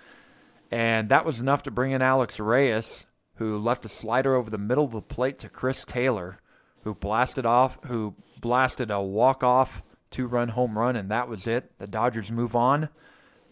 and 0.71 1.11
that 1.11 1.27
was 1.27 1.41
enough 1.41 1.63
to 1.65 1.71
bring 1.71 1.93
in 1.93 2.01
Alex 2.01 2.41
Reyes 2.41 3.05
who 3.37 3.59
left 3.59 3.85
a 3.85 3.89
slider 3.89 4.35
over 4.35 4.51
the 4.51 4.59
middle 4.59 4.85
of 4.85 4.93
the 4.93 5.03
plate 5.03 5.39
to 5.41 5.49
Chris 5.49 5.85
Taylor, 5.85 6.39
who 6.85 6.95
blasted 6.95 7.47
off, 7.47 7.79
who 7.87 8.15
blasted 8.41 8.91
a 8.91 9.01
walk-off 9.01 9.83
two-run 10.11 10.51
home 10.51 10.79
run, 10.79 10.95
and 10.95 11.11
that 11.11 11.29
was 11.29 11.47
it. 11.47 11.71
The 11.79 11.87
Dodgers 11.87 12.31
move 12.31 12.55
on. 12.55 12.89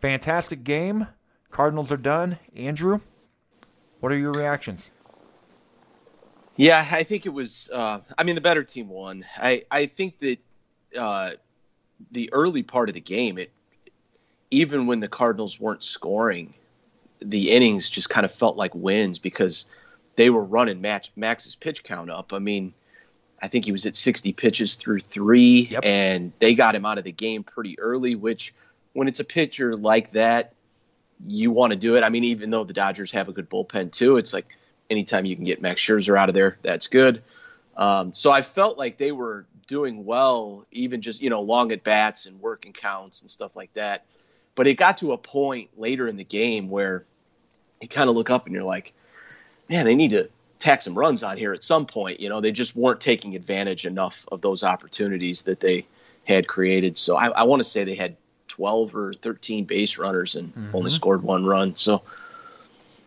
Fantastic 0.00 0.62
game. 0.62 1.08
Cardinals 1.50 1.90
are 1.90 1.96
done. 1.96 2.38
Andrew, 2.54 3.00
what 4.00 4.12
are 4.12 4.18
your 4.18 4.32
reactions? 4.32 4.90
Yeah, 6.56 6.86
I 6.90 7.02
think 7.02 7.26
it 7.26 7.30
was. 7.30 7.70
Uh, 7.72 8.00
I 8.18 8.22
mean, 8.22 8.34
the 8.34 8.40
better 8.40 8.62
team 8.62 8.88
won. 8.88 9.24
I 9.38 9.64
I 9.70 9.86
think 9.86 10.18
that 10.20 10.38
uh, 10.96 11.32
the 12.12 12.30
early 12.32 12.62
part 12.62 12.88
of 12.88 12.94
the 12.94 13.00
game, 13.00 13.38
it 13.38 13.50
even 14.50 14.86
when 14.86 15.00
the 15.00 15.08
Cardinals 15.08 15.58
weren't 15.58 15.82
scoring, 15.82 16.52
the 17.22 17.50
innings 17.50 17.88
just 17.88 18.10
kind 18.10 18.24
of 18.24 18.32
felt 18.32 18.56
like 18.56 18.74
wins 18.74 19.18
because 19.18 19.66
they 20.16 20.30
were 20.30 20.44
running 20.44 20.80
Max, 20.80 21.10
Max's 21.16 21.54
pitch 21.54 21.82
count 21.82 22.10
up. 22.10 22.32
I 22.32 22.38
mean, 22.38 22.74
I 23.42 23.48
think 23.48 23.64
he 23.64 23.72
was 23.72 23.86
at 23.86 23.96
60 23.96 24.32
pitches 24.32 24.74
through 24.74 25.00
three, 25.00 25.68
yep. 25.70 25.84
and 25.84 26.32
they 26.40 26.54
got 26.54 26.74
him 26.74 26.84
out 26.84 26.98
of 26.98 27.04
the 27.04 27.12
game 27.12 27.42
pretty 27.42 27.78
early. 27.78 28.14
Which, 28.14 28.54
when 28.92 29.08
it's 29.08 29.20
a 29.20 29.24
pitcher 29.24 29.76
like 29.76 30.12
that, 30.12 30.52
you 31.26 31.50
want 31.50 31.72
to 31.72 31.76
do 31.76 31.96
it. 31.96 32.02
I 32.02 32.08
mean, 32.08 32.24
even 32.24 32.50
though 32.50 32.64
the 32.64 32.72
Dodgers 32.72 33.10
have 33.12 33.28
a 33.28 33.32
good 33.32 33.48
bullpen 33.48 33.92
too, 33.92 34.16
it's 34.16 34.32
like 34.32 34.46
anytime 34.88 35.24
you 35.24 35.36
can 35.36 35.44
get 35.44 35.62
Max 35.62 35.80
Scherzer 35.80 36.18
out 36.18 36.28
of 36.28 36.34
there, 36.34 36.58
that's 36.62 36.86
good. 36.86 37.22
Um, 37.76 38.12
so 38.12 38.30
I 38.30 38.42
felt 38.42 38.76
like 38.76 38.98
they 38.98 39.12
were 39.12 39.46
doing 39.66 40.04
well, 40.04 40.66
even 40.72 41.00
just 41.00 41.22
you 41.22 41.30
know 41.30 41.40
long 41.40 41.72
at 41.72 41.82
bats 41.82 42.26
and 42.26 42.40
working 42.40 42.72
counts 42.72 43.22
and 43.22 43.30
stuff 43.30 43.56
like 43.56 43.72
that. 43.74 44.04
But 44.54 44.66
it 44.66 44.74
got 44.74 44.98
to 44.98 45.12
a 45.12 45.18
point 45.18 45.70
later 45.78 46.08
in 46.08 46.16
the 46.16 46.24
game 46.24 46.68
where 46.68 47.06
you 47.80 47.88
kind 47.88 48.08
of 48.08 48.16
look 48.16 48.30
up 48.30 48.46
and 48.46 48.54
you're 48.54 48.64
like, 48.64 48.92
man, 49.68 49.84
they 49.84 49.94
need 49.94 50.10
to 50.10 50.28
tack 50.58 50.82
some 50.82 50.96
runs 50.96 51.22
on 51.22 51.36
here 51.36 51.52
at 51.52 51.64
some 51.64 51.86
point. 51.86 52.20
You 52.20 52.28
know, 52.28 52.40
they 52.40 52.52
just 52.52 52.76
weren't 52.76 53.00
taking 53.00 53.34
advantage 53.34 53.86
enough 53.86 54.26
of 54.30 54.42
those 54.42 54.62
opportunities 54.62 55.42
that 55.42 55.60
they 55.60 55.86
had 56.24 56.46
created. 56.46 56.96
So 56.96 57.16
I, 57.16 57.28
I 57.28 57.42
want 57.44 57.60
to 57.60 57.68
say 57.68 57.84
they 57.84 57.94
had 57.94 58.16
12 58.48 58.94
or 58.94 59.14
13 59.14 59.64
base 59.64 59.96
runners 59.96 60.36
and 60.36 60.54
mm-hmm. 60.54 60.76
only 60.76 60.90
scored 60.90 61.22
one 61.22 61.46
run. 61.46 61.74
So 61.74 62.02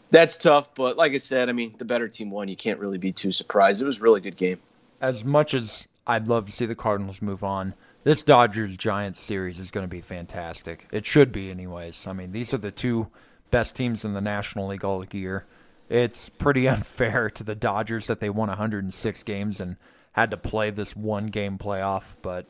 that's 0.09 0.35
tough. 0.35 0.73
But 0.73 0.97
like 0.97 1.13
I 1.13 1.17
said, 1.19 1.49
I 1.49 1.51
mean, 1.51 1.75
the 1.77 1.85
better 1.85 2.07
team 2.07 2.31
won. 2.31 2.47
You 2.47 2.55
can't 2.55 2.79
really 2.79 2.97
be 2.97 3.11
too 3.11 3.31
surprised. 3.31 3.81
It 3.81 3.85
was 3.85 3.99
a 3.99 4.03
really 4.03 4.21
good 4.21 4.37
game. 4.37 4.59
As 4.99 5.23
much 5.23 5.53
as 5.53 5.87
I'd 6.07 6.27
love 6.27 6.47
to 6.47 6.51
see 6.51 6.65
the 6.65 6.75
Cardinals 6.75 7.21
move 7.21 7.43
on, 7.43 7.75
this 8.03 8.23
Dodgers 8.23 8.75
Giants 8.77 9.19
series 9.19 9.59
is 9.59 9.69
going 9.69 9.83
to 9.83 9.89
be 9.89 10.01
fantastic. 10.01 10.87
It 10.91 11.05
should 11.05 11.31
be, 11.31 11.51
anyways. 11.51 12.07
I 12.07 12.13
mean, 12.13 12.31
these 12.31 12.53
are 12.53 12.57
the 12.57 12.71
two 12.71 13.09
best 13.53 13.75
teams 13.75 14.03
in 14.03 14.13
the 14.13 14.19
National 14.21 14.69
League 14.69 14.83
all 14.83 15.05
year. 15.05 15.45
It's 15.87 16.27
pretty 16.27 16.67
unfair 16.75 17.29
to 17.29 17.43
the 17.43 17.55
Dodgers 17.55 18.07
that 18.07 18.19
they 18.19 18.29
won 18.29 18.49
106 18.49 19.23
games 19.23 19.61
and 19.61 19.77
had 20.13 20.31
to 20.31 20.37
play 20.37 20.71
this 20.71 20.95
one 20.95 21.27
game 21.27 21.59
playoff, 21.59 22.15
but 22.23 22.47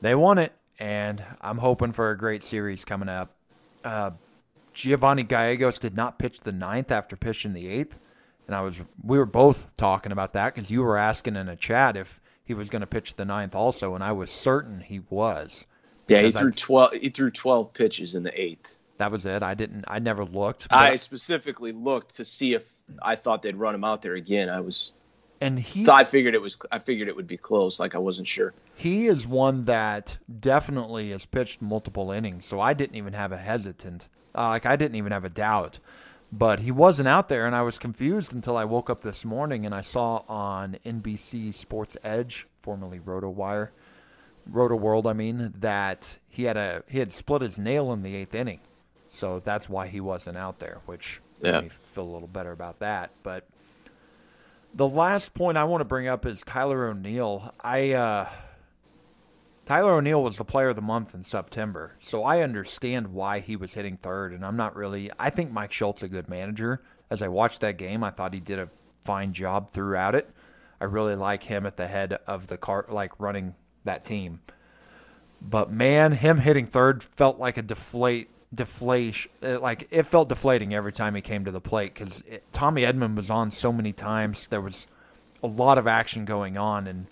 they 0.00 0.16
won 0.16 0.38
it. 0.38 0.52
and 0.80 1.22
I'm 1.40 1.58
hoping 1.58 1.92
for 1.92 2.10
a 2.10 2.18
great 2.18 2.42
series 2.42 2.84
coming 2.84 3.08
up. 3.08 3.36
Uh, 3.84 4.10
Giovanni 4.74 5.22
Gallegos 5.22 5.78
did 5.78 5.96
not 5.96 6.18
pitch 6.18 6.40
the 6.40 6.52
ninth 6.52 6.90
after 6.90 7.16
pitching 7.16 7.52
the 7.52 7.68
eighth, 7.68 7.98
and 8.48 8.54
I 8.54 8.62
was 8.62 8.80
we 9.02 9.18
were 9.18 9.26
both 9.26 9.76
talking 9.76 10.12
about 10.12 10.32
that 10.32 10.54
because 10.54 10.70
you 10.70 10.82
were 10.82 10.98
asking 10.98 11.36
in 11.36 11.48
a 11.48 11.56
chat 11.56 11.96
if 11.96 12.20
he 12.44 12.52
was 12.52 12.68
going 12.68 12.80
to 12.80 12.86
pitch 12.86 13.14
the 13.14 13.24
ninth 13.24 13.54
also, 13.54 13.94
and 13.94 14.04
I 14.04 14.12
was 14.12 14.30
certain 14.30 14.80
he 14.80 15.00
was. 15.08 15.66
Yeah, 16.08 16.20
he 16.20 16.30
threw 16.30 16.50
twelve. 16.50 16.92
He 16.92 17.08
threw 17.08 17.30
twelve 17.30 17.72
pitches 17.72 18.14
in 18.14 18.22
the 18.22 18.38
eighth. 18.38 18.76
That 18.98 19.12
was 19.12 19.26
it. 19.26 19.42
I 19.42 19.54
didn't. 19.54 19.84
I 19.88 19.98
never 19.98 20.24
looked. 20.24 20.66
I 20.70 20.96
specifically 20.96 21.72
looked 21.72 22.16
to 22.16 22.24
see 22.24 22.54
if 22.54 22.72
I 23.02 23.16
thought 23.16 23.42
they'd 23.42 23.56
run 23.56 23.74
him 23.74 23.84
out 23.84 24.02
there 24.02 24.14
again. 24.14 24.48
I 24.48 24.60
was 24.60 24.92
and 25.40 25.58
he 25.58 25.84
so 25.84 25.92
I 25.92 26.04
figured 26.04 26.34
it 26.34 26.40
was 26.40 26.56
I 26.72 26.78
figured 26.78 27.08
it 27.08 27.16
would 27.16 27.26
be 27.26 27.36
close 27.36 27.78
like 27.78 27.94
I 27.94 27.98
wasn't 27.98 28.26
sure. 28.26 28.54
He 28.74 29.06
is 29.06 29.26
one 29.26 29.64
that 29.66 30.18
definitely 30.40 31.10
has 31.10 31.26
pitched 31.26 31.60
multiple 31.60 32.10
innings, 32.10 32.46
so 32.46 32.60
I 32.60 32.74
didn't 32.74 32.96
even 32.96 33.12
have 33.12 33.32
a 33.32 33.38
hesitant. 33.38 34.08
Uh, 34.34 34.48
like 34.48 34.66
I 34.66 34.76
didn't 34.76 34.96
even 34.96 35.12
have 35.12 35.24
a 35.24 35.30
doubt. 35.30 35.78
But 36.32 36.60
he 36.60 36.72
wasn't 36.72 37.08
out 37.08 37.28
there 37.28 37.46
and 37.46 37.54
I 37.54 37.62
was 37.62 37.78
confused 37.78 38.34
until 38.34 38.56
I 38.56 38.64
woke 38.64 38.90
up 38.90 39.02
this 39.02 39.24
morning 39.24 39.64
and 39.64 39.74
I 39.74 39.80
saw 39.80 40.24
on 40.28 40.76
NBC 40.84 41.54
Sports 41.54 41.96
Edge, 42.02 42.48
formerly 42.58 42.98
RotoWire, 42.98 43.68
Roto 44.44 44.74
World, 44.74 45.06
I 45.06 45.12
mean, 45.12 45.54
that 45.58 46.18
he 46.28 46.44
had 46.44 46.56
a 46.56 46.82
he 46.88 46.98
had 46.98 47.12
split 47.12 47.42
his 47.42 47.58
nail 47.58 47.92
in 47.92 48.02
the 48.02 48.14
8th 48.26 48.34
inning. 48.34 48.60
So 49.16 49.40
that's 49.40 49.68
why 49.68 49.86
he 49.86 50.00
wasn't 50.00 50.36
out 50.36 50.58
there, 50.58 50.80
which 50.86 51.20
yeah. 51.42 51.52
made 51.52 51.62
me 51.64 51.70
feel 51.82 52.04
a 52.04 52.12
little 52.12 52.28
better 52.28 52.52
about 52.52 52.80
that, 52.80 53.10
but 53.22 53.46
the 54.76 54.86
last 54.86 55.32
point 55.32 55.56
I 55.56 55.64
want 55.64 55.80
to 55.80 55.86
bring 55.86 56.06
up 56.06 56.26
is 56.26 56.42
Tyler 56.42 56.86
O'Neill. 56.88 57.54
I 57.62 57.92
uh, 57.92 58.28
Tyler 59.64 59.94
O'Neill 59.94 60.22
was 60.22 60.36
the 60.36 60.44
player 60.44 60.68
of 60.68 60.76
the 60.76 60.82
month 60.82 61.14
in 61.14 61.22
September, 61.22 61.96
so 61.98 62.24
I 62.24 62.42
understand 62.42 63.08
why 63.08 63.40
he 63.40 63.56
was 63.56 63.72
hitting 63.72 63.96
third. 63.96 64.32
And 64.34 64.44
I'm 64.44 64.56
not 64.56 64.76
really. 64.76 65.10
I 65.18 65.30
think 65.30 65.50
Mike 65.50 65.70
Shildt's 65.70 66.02
a 66.02 66.08
good 66.08 66.28
manager. 66.28 66.82
As 67.08 67.22
I 67.22 67.28
watched 67.28 67.62
that 67.62 67.78
game, 67.78 68.04
I 68.04 68.10
thought 68.10 68.34
he 68.34 68.40
did 68.40 68.58
a 68.58 68.68
fine 69.00 69.32
job 69.32 69.70
throughout 69.70 70.14
it. 70.14 70.28
I 70.78 70.84
really 70.84 71.14
like 71.14 71.44
him 71.44 71.64
at 71.64 71.78
the 71.78 71.86
head 71.86 72.18
of 72.26 72.48
the 72.48 72.58
car, 72.58 72.84
like 72.88 73.18
running 73.18 73.54
that 73.84 74.04
team. 74.04 74.40
But 75.40 75.70
man, 75.70 76.12
him 76.12 76.38
hitting 76.38 76.66
third 76.66 77.02
felt 77.02 77.38
like 77.38 77.56
a 77.56 77.62
deflate 77.62 78.28
deflation. 78.56 79.30
Uh, 79.42 79.60
like 79.60 79.88
it 79.90 80.04
felt 80.04 80.28
deflating 80.28 80.74
every 80.74 80.92
time 80.92 81.14
he 81.14 81.20
came 81.20 81.44
to 81.44 81.50
the 81.50 81.60
plate 81.60 81.94
because 81.94 82.22
Tommy 82.52 82.82
Edman 82.82 83.14
was 83.14 83.30
on 83.30 83.50
so 83.50 83.72
many 83.72 83.92
times. 83.92 84.48
There 84.48 84.60
was 84.60 84.86
a 85.42 85.46
lot 85.46 85.78
of 85.78 85.86
action 85.86 86.24
going 86.24 86.56
on, 86.56 86.86
and 86.86 87.06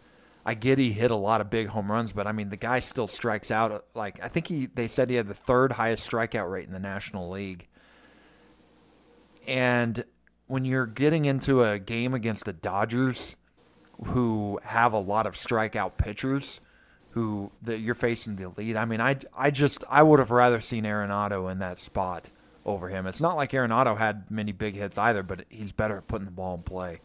I 0.44 0.54
get 0.54 0.78
he 0.78 0.92
hit 0.92 1.10
a 1.10 1.16
lot 1.16 1.40
of 1.40 1.50
big 1.50 1.68
home 1.68 1.90
runs, 1.90 2.12
but 2.12 2.26
I 2.26 2.32
mean 2.32 2.48
the 2.48 2.56
guy 2.56 2.80
still 2.80 3.06
strikes 3.06 3.50
out. 3.50 3.70
Uh, 3.70 3.80
like 3.94 4.22
I 4.22 4.28
think 4.28 4.48
he 4.48 4.66
they 4.66 4.88
said 4.88 5.10
he 5.10 5.16
had 5.16 5.26
the 5.28 5.34
third 5.34 5.72
highest 5.72 6.10
strikeout 6.10 6.50
rate 6.50 6.66
in 6.66 6.72
the 6.72 6.80
National 6.80 7.30
League, 7.30 7.68
and 9.46 10.04
when 10.46 10.64
you're 10.64 10.86
getting 10.86 11.24
into 11.24 11.62
a 11.62 11.78
game 11.78 12.14
against 12.14 12.44
the 12.44 12.52
Dodgers, 12.52 13.36
who 14.06 14.58
have 14.64 14.92
a 14.92 14.98
lot 14.98 15.26
of 15.26 15.34
strikeout 15.34 15.96
pitchers 15.96 16.60
who 17.14 17.52
that 17.62 17.78
you're 17.78 17.94
facing 17.94 18.34
the 18.34 18.42
elite. 18.42 18.76
I 18.76 18.84
mean, 18.84 19.00
I, 19.00 19.16
I 19.36 19.52
just 19.52 19.84
I 19.88 20.02
would 20.02 20.18
have 20.18 20.32
rather 20.32 20.60
seen 20.60 20.82
Arenado 20.82 21.50
in 21.50 21.60
that 21.60 21.78
spot 21.78 22.30
over 22.66 22.88
him. 22.88 23.06
It's 23.06 23.20
not 23.20 23.36
like 23.36 23.52
Arenado 23.52 23.96
had 23.96 24.28
many 24.32 24.50
big 24.50 24.74
hits 24.74 24.98
either, 24.98 25.22
but 25.22 25.44
he's 25.48 25.70
better 25.70 25.96
at 25.98 26.08
putting 26.08 26.24
the 26.24 26.32
ball 26.32 26.56
in 26.56 26.62
play. 26.62 26.96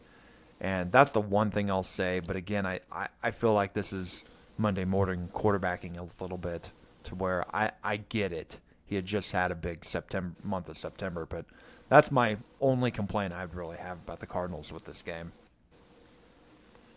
And 0.60 0.91
that's 0.91 1.12
the 1.12 1.22
one 1.22 1.52
thing 1.52 1.69
I'll 1.69 1.84
say. 1.84 2.22
But 2.22 2.36
again, 2.36 2.65
I, 2.65 2.80
I, 2.91 3.10
I 3.22 3.30
feel 3.30 3.54
like 3.54 3.74
this 3.74 3.93
is 3.93 4.24
Monday 4.58 4.84
morning 4.84 5.30
quarterbacking 5.32 6.00
a 6.00 6.24
little 6.24 6.39
bit 6.39 6.72
to 7.04 7.13
where 7.13 7.45
I, 7.56 7.72
I 7.84 7.98
get 7.98 8.34
it. 8.34 8.60
He 8.88 8.95
had 8.95 9.06
just 9.06 9.32
had 9.32 9.52
a 9.52 9.56
big 9.56 9.86
September 9.86 10.36
month 10.43 10.69
of 10.69 10.78
September, 10.80 11.28
but 11.28 11.45
that's 11.88 12.10
my 12.10 12.38
only 12.60 12.89
complaint 12.89 13.32
I'd 13.32 13.54
really 13.54 13.78
have 13.78 14.00
about 14.00 14.22
the 14.22 14.26
Cardinals 14.26 14.74
with 14.74 14.86
this 14.86 15.04
game. 15.04 15.34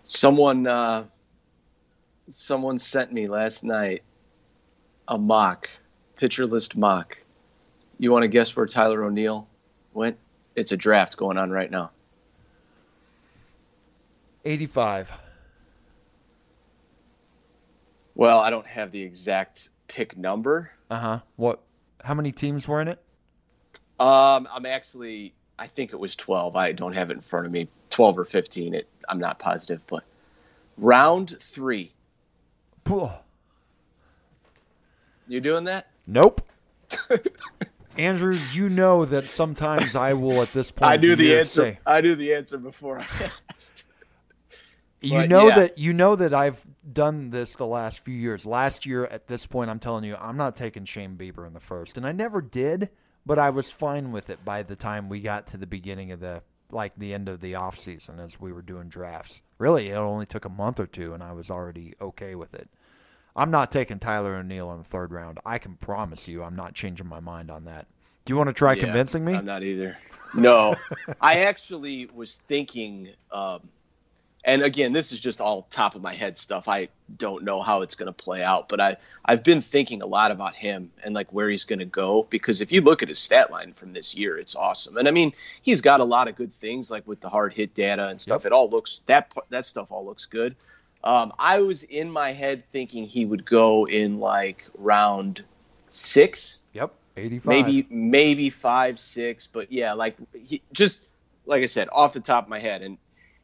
Someone 0.03 0.67
uh, 0.67 1.05
someone 2.29 2.79
sent 2.79 3.13
me 3.13 3.29
last 3.29 3.65
night 3.65 4.03
a 5.09 5.19
mock, 5.19 5.69
pitcher 6.17 6.47
list 6.47 6.77
mock. 6.77 7.19
You 7.99 8.11
want 8.11 8.23
to 8.23 8.29
guess 8.29 8.55
where 8.57 8.67
Tyler 8.67 9.05
O'Neill 9.05 9.47
went? 9.95 10.19
It's 10.57 10.73
a 10.73 10.77
draft 10.77 11.17
going 11.17 11.39
on 11.39 11.51
right 11.51 11.71
now. 11.71 11.91
85. 14.45 15.13
Well, 18.15 18.41
I 18.41 18.51
don't 18.51 18.67
have 18.67 18.93
the 18.93 19.03
exact 19.03 19.71
pick 19.89 20.17
number. 20.17 20.71
Uh 20.91 20.99
huh. 20.99 21.21
What? 21.37 21.61
How 22.05 22.15
many 22.15 22.33
teams 22.33 22.67
were 22.67 22.81
in 22.81 22.89
it? 22.89 23.03
Um, 24.01 24.49
I'm 24.53 24.67
actually. 24.67 25.35
I 25.59 25.67
think 25.69 25.93
it 25.93 26.01
was 26.01 26.17
12. 26.17 26.57
I 26.57 26.73
don't 26.73 26.93
have 26.93 27.11
it 27.11 27.15
in 27.15 27.21
front 27.21 27.47
of 27.47 27.53
me. 27.53 27.69
12 27.91 28.19
or 28.19 28.25
15. 28.25 28.75
It. 28.75 28.89
I'm 29.09 29.19
not 29.19 29.39
positive, 29.39 29.81
but 29.87 30.03
round 30.77 31.37
three. 31.41 31.93
You 35.29 35.41
doing 35.41 35.65
that? 35.65 35.89
Nope. 36.07 36.43
Andrew, 37.99 38.39
you 38.53 38.69
know 38.69 39.05
that 39.05 39.29
sometimes 39.29 39.95
I 39.95 40.15
will 40.15 40.43
at 40.43 40.53
this 40.53 40.71
point. 40.71 40.91
I 40.91 40.97
knew 40.97 41.15
the 41.15 41.39
answer. 41.39 41.63
Say, 41.63 41.79
I 41.87 42.01
knew 42.01 42.15
the 42.15 42.35
answer 42.35 42.59
before 42.59 42.99
I 42.99 43.03
asked. 43.03 43.85
You 45.03 45.19
but, 45.19 45.29
know 45.29 45.49
yeah. 45.49 45.55
that 45.57 45.79
you 45.79 45.93
know 45.93 46.15
that 46.15 46.33
I've 46.33 46.65
done 46.91 47.31
this 47.31 47.57
the 47.57 47.67
last 47.67 48.01
few 48.01 48.15
years. 48.15 48.47
Last 48.47 48.87
year 48.87 49.05
at 49.07 49.27
this 49.27 49.47
point, 49.47 49.69
I'm 49.69 49.81
telling 49.81 50.05
you, 50.05 50.15
I'm 50.15 50.37
not 50.37 50.55
taking 50.55 50.85
Shane 50.85 51.17
Bieber 51.17 51.47
in 51.47 51.55
the 51.55 51.61
first, 51.61 51.97
and 51.97 52.07
I 52.07 52.13
never 52.13 52.41
did, 52.41 52.89
but 53.27 53.39
I 53.39 53.51
was 53.51 53.73
fine 53.73 54.13
with 54.13 54.31
it 54.31 54.45
by 54.45 54.63
the 54.63 54.77
time 54.77 55.09
we 55.09 55.21
got 55.21 55.49
to 55.49 55.57
the 55.57 55.67
beginning 55.67 56.13
of 56.13 56.21
the 56.21 56.43
like 56.73 56.93
the 56.97 57.15
end 57.15 57.29
of 57.29 57.41
the 57.41 57.55
off 57.55 57.79
season 57.79 58.19
as 58.19 58.41
we 58.41 58.53
were 58.53 58.63
doing 58.63 58.89
drafts. 58.89 59.43
Really, 59.59 59.89
it 59.89 59.95
only 59.95 60.27
took 60.27 60.45
a 60.45 60.51
month 60.51 60.81
or 60.81 60.87
two, 60.87 61.15
and 61.15 61.23
I 61.23 61.33
was 61.33 61.51
already 61.51 61.95
okay 62.01 62.35
with 62.35 62.55
it. 62.55 62.69
I'm 63.35 63.51
not 63.51 63.73
taking 63.73 63.99
Tyler 63.99 64.37
O'Neill 64.37 64.73
in 64.73 64.79
the 64.79 64.85
third 64.85 65.13
round. 65.13 65.39
I 65.45 65.59
can 65.59 65.77
promise 65.77 66.29
you, 66.29 66.43
I'm 66.43 66.57
not 66.57 66.75
changing 66.75 67.07
my 67.07 67.21
mind 67.21 67.51
on 67.51 67.65
that. 67.65 67.87
Do 68.25 68.33
you 68.33 68.37
want 68.37 68.49
to 68.49 68.55
try 68.55 68.75
yeah, 68.75 68.85
convincing 68.85 69.25
me? 69.25 69.35
I'm 69.35 69.47
not 69.47 69.63
either. 69.63 69.97
No, 70.35 70.77
I 71.21 71.41
actually 71.41 72.09
was 72.15 72.41
thinking, 72.49 73.11
um, 73.31 73.69
and 74.45 74.63
again, 74.63 74.93
this 74.93 75.13
is 75.13 75.21
just 75.21 75.41
all 75.41 75.67
top 75.71 75.95
of 75.95 76.03
my 76.03 76.15
head 76.15 76.37
stuff. 76.37 76.67
I 76.67 76.89
don't 77.17 77.45
know 77.45 77.63
how 77.63 77.83
it's 77.83 77.95
going 77.95 78.07
to 78.07 78.13
play 78.13 78.43
out, 78.43 78.69
but 78.69 78.81
I 78.81 78.97
I've 79.25 79.43
been 79.45 79.61
thinking 79.61 80.03
a 80.03 80.07
lot 80.07 80.31
about 80.31 80.55
him 80.55 80.91
and 81.05 81.15
like 81.15 81.33
where 81.33 81.49
he's 81.49 81.65
going 81.65 81.79
to 81.79 81.85
go 81.85 82.25
because 82.31 82.61
if 82.61 82.73
you 82.73 82.81
look 82.81 83.03
at 83.03 83.09
his 83.09 83.19
stat 83.19 83.51
line 83.51 83.73
from 83.73 83.93
this 83.93 84.15
year, 84.15 84.39
it's 84.39 84.57
awesome. 84.57 84.97
And 84.97 85.07
I 85.07 85.11
mean, 85.11 85.33
he's 85.63 85.81
got 85.81 86.01
a 86.01 86.05
lot 86.05 86.27
of 86.27 86.35
good 86.35 86.53
things 86.53 86.91
like 86.91 87.07
with 87.07 87.21
the 87.21 87.29
hard 87.29 87.53
hit 87.53 87.75
data 87.75 88.09
and 88.09 88.21
stuff. 88.21 88.43
Yep. 88.43 88.47
It 88.47 88.53
all 88.53 88.69
looks 88.69 89.03
that 89.07 89.33
that 89.51 89.67
stuff 89.67 89.93
all 89.93 90.05
looks 90.05 90.27
good. 90.27 90.57
Um, 91.05 91.33
I 91.39 91.61
was 91.61 91.83
in 91.85 92.11
my 92.11 92.33
head 92.33 92.63
thinking 92.73 93.07
he 93.07 93.25
would 93.25 93.45
go 93.45 93.87
in 93.87 94.19
like 94.19 94.65
round 94.77 95.45
six. 95.89 96.59
Yep, 96.73 96.93
eighty-five. 97.17 97.49
Maybe 97.49 97.87
maybe 97.91 98.51
five, 98.51 98.99
six, 98.99 99.47
but 99.47 99.71
yeah, 99.71 99.93
like 99.93 100.17
he, 100.33 100.63
just 100.73 101.01
like 101.47 101.63
I 101.63 101.67
said, 101.67 101.89
off 101.93 102.13
the 102.13 102.21
top 102.21 102.45
of 102.45 102.51
my 102.51 102.59
head, 102.59 102.83
and 102.83 102.99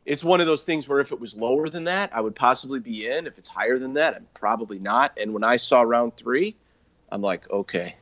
it's 0.08 0.24
one 0.24 0.40
of 0.40 0.46
those 0.46 0.64
things 0.64 0.88
where 0.88 1.00
if 1.00 1.12
it 1.12 1.20
was 1.20 1.36
lower 1.36 1.68
than 1.68 1.84
that, 1.84 2.10
I 2.14 2.22
would 2.22 2.34
possibly 2.34 2.80
be 2.80 3.10
in. 3.10 3.26
If 3.26 3.36
it's 3.36 3.48
higher 3.48 3.78
than 3.78 3.92
that, 3.92 4.14
I'm 4.14 4.26
probably 4.32 4.78
not. 4.78 5.16
And 5.20 5.34
when 5.34 5.44
I 5.44 5.56
saw 5.56 5.82
round 5.82 6.16
three, 6.16 6.56
I'm 7.12 7.20
like, 7.20 7.48
okay, 7.50 7.94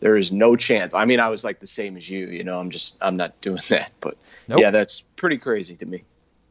there 0.00 0.16
is 0.16 0.32
no 0.32 0.56
chance. 0.56 0.94
I 0.94 1.04
mean, 1.04 1.20
I 1.20 1.28
was 1.28 1.44
like 1.44 1.60
the 1.60 1.66
same 1.66 1.98
as 1.98 2.08
you. 2.08 2.28
You 2.28 2.42
know, 2.42 2.58
I'm 2.58 2.70
just 2.70 2.96
I'm 3.02 3.18
not 3.18 3.38
doing 3.42 3.60
that. 3.68 3.92
But 4.00 4.16
nope. 4.48 4.60
yeah, 4.60 4.70
that's 4.70 5.02
pretty 5.16 5.36
crazy 5.36 5.76
to 5.76 5.84
me. 5.84 6.04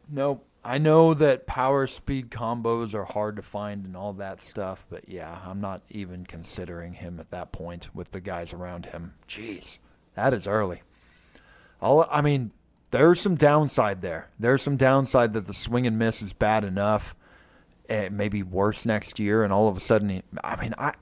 Nope. 0.08 0.46
I 0.64 0.78
know 0.78 1.16
that 1.16 1.48
power 1.48 1.88
speed 1.88 2.30
combos 2.30 2.94
are 2.94 3.06
hard 3.06 3.38
to 3.38 3.42
find 3.42 3.86
and 3.86 3.98
all 3.98 4.14
that 4.14 4.40
stuff, 4.40 4.86
but 4.90 5.10
yeah, 5.10 5.40
I'm 5.46 5.62
not 5.62 5.82
even 5.90 6.26
considering 6.26 6.94
him 6.94 7.20
at 7.20 7.32
that 7.32 7.52
point 7.52 7.96
with 7.96 8.12
the 8.12 8.20
guys 8.20 8.54
around 8.54 8.88
him. 8.88 9.16
Jeez, 9.28 9.80
that 10.14 10.34
is 10.34 10.46
early. 10.46 10.84
All 11.82 12.06
I 12.12 12.22
mean, 12.22 12.52
there's 12.92 13.20
some 13.20 13.36
downside 13.36 14.02
there. 14.02 14.30
There's 14.40 14.62
some 14.62 14.78
downside 14.78 15.34
that 15.34 15.48
the 15.48 15.54
swing 15.54 15.86
and 15.88 15.98
miss 15.98 16.22
is 16.22 16.34
bad 16.34 16.64
enough. 16.64 17.16
Eh, 17.88 18.04
it 18.04 18.12
may 18.12 18.30
be 18.30 18.44
worse 18.44 18.86
next 18.86 19.20
year, 19.20 19.44
and 19.44 19.54
all 19.54 19.68
of 19.68 19.78
a 19.78 19.80
sudden, 19.80 20.24
I 20.44 20.62
mean, 20.62 20.74
I 20.78 20.94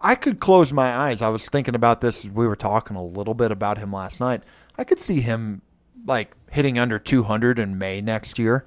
I 0.00 0.14
could 0.14 0.40
close 0.40 0.72
my 0.72 0.94
eyes. 0.94 1.22
I 1.22 1.28
was 1.28 1.48
thinking 1.48 1.74
about 1.74 2.00
this 2.00 2.24
as 2.24 2.30
we 2.30 2.46
were 2.46 2.56
talking 2.56 2.96
a 2.96 3.04
little 3.04 3.34
bit 3.34 3.50
about 3.50 3.78
him 3.78 3.92
last 3.92 4.20
night. 4.20 4.42
I 4.76 4.84
could 4.84 4.98
see 4.98 5.20
him 5.20 5.62
like 6.06 6.32
hitting 6.50 6.78
under 6.78 6.98
200 6.98 7.58
in 7.58 7.78
May 7.78 8.00
next 8.00 8.38
year 8.38 8.66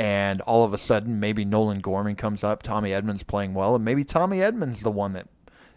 and 0.00 0.40
all 0.42 0.64
of 0.64 0.72
a 0.72 0.78
sudden 0.78 1.20
maybe 1.20 1.44
Nolan 1.44 1.80
Gorman 1.80 2.16
comes 2.16 2.42
up, 2.42 2.62
Tommy 2.62 2.90
Edman's 2.90 3.22
playing 3.22 3.52
well, 3.52 3.74
and 3.74 3.84
maybe 3.84 4.02
Tommy 4.02 4.38
Edman's 4.38 4.80
the 4.80 4.90
one 4.90 5.12
that 5.12 5.26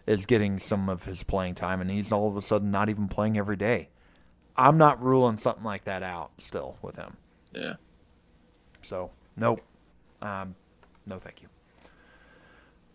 is 0.06 0.24
getting 0.24 0.58
some 0.58 0.88
of 0.88 1.04
his 1.04 1.22
playing 1.22 1.54
time, 1.54 1.82
and 1.82 1.90
he's 1.90 2.10
all 2.10 2.26
of 2.26 2.34
a 2.34 2.40
sudden 2.40 2.70
not 2.70 2.88
even 2.88 3.06
playing 3.06 3.36
every 3.36 3.56
day. 3.56 3.90
I'm 4.56 4.78
not 4.78 5.02
ruling 5.02 5.36
something 5.36 5.64
like 5.64 5.84
that 5.84 6.02
out 6.02 6.32
still 6.38 6.76
with 6.82 6.96
him. 6.96 7.16
Yeah. 7.52 7.74
So 8.82 9.10
nope, 9.36 9.60
um, 10.22 10.54
no, 11.06 11.18
thank 11.18 11.42
you. 11.42 11.48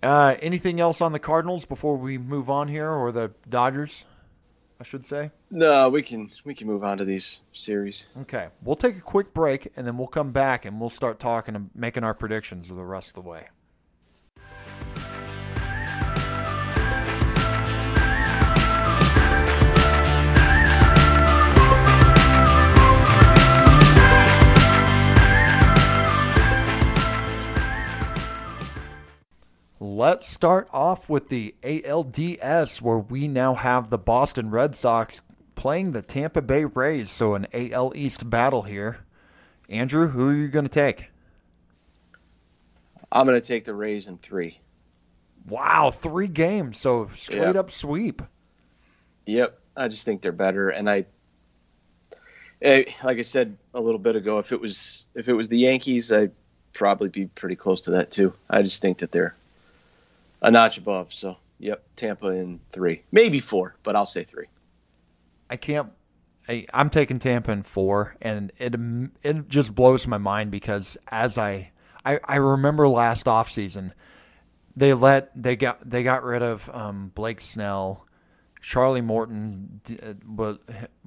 Uh, 0.01 0.36
anything 0.41 0.80
else 0.80 1.01
on 1.01 1.12
the 1.12 1.20
Cardinals 1.20 1.66
before 1.66 1.97
we 1.97 2.18
move 2.18 2.49
on 2.49 2.70
here, 2.70 2.89
or 2.89 3.12
the 3.12 3.32
Dodgers, 3.49 4.05
I 4.80 4.86
should 4.86 5.05
say? 5.05 5.32
No, 5.51 5.89
we 5.89 6.01
can 6.01 6.32
we 6.45 6.55
can 6.55 6.68
move 6.68 6.84
on 6.84 6.97
to 6.99 7.05
these 7.05 7.41
series. 7.53 8.07
Okay, 8.22 8.47
we'll 8.64 8.78
take 8.78 8.97
a 8.97 9.01
quick 9.01 9.34
break 9.34 9.72
and 9.76 9.86
then 9.86 9.97
we'll 9.97 10.07
come 10.07 10.32
back 10.32 10.64
and 10.64 10.80
we'll 10.80 10.89
start 10.89 11.20
talking 11.20 11.55
and 11.55 11.70
making 11.76 12.03
our 12.03 12.14
predictions 12.14 12.70
the 12.70 12.76
rest 12.76 13.10
of 13.10 13.16
the 13.16 13.30
way. 13.30 13.47
Let's 29.82 30.28
start 30.28 30.68
off 30.74 31.10
with 31.10 31.30
the 31.30 31.56
ALDS, 31.64 32.82
where 32.82 32.98
we 32.98 33.30
now 33.30 33.54
have 33.54 33.90
the 33.90 33.98
Boston 33.98 34.52
Red 34.52 34.76
Sox 34.76 35.22
playing 35.56 35.94
the 35.94 36.02
Tampa 36.02 36.42
Bay 36.42 36.66
Rays. 36.66 37.10
So, 37.10 37.34
an 37.34 37.48
AL 37.54 37.94
East 37.96 38.30
battle 38.30 38.64
here. 38.64 39.06
Andrew, 39.70 40.10
who 40.10 40.30
are 40.30 40.34
you 40.34 40.50
going 40.50 40.66
to 40.66 40.70
take? 40.70 41.06
I'm 43.10 43.26
going 43.26 43.40
to 43.40 43.46
take 43.46 43.64
the 43.64 43.74
Rays 43.74 44.08
in 44.08 44.18
three. 44.18 44.60
Wow, 45.48 45.92
three 45.92 46.28
games. 46.28 46.78
So, 46.78 47.06
straight 47.08 47.40
yep. 47.40 47.56
up 47.56 47.72
sweep. 47.72 48.22
Yep. 49.28 49.58
I 49.78 49.88
just 49.88 50.04
think 50.04 50.22
they're 50.22 50.34
better. 50.34 50.68
And 50.68 50.90
I, 50.90 51.06
eh, 52.62 52.84
like 53.02 53.18
I 53.18 53.22
said 53.22 53.56
a 53.74 53.80
little 53.80 54.00
bit 54.00 54.18
ago, 54.18 54.40
if 54.40 54.52
it 54.52 54.60
was 54.60 55.06
if 55.16 55.30
it 55.30 55.34
was 55.34 55.48
the 55.48 55.60
Yankees, 55.60 56.12
I'd 56.12 56.34
probably 56.74 57.08
be 57.08 57.28
pretty 57.28 57.56
close 57.56 57.80
to 57.84 57.92
that 57.92 58.12
too. 58.12 58.34
I 58.50 58.62
just 58.62 58.82
think 58.82 58.98
that 58.98 59.14
they're 59.14 59.36
a 60.42 60.52
notch 60.52 60.78
above. 60.78 61.14
So, 61.14 61.38
yep, 61.60 61.84
Tampa 61.96 62.28
in 62.28 62.60
three, 62.72 63.04
maybe 63.12 63.40
four, 63.40 63.76
but 63.84 63.96
I'll 63.96 64.06
say 64.06 64.24
three. 64.24 64.46
I 65.50 65.58
can't. 65.58 65.92
I, 66.48 66.66
I'm 66.74 66.90
taking 66.90 67.20
Tampa 67.20 67.52
in 67.52 67.64
four, 67.64 68.16
and 68.22 68.52
it 68.58 68.76
it 69.24 69.50
just 69.50 69.76
blows 69.76 70.08
my 70.08 70.18
mind 70.18 70.52
because 70.52 70.98
as 71.10 71.38
I 71.38 71.72
I, 72.06 72.20
I 72.26 72.36
remember 72.38 72.88
last 72.88 73.26
offseason, 73.26 73.92
they 74.76 74.94
let 74.94 75.32
they 75.36 75.56
got 75.56 75.88
they 75.88 76.04
got 76.04 76.24
rid 76.24 76.42
of 76.42 76.70
um, 76.74 77.12
Blake 77.14 77.42
Snell, 77.42 78.08
Charlie 78.62 79.02
Morton 79.02 79.82
uh, 80.02 80.14
was 80.28 80.58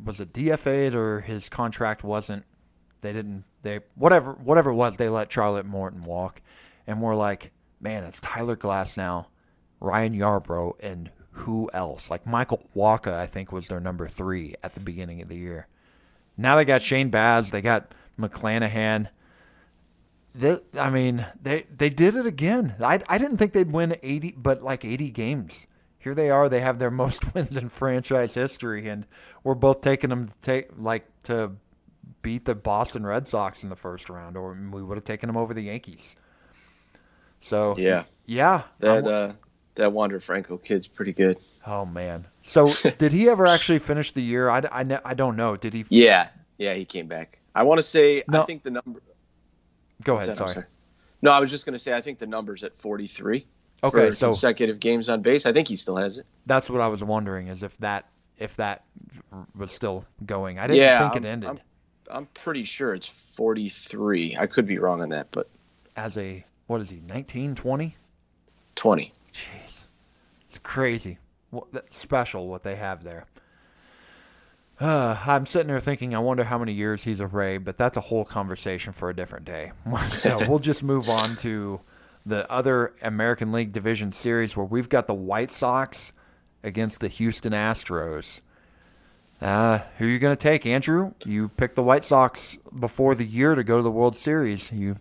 was 0.03 0.21
it 0.21 0.33
DFA'd 0.33 0.95
or 0.95 1.21
his 1.21 1.49
contract 1.49 2.05
wasn't. 2.05 2.45
They 3.01 3.13
didn't 3.13 3.45
they 3.63 3.81
whatever 3.95 4.33
whatever 4.33 4.71
it 4.71 4.75
was 4.75 4.97
they 4.97 5.09
let 5.09 5.31
Charlie 5.31 5.63
Morton 5.63 6.03
walk, 6.03 6.41
and 6.87 7.01
we're 7.01 7.15
like 7.15 7.53
man, 7.83 8.05
it's 8.05 8.21
Tyler 8.21 8.57
Glasnow, 8.57 9.27
Ryan 9.81 10.15
Yarbrough, 10.15 10.75
and 10.81 11.11
who 11.33 11.69
else? 11.75 12.11
Like 12.11 12.27
Michael 12.27 12.63
Wacha, 12.75 13.13
I 13.13 13.27
think 13.27 13.53
was 13.53 13.69
their 13.69 13.81
number 13.81 14.07
three 14.07 14.55
at 14.63 14.75
the 14.75 14.81
beginning 14.81 15.21
of 15.21 15.29
the 15.29 15.37
year. 15.37 15.67
Now 16.37 16.57
they 16.57 16.65
got 16.65 16.83
Shane 16.83 17.11
Baz, 17.11 17.51
they 17.51 17.61
got 17.61 17.93
McClanahan. 18.19 19.09
They, 20.35 20.59
I 20.79 20.89
mean, 20.89 21.27
they 21.43 21.67
they 21.77 21.91
did 21.91 22.15
it 22.15 22.25
again. 22.25 22.77
I 22.81 23.01
I 23.07 23.19
didn't 23.19 23.37
think 23.37 23.53
they'd 23.53 23.71
win 23.71 23.97
eighty, 24.03 24.35
but 24.35 24.63
like 24.63 24.85
eighty 24.85 25.11
games. 25.11 25.67
Here 25.99 26.15
they 26.15 26.31
are. 26.31 26.49
They 26.49 26.61
have 26.61 26.79
their 26.79 26.91
most 27.03 27.35
wins 27.35 27.57
in 27.57 27.69
franchise 27.69 28.35
history, 28.35 28.89
and 28.89 29.07
we're 29.45 29.55
both 29.55 29.83
taking 29.83 30.11
them 30.11 30.29
to 30.29 30.41
take 30.41 30.69
like 30.79 31.07
to 31.25 31.53
beat 32.23 32.47
the 32.47 32.55
Boston 32.55 33.05
Red 33.05 33.29
Sox 33.29 33.63
in 33.63 33.69
the 33.69 33.77
first 33.77 34.09
round, 34.09 34.37
or 34.37 34.57
we 34.73 34.83
would 34.83 34.97
have 34.97 35.05
taken 35.05 35.27
them 35.27 35.37
over 35.37 35.53
the 35.53 35.63
Yankees. 35.63 36.17
So 37.43 37.75
yeah, 37.77 38.05
yeah, 38.25 38.63
that 38.79 39.05
uh, 39.05 39.33
that 39.75 39.93
Wander 39.93 40.21
Franco 40.21 40.57
kid's 40.57 40.87
pretty 40.87 41.13
good. 41.13 41.37
Oh 41.67 41.85
man. 41.85 42.27
So 42.43 42.73
did 42.99 43.13
he 43.13 43.29
ever 43.29 43.47
actually 43.47 43.81
finish 43.81 44.13
the 44.13 44.23
year? 44.23 44.49
I, 44.49 44.61
I, 44.61 44.99
I 45.05 45.15
don't 45.15 45.37
know. 45.37 45.57
Did 45.57 45.75
he? 45.75 45.85
Yeah, 45.89 46.29
yeah, 46.59 46.75
he 46.75 46.85
came 46.85 47.09
back. 47.09 47.41
I 47.55 47.65
want 47.65 47.79
to 47.79 47.83
say 47.83 48.23
no. 48.29 48.43
I 48.43 48.47
think 48.47 48.63
the 48.63 48.71
number. 48.71 49.03
Go 50.05 50.17
ahead. 50.17 50.37
Sorry. 50.37 50.53
sorry. 50.53 50.67
No, 51.21 51.33
I 51.33 51.41
was 51.41 51.51
just 51.51 51.67
going 51.67 51.75
to 51.75 51.79
say 51.79 51.93
I 51.93 52.01
think 52.01 52.21
the 52.21 52.27
number's 52.27 52.63
at 52.63 52.77
forty 52.77 53.09
three. 53.09 53.47
Okay, 53.85 54.13
so 54.13 54.29
consecutive 54.29 54.79
games 54.79 55.09
on 55.09 55.23
base. 55.23 55.45
I 55.45 55.53
think 55.53 55.67
he 55.67 55.75
still 55.75 55.97
has 55.97 56.19
it. 56.19 56.27
That's 56.47 56.71
what 56.71 56.81
I 56.81 56.87
was 56.87 57.03
wondering 57.03 57.49
is 57.49 57.65
if 57.65 57.77
that 57.79 58.09
if 58.39 58.55
that 58.57 58.85
was 59.57 59.73
still 59.73 60.05
going. 60.25 60.61
I 60.61 60.69
didn't 60.69 60.79
yeah, 60.79 61.01
think 61.01 61.17
I'm, 61.17 61.25
it 61.25 61.29
ended. 61.29 61.51
I'm, 61.51 61.61
I'm 62.09 62.27
pretty 62.27 62.63
sure 62.63 62.95
it's 62.95 63.07
43. 63.07 64.37
I 64.39 64.47
could 64.47 64.67
be 64.67 64.79
wrong 64.79 65.03
on 65.03 65.09
that, 65.09 65.29
but 65.33 65.49
as 65.97 66.17
a 66.17 66.45
what 66.73 66.81
is 66.81 66.89
he, 66.89 67.01
19, 67.07 67.55
20? 67.55 67.97
20. 68.75 69.13
Jeez. 69.33 69.89
It's 70.47 70.59
crazy. 70.59 71.19
What, 71.51 71.93
special 71.93 72.49
what 72.49 72.63
they 72.63 72.77
have 72.77 73.05
there. 73.05 73.27
Uh, 74.81 75.19
I'm 75.27 75.45
sitting 75.45 75.69
there 75.69 75.79
thinking, 75.81 76.15
I 76.15 76.19
wonder 76.19 76.45
how 76.45 76.57
many 76.57 76.73
years 76.73 77.05
he's 77.05 77.21
a 77.21 77.27
Ray, 77.27 77.59
but 77.59 77.77
that's 77.77 77.99
a 77.99 78.01
whole 78.01 78.25
conversation 78.25 78.95
for 78.95 79.11
a 79.11 79.15
different 79.15 79.45
day. 79.45 79.73
so 80.09 80.39
we'll 80.49 80.59
just 80.59 80.83
move 80.83 81.11
on 81.11 81.37
to 81.37 81.81
the 82.25 82.51
other 82.51 82.95
American 83.03 83.53
League 83.53 83.71
Division 83.71 84.11
Series 84.11 84.57
where 84.57 84.65
we've 84.65 84.89
got 84.89 85.07
the 85.07 85.15
White 85.15 85.51
Sox 85.51 86.15
against 86.63 87.01
the 87.01 87.09
Houston 87.09 87.53
Astros. 87.53 88.41
Uh, 89.43 89.81
who 89.99 90.07
are 90.07 90.09
you 90.09 90.19
going 90.19 90.35
to 90.35 90.43
take, 90.43 90.65
Andrew? 90.65 91.13
You 91.27 91.49
picked 91.49 91.77
the 91.77 91.83
White 91.83 92.05
Sox 92.05 92.57
before 92.79 93.15
the 93.15 93.27
year 93.27 93.55
to 93.55 93.63
go 93.63 93.77
to 93.77 93.83
the 93.83 93.91
World 93.91 94.17
Series. 94.17 94.73
You 94.73 94.97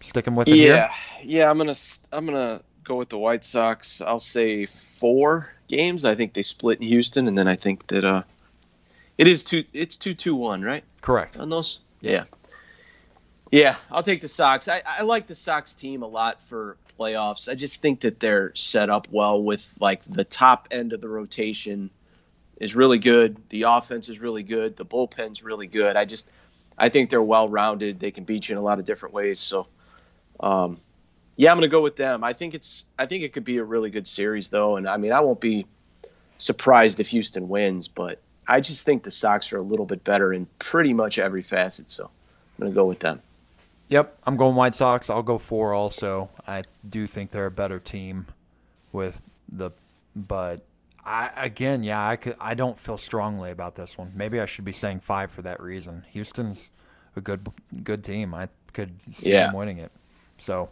sticking 0.00 0.34
with 0.34 0.48
it 0.48 0.56
yeah, 0.56 0.90
here? 1.20 1.40
Yeah, 1.40 1.50
I'm 1.50 1.58
gonna 1.58 1.74
I'm 2.12 2.26
gonna 2.26 2.60
go 2.84 2.96
with 2.96 3.08
the 3.08 3.18
White 3.18 3.44
Sox. 3.44 4.00
I'll 4.00 4.18
say 4.18 4.66
four 4.66 5.52
games. 5.68 6.04
I 6.04 6.14
think 6.14 6.32
they 6.32 6.42
split 6.42 6.80
in 6.80 6.86
Houston, 6.88 7.28
and 7.28 7.36
then 7.36 7.48
I 7.48 7.54
think 7.54 7.86
that 7.88 8.04
uh, 8.04 8.22
it 9.18 9.28
is 9.28 9.44
two. 9.44 9.64
It's 9.72 9.96
two 9.96 10.14
two 10.14 10.34
one, 10.34 10.62
right? 10.62 10.84
Correct 11.00 11.38
on 11.38 11.50
those. 11.50 11.80
Yeah. 12.00 12.24
Yeah, 13.50 13.76
I'll 13.90 14.02
take 14.02 14.20
the 14.20 14.28
Sox. 14.28 14.68
I, 14.68 14.82
I 14.84 15.02
like 15.02 15.26
the 15.26 15.34
Sox 15.34 15.72
team 15.72 16.02
a 16.02 16.06
lot 16.06 16.42
for 16.42 16.76
playoffs. 16.98 17.50
I 17.50 17.54
just 17.54 17.80
think 17.80 18.00
that 18.00 18.20
they're 18.20 18.54
set 18.54 18.90
up 18.90 19.08
well 19.10 19.42
with 19.42 19.72
like 19.80 20.02
the 20.06 20.24
top 20.24 20.68
end 20.70 20.92
of 20.92 21.00
the 21.00 21.08
rotation 21.08 21.88
is 22.58 22.76
really 22.76 22.98
good. 22.98 23.36
The 23.48 23.62
offense 23.62 24.10
is 24.10 24.20
really 24.20 24.42
good. 24.42 24.76
The 24.76 24.84
bullpen's 24.84 25.42
really 25.42 25.66
good. 25.66 25.96
I 25.96 26.04
just 26.04 26.28
I 26.76 26.88
think 26.90 27.08
they're 27.08 27.22
well 27.22 27.48
rounded. 27.48 28.00
They 28.00 28.10
can 28.10 28.24
beat 28.24 28.48
you 28.48 28.54
in 28.54 28.58
a 28.58 28.62
lot 28.62 28.78
of 28.78 28.84
different 28.84 29.14
ways. 29.14 29.38
So 29.38 29.66
um, 30.40 30.78
yeah, 31.36 31.50
I'm 31.50 31.56
going 31.56 31.68
to 31.68 31.72
go 31.72 31.80
with 31.80 31.96
them. 31.96 32.24
I 32.24 32.32
think 32.32 32.54
it's 32.54 32.84
I 32.98 33.06
think 33.06 33.22
it 33.22 33.32
could 33.32 33.44
be 33.44 33.58
a 33.58 33.64
really 33.64 33.90
good 33.90 34.06
series 34.06 34.48
though, 34.48 34.76
and 34.76 34.88
I 34.88 34.96
mean 34.96 35.12
I 35.12 35.20
won't 35.20 35.40
be 35.40 35.66
surprised 36.38 37.00
if 37.00 37.08
Houston 37.08 37.48
wins, 37.48 37.88
but 37.88 38.20
I 38.46 38.60
just 38.60 38.84
think 38.84 39.02
the 39.02 39.10
Sox 39.10 39.52
are 39.52 39.58
a 39.58 39.62
little 39.62 39.86
bit 39.86 40.02
better 40.04 40.32
in 40.32 40.46
pretty 40.58 40.92
much 40.92 41.18
every 41.18 41.42
facet. 41.42 41.90
So 41.90 42.04
I'm 42.04 42.62
going 42.62 42.72
to 42.72 42.74
go 42.74 42.86
with 42.86 43.00
them. 43.00 43.22
Yep, 43.88 44.18
I'm 44.26 44.36
going 44.36 44.54
White 44.54 44.74
Sox. 44.74 45.08
I'll 45.08 45.22
go 45.22 45.38
four 45.38 45.72
also. 45.72 46.28
I 46.46 46.62
do 46.88 47.06
think 47.06 47.30
they're 47.30 47.46
a 47.46 47.50
better 47.50 47.78
team 47.78 48.26
with 48.92 49.20
the, 49.48 49.70
but 50.14 50.60
I 51.04 51.30
again, 51.36 51.82
yeah, 51.82 52.06
I 52.06 52.16
could. 52.16 52.36
I 52.38 52.54
don't 52.54 52.76
feel 52.76 52.98
strongly 52.98 53.50
about 53.50 53.76
this 53.76 53.96
one. 53.96 54.12
Maybe 54.14 54.40
I 54.40 54.46
should 54.46 54.64
be 54.64 54.72
saying 54.72 55.00
five 55.00 55.30
for 55.30 55.42
that 55.42 55.60
reason. 55.60 56.04
Houston's 56.10 56.70
a 57.16 57.20
good 57.20 57.48
good 57.82 58.04
team. 58.04 58.34
I 58.34 58.48
could 58.74 59.00
see 59.00 59.32
yeah. 59.32 59.46
them 59.46 59.54
winning 59.54 59.78
it. 59.78 59.90
So, 60.38 60.70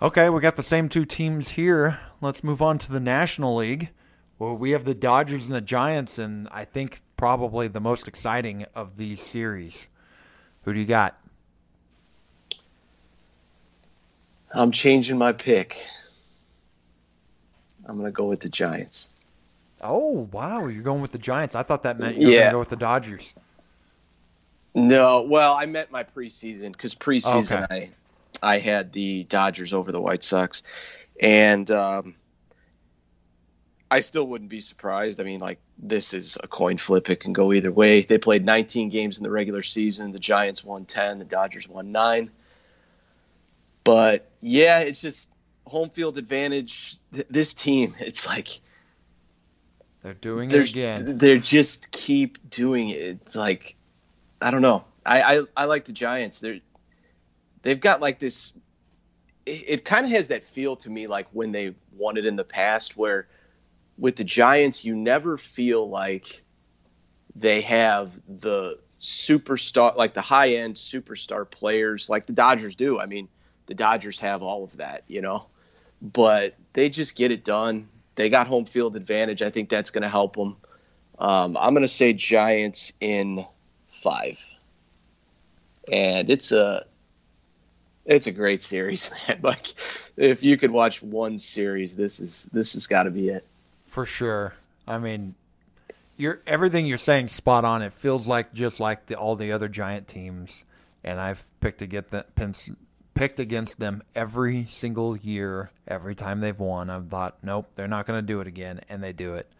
okay, 0.00 0.28
we 0.28 0.40
got 0.40 0.56
the 0.56 0.62
same 0.62 0.88
two 0.88 1.04
teams 1.04 1.50
here. 1.50 2.00
Let's 2.20 2.42
move 2.42 2.60
on 2.60 2.78
to 2.78 2.92
the 2.92 3.00
National 3.00 3.56
League. 3.56 3.90
Well, 4.38 4.56
we 4.56 4.72
have 4.72 4.84
the 4.84 4.94
Dodgers 4.94 5.46
and 5.46 5.54
the 5.54 5.60
Giants, 5.60 6.18
and 6.18 6.48
I 6.50 6.64
think 6.64 7.00
probably 7.16 7.68
the 7.68 7.80
most 7.80 8.08
exciting 8.08 8.66
of 8.74 8.96
these 8.96 9.20
series. 9.20 9.88
Who 10.62 10.72
do 10.72 10.80
you 10.80 10.86
got? 10.86 11.18
I'm 14.54 14.72
changing 14.72 15.18
my 15.18 15.32
pick. 15.32 15.86
I'm 17.86 17.96
going 17.96 18.06
to 18.06 18.12
go 18.12 18.24
with 18.24 18.40
the 18.40 18.48
Giants. 18.48 19.10
Oh, 19.80 20.28
wow. 20.32 20.66
You're 20.66 20.82
going 20.82 21.02
with 21.02 21.12
the 21.12 21.18
Giants. 21.18 21.54
I 21.54 21.62
thought 21.62 21.82
that 21.84 21.98
meant 21.98 22.16
you 22.16 22.26
were 22.26 22.32
yeah. 22.32 22.38
going 22.38 22.50
to 22.50 22.54
go 22.54 22.58
with 22.60 22.68
the 22.68 22.76
Dodgers. 22.76 23.34
No, 24.74 25.22
well, 25.22 25.54
I 25.54 25.66
meant 25.66 25.90
my 25.90 26.02
preseason 26.02 26.72
because 26.72 26.94
preseason 26.94 27.64
okay. 27.64 27.90
I 28.42 28.58
had 28.58 28.92
the 28.92 29.24
Dodgers 29.24 29.72
over 29.72 29.92
the 29.92 30.00
White 30.00 30.24
Sox, 30.24 30.62
and 31.20 31.70
um, 31.70 32.16
I 33.90 34.00
still 34.00 34.24
wouldn't 34.24 34.50
be 34.50 34.60
surprised. 34.60 35.20
I 35.20 35.24
mean, 35.24 35.40
like 35.40 35.60
this 35.78 36.12
is 36.12 36.36
a 36.42 36.48
coin 36.48 36.78
flip; 36.78 37.08
it 37.08 37.20
can 37.20 37.32
go 37.32 37.52
either 37.52 37.70
way. 37.70 38.02
They 38.02 38.18
played 38.18 38.44
19 38.44 38.88
games 38.88 39.18
in 39.18 39.22
the 39.22 39.30
regular 39.30 39.62
season. 39.62 40.12
The 40.12 40.18
Giants 40.18 40.64
won 40.64 40.84
10. 40.84 41.18
The 41.18 41.24
Dodgers 41.24 41.68
won 41.68 41.92
nine. 41.92 42.30
But 43.84 44.30
yeah, 44.40 44.80
it's 44.80 45.00
just 45.00 45.28
home 45.66 45.90
field 45.90 46.18
advantage. 46.18 46.96
This 47.10 47.54
team, 47.54 47.94
it's 48.00 48.26
like 48.26 48.60
they're 50.02 50.14
doing 50.14 50.50
it 50.50 50.70
again. 50.70 51.18
They 51.18 51.38
just 51.38 51.90
keep 51.90 52.50
doing 52.50 52.88
it. 52.88 52.98
It's 52.98 53.36
like 53.36 53.76
I 54.40 54.50
don't 54.50 54.62
know. 54.62 54.84
I, 55.04 55.22
I, 55.22 55.42
I 55.56 55.64
like 55.64 55.84
the 55.84 55.92
Giants. 55.92 56.38
They're 56.38 56.60
they've 57.62 57.80
got 57.80 58.00
like 58.00 58.18
this 58.18 58.52
it, 59.46 59.64
it 59.66 59.84
kind 59.84 60.04
of 60.04 60.12
has 60.12 60.28
that 60.28 60.44
feel 60.44 60.76
to 60.76 60.90
me 60.90 61.06
like 61.06 61.26
when 61.32 61.52
they 61.52 61.74
won 61.96 62.16
it 62.16 62.26
in 62.26 62.36
the 62.36 62.44
past, 62.44 62.96
where 62.96 63.28
with 63.98 64.16
the 64.16 64.24
Giants, 64.24 64.84
you 64.84 64.94
never 64.94 65.36
feel 65.36 65.88
like 65.88 66.42
they 67.34 67.60
have 67.60 68.12
the 68.28 68.78
superstar, 69.00 69.96
like 69.96 70.14
the 70.14 70.20
high 70.20 70.54
end 70.54 70.76
superstar 70.76 71.48
players, 71.50 72.08
like 72.08 72.26
the 72.26 72.32
Dodgers 72.32 72.74
do. 72.74 73.00
I 73.00 73.06
mean, 73.06 73.28
the 73.66 73.74
Dodgers 73.74 74.18
have 74.18 74.42
all 74.42 74.64
of 74.64 74.76
that, 74.76 75.04
you 75.08 75.20
know, 75.20 75.46
but 76.00 76.56
they 76.72 76.88
just 76.88 77.16
get 77.16 77.30
it 77.30 77.44
done. 77.44 77.88
They 78.14 78.28
got 78.28 78.46
home 78.46 78.64
field 78.64 78.96
advantage. 78.96 79.42
I 79.42 79.50
think 79.50 79.68
that's 79.68 79.90
going 79.90 80.02
to 80.02 80.08
help 80.08 80.36
them. 80.36 80.56
Um, 81.18 81.56
I'm 81.56 81.72
going 81.72 81.82
to 81.82 81.88
say 81.88 82.12
Giants 82.12 82.92
in 83.00 83.44
five, 83.90 84.44
and 85.90 86.28
it's 86.28 86.52
a 86.52 86.84
it's 88.04 88.26
a 88.26 88.32
great 88.32 88.62
series, 88.62 89.10
man. 89.28 89.40
Like 89.42 89.74
if 90.16 90.42
you 90.42 90.56
could 90.56 90.70
watch 90.70 91.02
one 91.02 91.38
series, 91.38 91.94
this 91.94 92.20
is 92.20 92.48
this 92.52 92.74
has 92.74 92.86
got 92.86 93.04
to 93.04 93.10
be 93.10 93.28
it. 93.28 93.46
For 93.84 94.06
sure. 94.06 94.54
I 94.86 94.98
mean, 94.98 95.34
you're 96.16 96.40
everything 96.46 96.86
you're 96.86 96.98
saying 96.98 97.28
spot 97.28 97.64
on. 97.64 97.82
It 97.82 97.92
feels 97.92 98.28
like 98.28 98.52
just 98.52 98.80
like 98.80 99.06
the, 99.06 99.16
all 99.16 99.36
the 99.36 99.52
other 99.52 99.68
giant 99.68 100.08
teams, 100.08 100.64
and 101.04 101.20
I've 101.20 101.44
picked 101.60 101.78
to 101.78 101.86
get 101.86 102.10
the 102.10 102.26
picked 103.14 103.38
against 103.38 103.78
them 103.78 104.02
every 104.14 104.64
single 104.64 105.16
year. 105.16 105.70
Every 105.86 106.14
time 106.14 106.40
they've 106.40 106.58
won, 106.58 106.90
I've 106.90 107.08
thought, 107.08 107.38
nope, 107.42 107.66
they're 107.74 107.88
not 107.88 108.06
going 108.06 108.18
to 108.18 108.26
do 108.26 108.40
it 108.40 108.46
again, 108.46 108.80
and 108.88 109.02
they 109.02 109.12
do 109.12 109.34
it. 109.34 109.50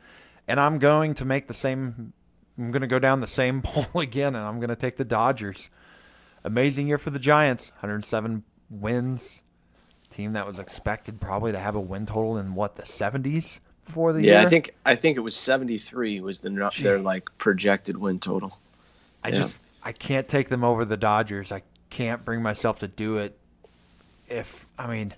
And 0.48 0.58
I'm 0.58 0.78
going 0.78 1.14
to 1.14 1.24
make 1.24 1.46
the 1.46 1.54
same. 1.54 2.12
I'm 2.58 2.70
going 2.70 2.82
to 2.82 2.86
go 2.86 2.98
down 2.98 3.20
the 3.20 3.26
same 3.26 3.62
pole 3.64 4.00
again, 4.00 4.34
and 4.34 4.44
I'm 4.44 4.58
going 4.58 4.70
to 4.70 4.76
take 4.76 4.96
the 4.96 5.04
Dodgers. 5.04 5.70
Amazing 6.44 6.88
year 6.88 6.98
for 6.98 7.10
the 7.10 7.18
Giants, 7.18 7.70
107 7.80 8.42
wins. 8.70 9.42
Team 10.10 10.34
that 10.34 10.46
was 10.46 10.58
expected 10.58 11.20
probably 11.20 11.52
to 11.52 11.58
have 11.58 11.74
a 11.74 11.80
win 11.80 12.04
total 12.04 12.36
in 12.36 12.54
what 12.54 12.76
the 12.76 12.82
70s 12.82 13.60
before 13.86 14.12
the 14.12 14.20
yeah, 14.20 14.24
year. 14.24 14.40
Yeah, 14.40 14.46
I 14.46 14.50
think 14.50 14.74
I 14.84 14.94
think 14.94 15.16
it 15.16 15.20
was 15.20 15.34
73 15.34 16.20
was 16.20 16.40
the 16.40 16.70
Gee. 16.72 16.82
their 16.82 16.98
like 16.98 17.30
projected 17.38 17.96
win 17.96 18.18
total. 18.18 18.58
I 19.24 19.28
yeah. 19.28 19.36
just 19.36 19.58
I 19.82 19.92
can't 19.92 20.28
take 20.28 20.48
them 20.48 20.64
over 20.64 20.84
the 20.84 20.96
Dodgers. 20.96 21.50
I 21.50 21.62
can't 21.90 22.24
bring 22.24 22.42
myself 22.42 22.78
to 22.80 22.88
do 22.88 23.16
it. 23.16 23.38
If 24.28 24.66
I 24.78 24.86
mean, 24.86 25.14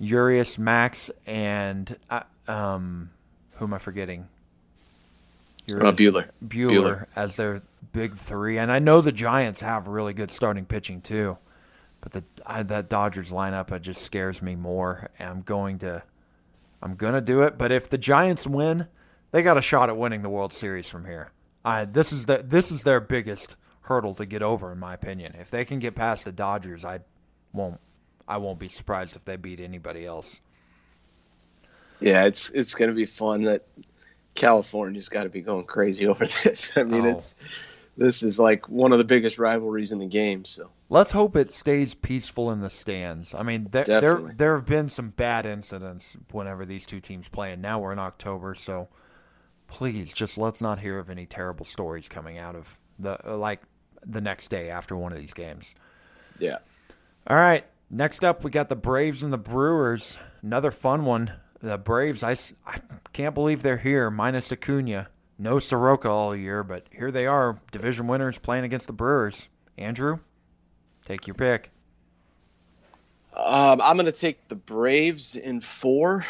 Urias, 0.00 0.58
Max, 0.58 1.10
and 1.26 1.96
uh, 2.10 2.22
um, 2.48 3.10
who 3.56 3.66
am 3.66 3.74
I 3.74 3.78
forgetting? 3.78 4.26
Urias, 5.66 5.88
uh, 5.88 5.92
Buehler. 5.92 6.26
Buehler. 6.44 6.70
Buehler 6.70 7.06
as 7.14 7.36
their 7.36 7.62
big 7.92 8.16
three, 8.16 8.58
and 8.58 8.70
I 8.70 8.78
know 8.78 9.00
the 9.00 9.12
Giants 9.12 9.60
have 9.60 9.88
really 9.88 10.14
good 10.14 10.30
starting 10.30 10.64
pitching 10.64 11.00
too, 11.00 11.38
but 12.00 12.12
the 12.12 12.24
I, 12.46 12.62
that 12.62 12.88
Dodgers 12.88 13.30
lineup 13.30 13.72
it 13.72 13.82
just 13.82 14.02
scares 14.02 14.42
me 14.42 14.54
more. 14.54 15.10
And 15.18 15.28
I'm 15.28 15.42
going 15.42 15.78
to, 15.78 16.02
I'm 16.82 16.94
gonna 16.94 17.20
do 17.20 17.42
it. 17.42 17.58
But 17.58 17.72
if 17.72 17.90
the 17.90 17.98
Giants 17.98 18.46
win, 18.46 18.88
they 19.30 19.42
got 19.42 19.58
a 19.58 19.62
shot 19.62 19.88
at 19.88 19.96
winning 19.96 20.22
the 20.22 20.28
World 20.30 20.52
Series 20.52 20.88
from 20.88 21.06
here. 21.06 21.32
I 21.64 21.84
this 21.84 22.12
is 22.12 22.26
the 22.26 22.44
this 22.44 22.70
is 22.70 22.84
their 22.84 23.00
biggest 23.00 23.56
hurdle 23.82 24.14
to 24.14 24.26
get 24.26 24.42
over, 24.42 24.72
in 24.72 24.78
my 24.78 24.94
opinion. 24.94 25.34
If 25.38 25.50
they 25.50 25.64
can 25.64 25.78
get 25.78 25.94
past 25.94 26.24
the 26.24 26.32
Dodgers, 26.32 26.84
I 26.84 27.00
won't 27.52 27.80
I 28.28 28.36
won't 28.38 28.58
be 28.58 28.68
surprised 28.68 29.16
if 29.16 29.24
they 29.24 29.36
beat 29.36 29.60
anybody 29.60 30.06
else. 30.06 30.40
Yeah, 32.00 32.24
it's 32.24 32.50
it's 32.50 32.74
gonna 32.74 32.92
be 32.92 33.06
fun. 33.06 33.42
That 33.42 33.66
California's 34.34 35.08
got 35.08 35.24
to 35.24 35.28
be 35.28 35.40
going 35.40 35.64
crazy 35.64 36.06
over 36.06 36.26
this. 36.44 36.72
I 36.76 36.84
mean, 36.84 37.06
oh. 37.06 37.10
it's 37.10 37.36
this 38.02 38.22
is 38.22 38.38
like 38.38 38.68
one 38.68 38.92
of 38.92 38.98
the 38.98 39.04
biggest 39.04 39.38
rivalries 39.38 39.92
in 39.92 39.98
the 39.98 40.06
game. 40.06 40.44
So 40.44 40.70
let's 40.88 41.12
hope 41.12 41.36
it 41.36 41.50
stays 41.50 41.94
peaceful 41.94 42.50
in 42.50 42.60
the 42.60 42.70
stands. 42.70 43.34
I 43.34 43.42
mean, 43.42 43.68
there 43.70 43.84
there, 43.84 44.34
there 44.36 44.56
have 44.56 44.66
been 44.66 44.88
some 44.88 45.10
bad 45.10 45.46
incidents 45.46 46.16
whenever 46.30 46.66
these 46.66 46.86
two 46.86 47.00
teams 47.00 47.28
play, 47.28 47.52
and 47.52 47.62
now 47.62 47.78
we're 47.78 47.92
in 47.92 47.98
October, 47.98 48.54
so 48.54 48.88
please 49.66 50.12
just 50.12 50.36
let's 50.36 50.60
not 50.60 50.80
hear 50.80 50.98
of 50.98 51.08
any 51.08 51.24
terrible 51.24 51.64
stories 51.64 52.08
coming 52.08 52.38
out 52.38 52.54
of 52.54 52.78
the 52.98 53.18
uh, 53.26 53.36
like 53.36 53.62
the 54.04 54.20
next 54.20 54.48
day 54.48 54.68
after 54.68 54.96
one 54.96 55.12
of 55.12 55.18
these 55.18 55.32
games. 55.32 55.74
Yeah. 56.38 56.58
All 57.26 57.36
right. 57.36 57.64
Next 57.88 58.24
up, 58.24 58.42
we 58.42 58.50
got 58.50 58.68
the 58.68 58.76
Braves 58.76 59.22
and 59.22 59.32
the 59.32 59.38
Brewers. 59.38 60.18
Another 60.42 60.70
fun 60.70 61.04
one. 61.04 61.32
The 61.60 61.78
Braves, 61.78 62.24
I, 62.24 62.32
I 62.66 62.80
can't 63.12 63.34
believe 63.34 63.62
they're 63.62 63.76
here, 63.76 64.10
minus 64.10 64.50
Acuna. 64.50 65.08
No 65.38 65.58
Soroka 65.58 66.08
all 66.08 66.36
year, 66.36 66.62
but 66.62 66.86
here 66.92 67.10
they 67.10 67.26
are, 67.26 67.58
division 67.70 68.06
winners 68.06 68.38
playing 68.38 68.64
against 68.64 68.86
the 68.86 68.92
Brewers. 68.92 69.48
Andrew, 69.76 70.18
take 71.04 71.26
your 71.26 71.34
pick. 71.34 71.70
Um, 73.34 73.80
I'm 73.80 73.96
going 73.96 74.06
to 74.06 74.12
take 74.12 74.46
the 74.48 74.54
Braves 74.54 75.36
in 75.36 75.60
four. 75.60 76.26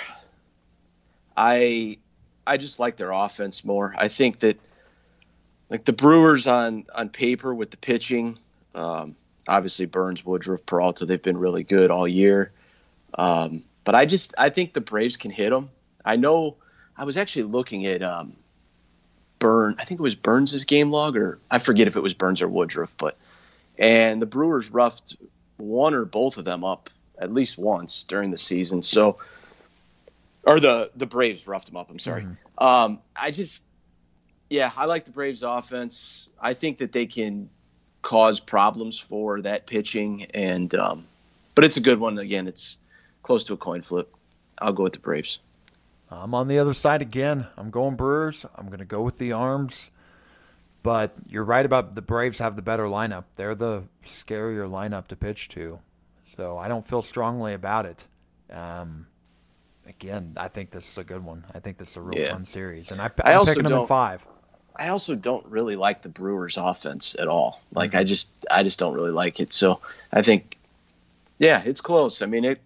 I 1.36 1.98
I 2.46 2.56
just 2.56 2.78
like 2.78 2.96
their 2.96 3.10
offense 3.10 3.64
more. 3.64 3.94
I 3.96 4.08
think 4.08 4.40
that 4.40 4.58
like 5.70 5.84
the 5.84 5.92
Brewers 5.92 6.46
on 6.46 6.84
on 6.94 7.08
paper 7.08 7.54
with 7.54 7.70
the 7.70 7.76
pitching, 7.76 8.38
um, 8.74 9.16
obviously 9.48 9.86
Burnes, 9.86 10.24
Woodruff, 10.24 10.64
Peralta, 10.66 11.06
they've 11.06 11.22
been 11.22 11.38
really 11.38 11.64
good 11.64 11.90
all 11.90 12.06
year. 12.06 12.52
Um, 13.14 13.64
but 13.84 13.94
I 13.94 14.04
just 14.06 14.34
I 14.38 14.48
think 14.48 14.74
the 14.74 14.80
Braves 14.80 15.16
can 15.16 15.30
hit 15.30 15.50
them. 15.50 15.70
I 16.04 16.16
know 16.16 16.56
I 16.96 17.04
was 17.04 17.16
actually 17.16 17.44
looking 17.44 17.86
at 17.86 18.02
um, 18.02 18.34
Burn. 19.42 19.74
I 19.80 19.84
think 19.84 19.98
it 19.98 20.02
was 20.02 20.14
Burnes's 20.14 20.64
game 20.64 20.92
log, 20.92 21.16
or 21.16 21.40
I 21.50 21.58
forget 21.58 21.88
if 21.88 21.96
it 21.96 22.00
was 22.00 22.14
Burnes 22.14 22.40
or 22.40 22.46
Woodruff, 22.46 22.94
but 22.96 23.16
and 23.76 24.22
the 24.22 24.26
Brewers 24.26 24.70
roughed 24.70 25.16
one 25.56 25.94
or 25.94 26.04
both 26.04 26.36
of 26.36 26.44
them 26.44 26.62
up 26.62 26.88
at 27.18 27.34
least 27.34 27.58
once 27.58 28.04
during 28.04 28.30
the 28.30 28.38
season. 28.38 28.82
So, 28.82 29.18
or 30.44 30.60
the 30.60 30.92
the 30.94 31.06
Braves 31.06 31.48
roughed 31.48 31.66
them 31.66 31.76
up. 31.76 31.90
I'm 31.90 31.98
sorry. 31.98 32.22
Mm-hmm. 32.22 32.64
Um, 32.64 33.00
I 33.16 33.32
just, 33.32 33.64
yeah, 34.48 34.70
I 34.76 34.84
like 34.84 35.06
the 35.06 35.10
Braves 35.10 35.42
offense. 35.42 36.28
I 36.40 36.54
think 36.54 36.78
that 36.78 36.92
they 36.92 37.06
can 37.06 37.50
cause 38.02 38.38
problems 38.38 38.96
for 38.96 39.40
that 39.40 39.66
pitching, 39.66 40.26
and 40.34 40.72
um, 40.76 41.04
but 41.56 41.64
it's 41.64 41.76
a 41.76 41.80
good 41.80 41.98
one. 41.98 42.16
Again, 42.16 42.46
it's 42.46 42.76
close 43.24 43.42
to 43.44 43.54
a 43.54 43.56
coin 43.56 43.82
flip. 43.82 44.14
I'll 44.58 44.72
go 44.72 44.84
with 44.84 44.92
the 44.92 45.00
Braves. 45.00 45.40
I'm 46.14 46.34
on 46.34 46.48
the 46.48 46.58
other 46.58 46.74
side 46.74 47.02
again. 47.02 47.46
I'm 47.56 47.70
going 47.70 47.96
Brewers. 47.96 48.46
I'm 48.56 48.66
going 48.66 48.78
to 48.78 48.84
go 48.84 49.02
with 49.02 49.18
the 49.18 49.32
arms. 49.32 49.90
But 50.82 51.14
you're 51.28 51.44
right 51.44 51.64
about 51.64 51.94
the 51.94 52.02
Braves 52.02 52.38
have 52.38 52.56
the 52.56 52.62
better 52.62 52.84
lineup. 52.86 53.24
They're 53.36 53.54
the 53.54 53.84
scarier 54.04 54.68
lineup 54.68 55.06
to 55.08 55.16
pitch 55.16 55.48
to. 55.50 55.78
So 56.36 56.58
I 56.58 56.68
don't 56.68 56.86
feel 56.86 57.02
strongly 57.02 57.54
about 57.54 57.86
it. 57.86 58.06
Um, 58.50 59.06
again, 59.86 60.32
I 60.36 60.48
think 60.48 60.70
this 60.70 60.90
is 60.90 60.98
a 60.98 61.04
good 61.04 61.24
one. 61.24 61.44
I 61.54 61.60
think 61.60 61.78
this 61.78 61.90
is 61.92 61.96
a 61.96 62.00
real 62.00 62.20
yeah. 62.20 62.32
fun 62.32 62.44
series. 62.44 62.90
And 62.90 63.00
I, 63.00 63.06
I'm 63.06 63.12
I 63.24 63.34
also 63.34 63.52
picking 63.52 63.64
them 63.64 63.80
in 63.80 63.86
five. 63.86 64.26
I 64.76 64.88
also 64.88 65.14
don't 65.14 65.44
really 65.46 65.76
like 65.76 66.02
the 66.02 66.08
Brewers 66.08 66.56
offense 66.56 67.14
at 67.18 67.28
all. 67.28 67.62
Like 67.72 67.90
mm-hmm. 67.90 68.00
I 68.00 68.04
just 68.04 68.30
I 68.50 68.62
just 68.62 68.78
don't 68.78 68.94
really 68.94 69.10
like 69.10 69.38
it. 69.38 69.52
So 69.52 69.80
I 70.12 70.22
think 70.22 70.56
yeah, 71.38 71.62
it's 71.64 71.80
close. 71.80 72.22
I 72.22 72.26
mean 72.26 72.44
it 72.44 72.60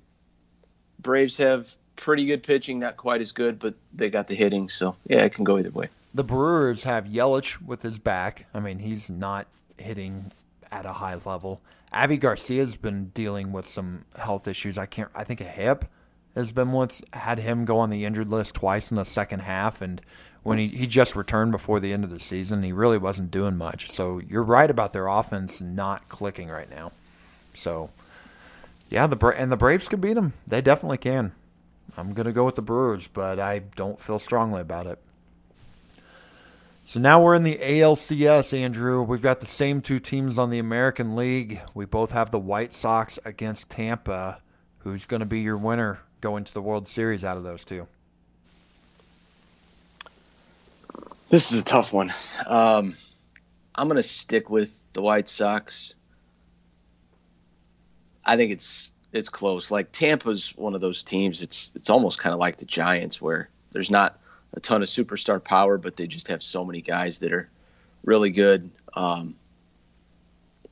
Braves 1.00 1.36
have 1.38 1.74
pretty 1.96 2.26
good 2.26 2.42
pitching, 2.42 2.78
not 2.78 2.96
quite 2.96 3.20
as 3.20 3.32
good, 3.32 3.58
but 3.58 3.74
they 3.92 4.10
got 4.10 4.28
the 4.28 4.34
hitting. 4.34 4.68
So 4.68 4.96
yeah, 5.06 5.24
it 5.24 5.34
can 5.34 5.44
go 5.44 5.58
either 5.58 5.70
way. 5.70 5.88
The 6.14 6.24
Brewers 6.24 6.84
have 6.84 7.04
Yelich 7.04 7.60
with 7.60 7.82
his 7.82 7.98
back. 7.98 8.46
I 8.54 8.60
mean, 8.60 8.78
he's 8.78 9.10
not 9.10 9.46
hitting 9.76 10.32
at 10.70 10.86
a 10.86 10.94
high 10.94 11.18
level. 11.24 11.60
Avi 11.92 12.18
Garcia's 12.18 12.76
been 12.76 13.06
dealing 13.08 13.52
with 13.52 13.66
some 13.66 14.04
health 14.16 14.48
issues. 14.48 14.78
I 14.78 14.86
can't. 14.86 15.10
I 15.14 15.24
think 15.24 15.40
a 15.40 15.44
hip 15.44 15.84
has 16.34 16.52
been 16.52 16.72
once 16.72 17.02
had 17.12 17.38
him 17.38 17.64
go 17.64 17.78
on 17.78 17.90
the 17.90 18.04
injured 18.04 18.30
list 18.30 18.54
twice 18.54 18.90
in 18.90 18.96
the 18.96 19.04
second 19.04 19.40
half, 19.40 19.80
and 19.80 20.00
when 20.42 20.58
he, 20.58 20.68
he 20.68 20.86
just 20.86 21.16
returned 21.16 21.52
before 21.52 21.80
the 21.80 21.92
end 21.92 22.04
of 22.04 22.10
the 22.10 22.20
season, 22.20 22.62
he 22.62 22.72
really 22.72 22.98
wasn't 22.98 23.30
doing 23.30 23.56
much. 23.56 23.90
So 23.90 24.18
you're 24.18 24.42
right 24.42 24.70
about 24.70 24.92
their 24.92 25.08
offense 25.08 25.60
not 25.60 26.08
clicking 26.08 26.48
right 26.48 26.70
now. 26.70 26.92
So 27.54 27.90
yeah, 28.90 29.06
the 29.06 29.26
and 29.28 29.50
the 29.50 29.56
Braves 29.56 29.88
can 29.88 30.00
beat 30.00 30.14
them. 30.14 30.34
They 30.46 30.60
definitely 30.60 30.98
can. 30.98 31.32
I'm 31.96 32.12
going 32.12 32.26
to 32.26 32.32
go 32.32 32.44
with 32.44 32.56
the 32.56 32.62
Brewers, 32.62 33.08
but 33.08 33.40
I 33.40 33.60
don't 33.60 33.98
feel 33.98 34.18
strongly 34.18 34.60
about 34.60 34.86
it. 34.86 34.98
So 36.84 37.00
now 37.00 37.20
we're 37.20 37.34
in 37.34 37.42
the 37.42 37.56
ALCS, 37.56 38.56
Andrew. 38.56 39.02
We've 39.02 39.22
got 39.22 39.40
the 39.40 39.46
same 39.46 39.80
two 39.80 39.98
teams 39.98 40.38
on 40.38 40.50
the 40.50 40.60
American 40.60 41.16
League. 41.16 41.60
We 41.74 41.84
both 41.84 42.12
have 42.12 42.30
the 42.30 42.38
White 42.38 42.72
Sox 42.72 43.18
against 43.24 43.70
Tampa. 43.70 44.40
Who's 44.78 45.04
going 45.04 45.20
to 45.20 45.26
be 45.26 45.40
your 45.40 45.56
winner 45.56 45.98
going 46.20 46.44
to 46.44 46.54
the 46.54 46.62
World 46.62 46.86
Series 46.86 47.24
out 47.24 47.36
of 47.36 47.42
those 47.42 47.64
two? 47.64 47.88
This 51.28 51.50
is 51.50 51.58
a 51.58 51.64
tough 51.64 51.92
one. 51.92 52.14
Um, 52.46 52.96
I'm 53.74 53.88
going 53.88 53.96
to 53.96 54.02
stick 54.02 54.48
with 54.48 54.78
the 54.92 55.02
White 55.02 55.28
Sox. 55.28 55.94
I 58.24 58.36
think 58.36 58.52
it's 58.52 58.90
it's 59.16 59.28
close. 59.28 59.70
Like 59.70 59.90
Tampa's 59.92 60.56
one 60.56 60.74
of 60.74 60.80
those 60.80 61.02
teams. 61.02 61.42
It's 61.42 61.72
it's 61.74 61.90
almost 61.90 62.18
kind 62.18 62.32
of 62.32 62.38
like 62.38 62.58
the 62.58 62.64
Giants, 62.64 63.20
where 63.20 63.48
there's 63.72 63.90
not 63.90 64.18
a 64.54 64.60
ton 64.60 64.82
of 64.82 64.88
superstar 64.88 65.42
power, 65.42 65.78
but 65.78 65.96
they 65.96 66.06
just 66.06 66.28
have 66.28 66.42
so 66.42 66.64
many 66.64 66.80
guys 66.80 67.18
that 67.18 67.32
are 67.32 67.48
really 68.04 68.30
good. 68.30 68.70
Um, 68.94 69.34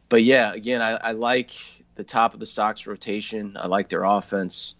but 0.08 0.22
yeah, 0.22 0.52
again, 0.52 0.80
I, 0.80 0.92
I 0.92 1.12
like 1.12 1.52
the 1.96 2.04
top 2.04 2.34
of 2.34 2.40
the 2.40 2.46
Sox 2.46 2.86
rotation. 2.86 3.56
I 3.58 3.66
like 3.66 3.88
their 3.88 4.04
offense. 4.04 4.74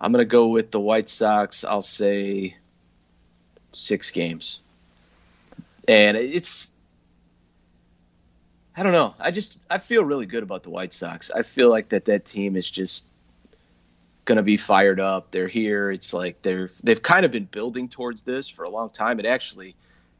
I'm 0.00 0.12
going 0.12 0.22
to 0.22 0.30
go 0.30 0.48
with 0.48 0.70
the 0.70 0.80
White 0.80 1.08
Sox. 1.08 1.64
I'll 1.64 1.82
say 1.82 2.56
six 3.72 4.10
games. 4.10 4.60
And 5.86 6.16
it's, 6.16 6.68
I 8.78 8.84
don't 8.84 8.92
know. 8.92 9.12
I 9.18 9.32
just, 9.32 9.58
I 9.68 9.78
feel 9.78 10.04
really 10.04 10.24
good 10.24 10.44
about 10.44 10.62
the 10.62 10.70
White 10.70 10.92
Sox. 10.92 11.32
I 11.32 11.42
feel 11.42 11.68
like 11.68 11.88
that 11.88 12.04
that 12.04 12.24
team 12.24 12.54
is 12.54 12.70
just 12.70 13.06
to 14.36 14.40
be 14.40 14.56
fired 14.56 15.00
up. 15.00 15.32
They're 15.32 15.48
here. 15.48 15.90
It's 15.90 16.12
like 16.12 16.40
they're, 16.42 16.70
they've 16.84 17.02
kind 17.02 17.24
of 17.24 17.32
been 17.32 17.46
building 17.46 17.88
towards 17.88 18.22
this 18.22 18.48
for 18.48 18.62
a 18.62 18.70
long 18.70 18.90
time. 18.90 19.18
It 19.18 19.26
actually, 19.26 19.74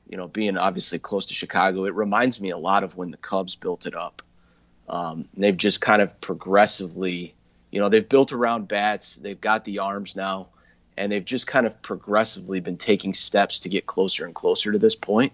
you 0.09 0.17
know, 0.17 0.27
being 0.27 0.57
obviously 0.57 0.99
close 0.99 1.27
to 1.27 1.35
Chicago, 1.35 1.85
it 1.85 1.95
reminds 1.95 2.41
me 2.41 2.51
a 2.51 2.59
lot 2.59 2.83
of 2.83 2.97
when 2.97 3.13
the 3.13 3.17
Cubs 3.19 3.55
built 3.55 3.87
it 3.87 3.95
up. 3.95 4.23
Um, 4.89 5.29
they've 5.37 5.57
just 5.57 5.81
kind 5.81 6.03
of 6.03 6.21
progressively, 6.21 7.37
you 7.71 7.79
know, 7.79 7.89
they've 7.89 8.09
built 8.09 8.33
around 8.33 8.67
bats. 8.67 9.15
They've 9.23 9.41
got 9.41 9.67
the 9.67 9.79
arms 9.79 10.17
now, 10.17 10.49
and 10.97 11.13
they've 11.13 11.25
just 11.25 11.47
kind 11.47 11.65
of 11.65 11.81
progressively 11.83 12.59
been 12.59 12.77
taking 12.77 13.15
steps 13.15 13.61
to 13.61 13.69
get 13.69 13.87
closer 13.87 14.27
and 14.27 14.35
closer 14.35 14.73
to 14.73 14.79
this 14.81 14.97
point. 14.97 15.33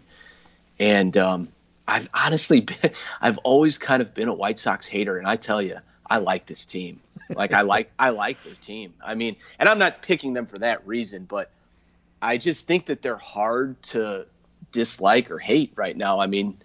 And 0.78 1.16
um, 1.16 1.48
I've 1.86 2.08
honestly 2.14 2.60
been, 2.60 2.90
I've 3.20 3.38
always 3.38 3.78
kind 3.78 4.02
of 4.02 4.14
been 4.14 4.28
a 4.28 4.34
White 4.34 4.58
Sox 4.58 4.86
hater, 4.86 5.18
and 5.18 5.26
I 5.26 5.36
tell 5.36 5.62
you, 5.62 5.78
I 6.08 6.18
like 6.18 6.46
this 6.46 6.66
team. 6.66 7.00
Like 7.34 7.52
I 7.52 7.62
like 7.62 7.90
I 7.98 8.10
like 8.10 8.42
their 8.44 8.54
team. 8.54 8.94
I 9.02 9.14
mean, 9.14 9.36
and 9.58 9.68
I'm 9.68 9.78
not 9.78 10.02
picking 10.02 10.34
them 10.34 10.46
for 10.46 10.58
that 10.58 10.86
reason, 10.86 11.24
but 11.24 11.50
I 12.20 12.36
just 12.36 12.66
think 12.66 12.86
that 12.86 13.02
they're 13.02 13.16
hard 13.16 13.82
to 13.84 14.26
dislike 14.72 15.30
or 15.30 15.38
hate 15.38 15.72
right 15.76 15.96
now. 15.96 16.20
I 16.20 16.26
mean, 16.26 16.58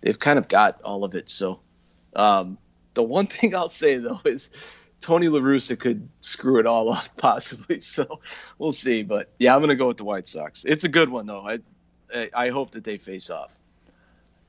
they've 0.00 0.18
kind 0.18 0.38
of 0.38 0.48
got 0.48 0.80
all 0.82 1.04
of 1.04 1.14
it. 1.14 1.28
So 1.28 1.60
um, 2.14 2.56
the 2.94 3.02
one 3.02 3.26
thing 3.26 3.54
I'll 3.54 3.68
say 3.68 3.98
though 3.98 4.20
is 4.24 4.50
Tony 5.00 5.28
La 5.28 5.40
Russa 5.40 5.78
could 5.78 6.08
screw 6.20 6.58
it 6.58 6.66
all 6.66 6.92
up 6.92 7.08
possibly. 7.16 7.80
So 7.80 8.20
we'll 8.58 8.72
see. 8.72 9.02
But 9.02 9.30
yeah, 9.38 9.54
I'm 9.54 9.60
gonna 9.60 9.74
go 9.74 9.88
with 9.88 9.98
the 9.98 10.04
White 10.04 10.28
Sox. 10.28 10.64
It's 10.64 10.84
a 10.84 10.88
good 10.88 11.10
one 11.10 11.26
though. 11.26 11.46
I 11.46 11.58
I 12.32 12.48
hope 12.48 12.70
that 12.72 12.84
they 12.84 12.98
face 12.98 13.30
off. 13.30 13.55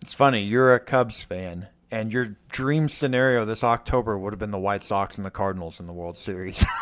It's 0.01 0.13
funny. 0.13 0.41
You're 0.43 0.73
a 0.73 0.79
Cubs 0.79 1.23
fan, 1.23 1.67
and 1.91 2.11
your 2.11 2.35
dream 2.49 2.89
scenario 2.89 3.45
this 3.45 3.63
October 3.63 4.17
would 4.17 4.33
have 4.33 4.39
been 4.39 4.51
the 4.51 4.59
White 4.59 4.81
Sox 4.81 5.17
and 5.17 5.25
the 5.25 5.31
Cardinals 5.31 5.79
in 5.79 5.85
the 5.85 5.93
World 5.93 6.17
Series. 6.17 6.65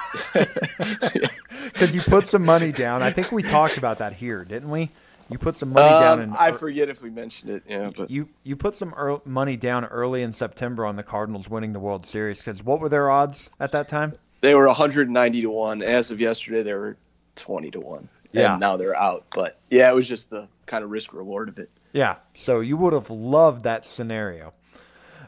Because 1.66 1.96
you 1.96 2.02
put 2.02 2.26
some 2.26 2.46
money 2.46 2.72
down. 2.72 3.02
I 3.02 3.12
think 3.12 3.32
we 3.32 3.44
talked 3.44 3.78
about 3.78 3.98
that 3.98 4.14
here, 4.14 4.46
didn't 4.46 4.70
we? 4.70 4.92
You 5.30 5.38
put 5.38 5.56
some 5.56 5.74
money 5.74 5.94
um, 5.94 6.02
down, 6.02 6.20
and 6.22 6.36
I 6.36 6.52
forget 6.52 6.90
if 6.90 7.02
we 7.02 7.10
mentioned 7.10 7.52
it. 7.52 7.64
Yeah, 7.68 7.90
but 7.96 8.12
you 8.12 8.30
you 8.44 8.56
put 8.56 8.76
some 8.76 8.94
early, 8.94 9.22
money 9.26 9.58
down 9.58 9.86
early 9.86 10.22
in 10.22 10.32
September 10.32 10.86
on 10.86 10.96
the 10.96 11.04
Cardinals 11.04 11.50
winning 11.50 11.74
the 11.74 11.80
World 11.80 12.06
Series. 12.06 12.40
Because 12.40 12.64
what 12.64 12.80
were 12.80 12.90
their 12.90 13.10
odds 13.10 13.50
at 13.60 13.72
that 13.72 13.90
time? 13.90 14.14
They 14.42 14.54
were 14.54 14.68
190 14.68 15.42
to 15.42 15.50
one. 15.50 15.82
As 15.82 16.12
of 16.12 16.22
yesterday, 16.22 16.62
they 16.62 16.74
were 16.74 16.96
20 17.36 17.72
to 17.72 17.80
one. 17.80 18.08
Yeah. 18.32 18.54
And 18.54 18.60
now 18.60 18.78
they're 18.78 18.96
out. 18.96 19.26
But 19.34 19.58
yeah, 19.72 19.90
it 19.90 19.96
was 19.96 20.08
just 20.08 20.30
the 20.30 20.48
kind 20.68 20.84
of 20.84 20.92
risk 20.92 21.14
reward 21.14 21.50
of 21.50 21.58
it. 21.58 21.72
Yeah. 21.96 22.18
So 22.34 22.60
you 22.60 22.76
would 22.76 22.92
have 22.92 23.10
loved 23.10 23.64
that 23.64 23.86
scenario. 23.86 24.52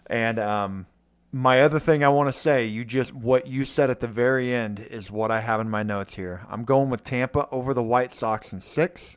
And 0.07 0.37
um, 0.37 0.85
my 1.31 1.61
other 1.61 1.79
thing 1.79 2.03
I 2.03 2.09
want 2.09 2.27
to 2.27 2.37
say, 2.37 2.65
you 2.65 2.83
just 2.83 3.13
what 3.13 3.47
you 3.47 3.63
said 3.63 3.89
at 3.89 4.01
the 4.01 4.07
very 4.07 4.53
end 4.53 4.81
is 4.81 5.09
what 5.09 5.31
I 5.31 5.39
have 5.39 5.61
in 5.61 5.69
my 5.69 5.81
notes 5.83 6.15
here. 6.15 6.45
I'm 6.49 6.65
going 6.65 6.89
with 6.89 7.05
Tampa 7.05 7.47
over 7.51 7.73
the 7.73 7.81
White 7.81 8.11
Sox 8.11 8.51
in 8.51 8.59
six. 8.59 9.15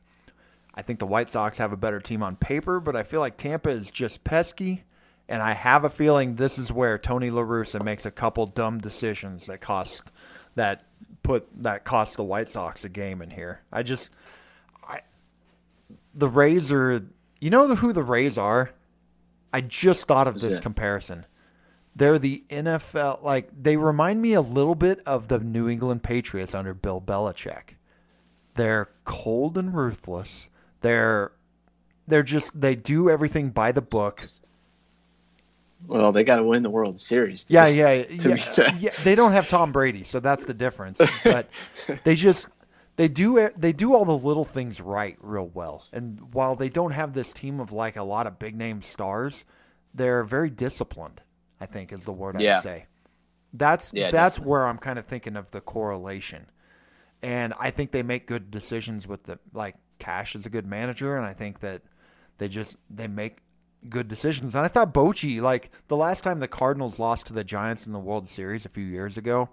I 0.77 0.83
think 0.83 1.01
the 1.01 1.07
White 1.07 1.29
Sox 1.29 1.59
have 1.59 1.73
a 1.73 1.77
better 1.77 1.99
team 1.99 2.23
on 2.23 2.37
paper, 2.37 2.79
but 2.79 2.95
I 2.95 3.03
feel 3.03 3.19
like 3.19 3.37
Tampa 3.37 3.71
is 3.71 3.91
just 3.91 4.23
pesky. 4.23 4.85
And 5.29 5.43
I 5.43 5.53
have 5.53 5.85
a 5.85 5.91
feeling 5.91 6.37
this 6.37 6.57
is 6.57 6.73
where 6.73 6.99
Tony 6.99 7.31
La 7.31 7.43
Russa 7.43 7.83
makes 7.83 8.07
a 8.07 8.13
couple 8.13 8.47
dumb 8.47 8.79
decisions 8.79 9.47
that 9.47 9.61
cost 9.61 10.13
that 10.55 10.85
put 11.25 11.49
that 11.65 11.83
cost 11.83 12.17
the 12.17 12.23
White 12.23 12.47
Sox 12.47 12.85
a 12.85 12.89
game 12.89 13.21
in 13.21 13.31
here. 13.31 13.63
I 13.73 13.83
just 13.83 14.13
I 14.87 15.01
the 16.15 16.29
are 16.29 17.01
you 17.41 17.51
know 17.51 17.75
who 17.75 17.93
the 17.93 18.03
Rays 18.03 18.39
are? 18.39 18.71
I 19.53 19.61
just 19.61 20.07
thought 20.07 20.29
of 20.29 20.41
this 20.41 20.61
comparison. 20.61 21.27
They're 21.97 22.19
the 22.19 22.45
NFL 22.49 23.23
like 23.23 23.49
they 23.61 23.77
remind 23.77 24.23
me 24.23 24.33
a 24.33 24.41
little 24.41 24.77
bit 24.77 25.01
of 25.07 25.29
the 25.29 25.41
New 25.41 25.69
England 25.69 26.03
Patriots 26.03 26.55
under 26.55 26.73
Bill 26.73 27.01
Belichick. 27.01 27.75
They're 28.55 28.91
cold 29.05 29.59
and 29.59 29.75
ruthless 29.75 30.51
they're 30.81 31.33
they're 32.07 32.23
just 32.23 32.59
they 32.59 32.75
do 32.75 33.11
everything 33.11 33.51
by 33.51 33.73
the 33.73 33.83
book. 33.83 34.29
Well, 35.87 36.13
they 36.13 36.25
got 36.25 36.37
to 36.37 36.43
win 36.43 36.63
the 36.63 36.71
World 36.71 36.99
Series. 36.99 37.45
To, 37.45 37.55
yeah, 37.55 37.67
yeah, 37.67 38.05
yeah, 38.11 38.77
yeah. 38.79 38.91
They 39.03 39.15
don't 39.15 39.33
have 39.33 39.47
Tom 39.47 39.73
Brady, 39.73 40.03
so 40.03 40.21
that's 40.21 40.45
the 40.45 40.53
difference. 40.53 41.01
But 41.25 41.49
they 42.05 42.15
just 42.15 42.49
they 43.01 43.09
do 43.09 43.39
eh, 43.39 43.49
they 43.57 43.73
do 43.73 43.95
all 43.95 44.05
the 44.05 44.13
little 44.13 44.45
things 44.45 44.79
right 44.79 45.17
real 45.23 45.49
well. 45.49 45.87
And 45.91 46.35
while 46.35 46.55
they 46.55 46.69
don't 46.69 46.91
have 46.91 47.15
this 47.15 47.33
team 47.33 47.59
of 47.59 47.73
like 47.73 47.97
a 47.97 48.03
lot 48.03 48.27
of 48.27 48.39
big 48.39 48.55
name 48.55 48.83
stars, 48.83 49.47
they're 49.95 50.23
very 50.23 50.51
disciplined. 50.51 51.23
I 51.59 51.65
think 51.65 51.95
is 51.95 52.05
the 52.05 52.13
word 52.13 52.37
I'd 52.37 52.63
say. 52.63 52.87
That's 53.55 53.93
yeah, 53.95 54.11
that's 54.11 54.37
definitely. 54.37 54.51
where 54.51 54.67
I'm 54.67 54.77
kind 54.77 54.99
of 54.99 55.07
thinking 55.07 55.35
of 55.35 55.51
the 55.51 55.63
correlation. 55.63 56.51
And 57.23 57.55
I 57.59 57.71
think 57.71 57.91
they 57.91 58.03
make 58.03 58.27
good 58.27 58.51
decisions 58.51 59.09
with 59.09 59.23
the 59.23 59.39
like 59.55 59.77
Cash 59.99 60.37
is 60.37 60.45
a 60.45 60.51
good 60.51 60.67
manager, 60.67 61.17
and 61.17 61.25
I 61.25 61.33
think 61.33 61.61
that 61.61 61.81
they 62.37 62.49
just 62.49 62.77
they 62.91 63.09
make 63.09 63.39
good 63.89 64.09
decisions. 64.09 64.55
And 64.55 64.63
I 64.63 64.69
thought 64.69 64.93
Bochy, 64.93 65.41
like 65.41 65.71
the 65.89 65.97
last 65.97 66.23
time 66.23 66.41
the 66.41 66.49
Cardinals 66.49 66.99
lost 66.99 67.29
to 67.29 67.33
the 67.33 67.45
Giants 67.45 67.87
in 67.87 67.95
the 67.95 67.99
World 67.99 68.29
Series 68.29 68.67
a 68.67 68.69
few 68.69 68.85
years 68.85 69.17
ago, 69.17 69.49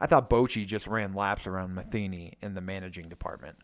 I 0.00 0.06
thought 0.06 0.30
Bochy 0.30 0.66
just 0.66 0.86
ran 0.86 1.14
laps 1.14 1.46
around 1.46 1.74
Matheny 1.74 2.34
in 2.40 2.54
the 2.54 2.60
managing 2.60 3.08
department, 3.08 3.56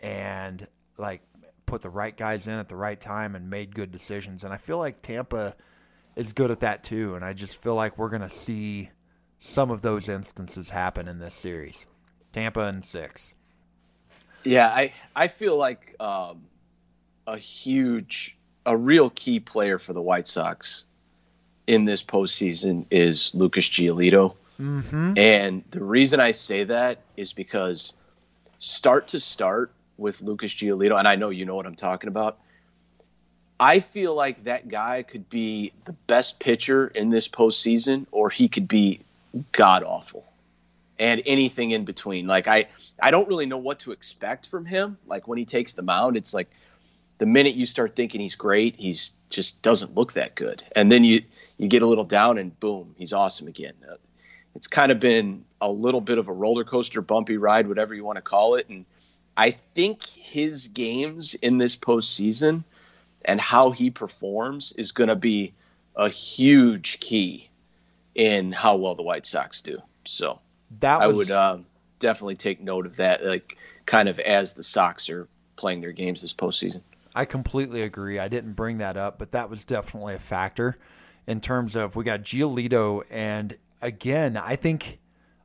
and 0.00 0.66
like 0.98 1.22
put 1.66 1.80
the 1.80 1.90
right 1.90 2.16
guys 2.16 2.46
in 2.46 2.54
at 2.54 2.68
the 2.68 2.76
right 2.76 3.00
time 3.00 3.34
and 3.34 3.50
made 3.50 3.74
good 3.74 3.90
decisions. 3.90 4.44
And 4.44 4.52
I 4.52 4.56
feel 4.56 4.78
like 4.78 5.02
Tampa 5.02 5.56
is 6.14 6.32
good 6.32 6.50
at 6.50 6.60
that 6.60 6.84
too. 6.84 7.14
And 7.14 7.24
I 7.24 7.32
just 7.32 7.60
feel 7.60 7.74
like 7.74 7.98
we're 7.98 8.10
gonna 8.10 8.30
see 8.30 8.90
some 9.38 9.70
of 9.70 9.82
those 9.82 10.08
instances 10.08 10.70
happen 10.70 11.08
in 11.08 11.18
this 11.18 11.34
series. 11.34 11.86
Tampa 12.32 12.60
and 12.60 12.84
six. 12.84 13.34
Yeah, 14.44 14.68
I 14.68 14.92
I 15.16 15.28
feel 15.28 15.56
like 15.56 15.96
um, 16.00 16.42
a 17.26 17.36
huge, 17.36 18.36
a 18.66 18.76
real 18.76 19.10
key 19.10 19.40
player 19.40 19.78
for 19.78 19.92
the 19.92 20.02
White 20.02 20.26
Sox 20.26 20.84
in 21.66 21.84
this 21.84 22.04
postseason 22.04 22.84
is 22.90 23.34
Lucas 23.34 23.68
Giolito. 23.68 24.36
Mm-hmm. 24.60 25.14
And 25.16 25.64
the 25.70 25.82
reason 25.82 26.20
I 26.20 26.30
say 26.30 26.64
that 26.64 27.00
is 27.16 27.32
because 27.32 27.92
start 28.58 29.08
to 29.08 29.20
start 29.20 29.72
with 29.96 30.22
Lucas 30.22 30.52
Giolito, 30.52 30.98
and 30.98 31.06
I 31.06 31.16
know 31.16 31.30
you 31.30 31.44
know 31.44 31.54
what 31.54 31.66
I'm 31.66 31.74
talking 31.74 32.08
about. 32.08 32.38
I 33.60 33.80
feel 33.80 34.14
like 34.14 34.44
that 34.44 34.68
guy 34.68 35.02
could 35.02 35.28
be 35.28 35.72
the 35.84 35.92
best 35.92 36.40
pitcher 36.40 36.88
in 36.88 37.10
this 37.10 37.28
postseason, 37.28 38.06
or 38.10 38.30
he 38.30 38.48
could 38.48 38.66
be 38.66 39.00
god 39.52 39.84
awful, 39.84 40.24
and 40.98 41.22
anything 41.26 41.70
in 41.70 41.84
between. 41.84 42.26
Like 42.26 42.48
I, 42.48 42.66
I 43.00 43.10
don't 43.10 43.28
really 43.28 43.46
know 43.46 43.58
what 43.58 43.78
to 43.80 43.92
expect 43.92 44.48
from 44.48 44.64
him. 44.64 44.98
Like 45.06 45.28
when 45.28 45.38
he 45.38 45.44
takes 45.44 45.74
the 45.74 45.82
mound, 45.82 46.16
it's 46.16 46.34
like 46.34 46.50
the 47.18 47.26
minute 47.26 47.54
you 47.54 47.66
start 47.66 47.94
thinking 47.94 48.20
he's 48.20 48.34
great, 48.34 48.76
he's 48.76 49.12
just 49.30 49.62
doesn't 49.62 49.94
look 49.94 50.14
that 50.14 50.34
good. 50.34 50.64
And 50.74 50.90
then 50.90 51.04
you 51.04 51.22
you 51.58 51.68
get 51.68 51.82
a 51.82 51.86
little 51.86 52.04
down 52.04 52.38
and 52.38 52.58
boom, 52.58 52.94
he's 52.98 53.12
awesome 53.12 53.46
again. 53.46 53.74
Uh, 53.88 53.94
it's 54.54 54.66
kind 54.66 54.92
of 54.92 55.00
been 55.00 55.44
a 55.60 55.70
little 55.70 56.00
bit 56.00 56.18
of 56.18 56.28
a 56.28 56.32
roller 56.32 56.64
coaster, 56.64 57.00
bumpy 57.00 57.36
ride, 57.36 57.66
whatever 57.66 57.94
you 57.94 58.04
want 58.04 58.16
to 58.16 58.22
call 58.22 58.54
it. 58.54 58.68
And 58.68 58.84
I 59.36 59.52
think 59.74 60.04
his 60.04 60.68
games 60.68 61.34
in 61.34 61.58
this 61.58 61.76
postseason 61.76 62.64
and 63.24 63.40
how 63.40 63.70
he 63.70 63.90
performs 63.90 64.72
is 64.72 64.92
going 64.92 65.08
to 65.08 65.16
be 65.16 65.52
a 65.96 66.08
huge 66.08 67.00
key 67.00 67.48
in 68.14 68.52
how 68.52 68.76
well 68.76 68.94
the 68.94 69.02
White 69.02 69.26
Sox 69.26 69.60
do. 69.60 69.80
So 70.04 70.40
that 70.80 71.06
was, 71.06 71.14
I 71.14 71.16
would 71.16 71.30
um, 71.30 71.66
definitely 71.98 72.36
take 72.36 72.60
note 72.60 72.86
of 72.86 72.96
that, 72.96 73.24
like 73.24 73.56
kind 73.86 74.08
of 74.08 74.18
as 74.20 74.52
the 74.52 74.62
Sox 74.62 75.08
are 75.10 75.26
playing 75.56 75.80
their 75.80 75.92
games 75.92 76.22
this 76.22 76.34
postseason. 76.34 76.80
I 77.14 77.24
completely 77.24 77.82
agree. 77.82 78.18
I 78.18 78.28
didn't 78.28 78.54
bring 78.54 78.78
that 78.78 78.96
up, 78.96 79.18
but 79.18 79.30
that 79.32 79.48
was 79.48 79.64
definitely 79.64 80.14
a 80.14 80.18
factor 80.18 80.76
in 81.26 81.40
terms 81.40 81.76
of 81.76 81.96
we 81.96 82.04
got 82.04 82.22
Giolito, 82.22 83.02
and 83.10 83.56
again, 83.84 84.36
I 84.36 84.56
think 84.56 84.98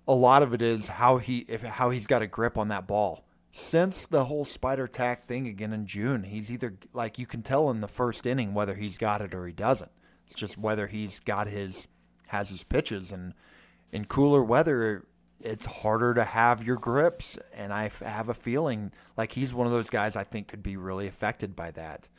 a 0.07 0.13
lot 0.13 0.41
of 0.41 0.53
it 0.53 0.61
is 0.61 0.87
how 0.87 1.17
he 1.17 1.39
if 1.47 1.61
how 1.61 1.91
he's 1.91 2.07
got 2.07 2.23
a 2.23 2.27
grip 2.27 2.57
on 2.57 2.69
that 2.69 2.87
ball. 2.87 3.25
Since 3.51 4.07
the 4.07 4.25
whole 4.25 4.45
spider 4.45 4.87
tack 4.87 5.27
thing 5.27 5.47
again 5.47 5.73
in 5.73 5.85
June, 5.85 6.23
he's 6.23 6.51
either 6.51 6.75
like 6.93 7.19
you 7.19 7.25
can 7.25 7.43
tell 7.43 7.69
in 7.69 7.81
the 7.81 7.87
first 7.87 8.25
inning 8.25 8.53
whether 8.53 8.75
he's 8.75 8.97
got 8.97 9.21
it 9.21 9.35
or 9.35 9.45
he 9.45 9.53
doesn't. 9.53 9.91
It's 10.25 10.35
just 10.35 10.57
whether 10.57 10.87
he's 10.87 11.19
got 11.19 11.47
his 11.47 11.87
has 12.27 12.49
his 12.49 12.63
pitches 12.63 13.11
and 13.11 13.33
in 13.91 14.05
cooler 14.05 14.43
weather 14.43 15.05
it's 15.41 15.65
harder 15.65 16.13
to 16.13 16.23
have 16.23 16.65
your 16.65 16.75
grips, 16.75 17.37
and 17.53 17.71
I 17.71 17.89
have 18.03 18.27
a 18.29 18.33
feeling 18.33 18.91
like 19.15 19.31
he's 19.31 19.53
one 19.53 19.67
of 19.67 19.73
those 19.73 19.89
guys 19.89 20.15
I 20.15 20.23
think 20.23 20.49
could 20.49 20.61
be 20.63 20.75
really 20.75 21.07
affected 21.07 21.55
by 21.55 21.71
that. 21.71 22.09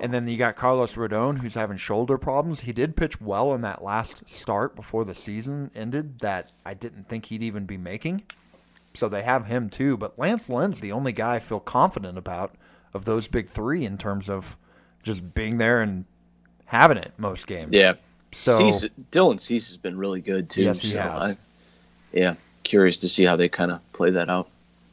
And 0.00 0.14
then 0.14 0.26
you 0.26 0.38
got 0.38 0.56
Carlos 0.56 0.94
Rodon, 0.94 1.40
who's 1.40 1.54
having 1.54 1.76
shoulder 1.76 2.16
problems. 2.16 2.60
He 2.60 2.72
did 2.72 2.96
pitch 2.96 3.20
well 3.20 3.52
in 3.52 3.60
that 3.60 3.84
last 3.84 4.28
start 4.28 4.74
before 4.74 5.04
the 5.04 5.14
season 5.14 5.70
ended 5.74 6.20
that 6.20 6.52
I 6.64 6.72
didn't 6.72 7.06
think 7.06 7.26
he'd 7.26 7.42
even 7.42 7.66
be 7.66 7.76
making. 7.76 8.22
So 8.94 9.10
they 9.10 9.22
have 9.22 9.44
him 9.44 9.68
too. 9.68 9.98
But 9.98 10.18
Lance 10.18 10.48
Lynn's 10.48 10.80
the 10.80 10.90
only 10.90 11.12
guy 11.12 11.36
I 11.36 11.38
feel 11.38 11.60
confident 11.60 12.16
about 12.16 12.54
of 12.94 13.04
those 13.04 13.28
big 13.28 13.48
three 13.48 13.84
in 13.84 13.98
terms 13.98 14.30
of 14.30 14.56
just 15.02 15.34
being 15.34 15.58
there 15.58 15.82
and 15.82 16.06
having 16.64 16.96
it 16.96 17.12
most 17.18 17.46
games. 17.46 17.72
Yeah. 17.72 17.94
So 18.32 18.70
Cease, 18.70 18.88
Dylan 19.12 19.38
Cease 19.38 19.68
has 19.68 19.76
been 19.76 19.98
really 19.98 20.22
good 20.22 20.48
too. 20.48 20.62
Yes, 20.62 20.80
he 20.80 20.88
so 20.88 21.00
has. 21.00 21.22
I, 21.22 21.36
yeah, 22.12 22.34
curious 22.62 23.00
to 23.00 23.08
see 23.08 23.24
how 23.24 23.36
they 23.36 23.50
kind 23.50 23.70
of 23.70 23.80
play 23.92 24.10
that 24.10 24.30
out. 24.30 24.48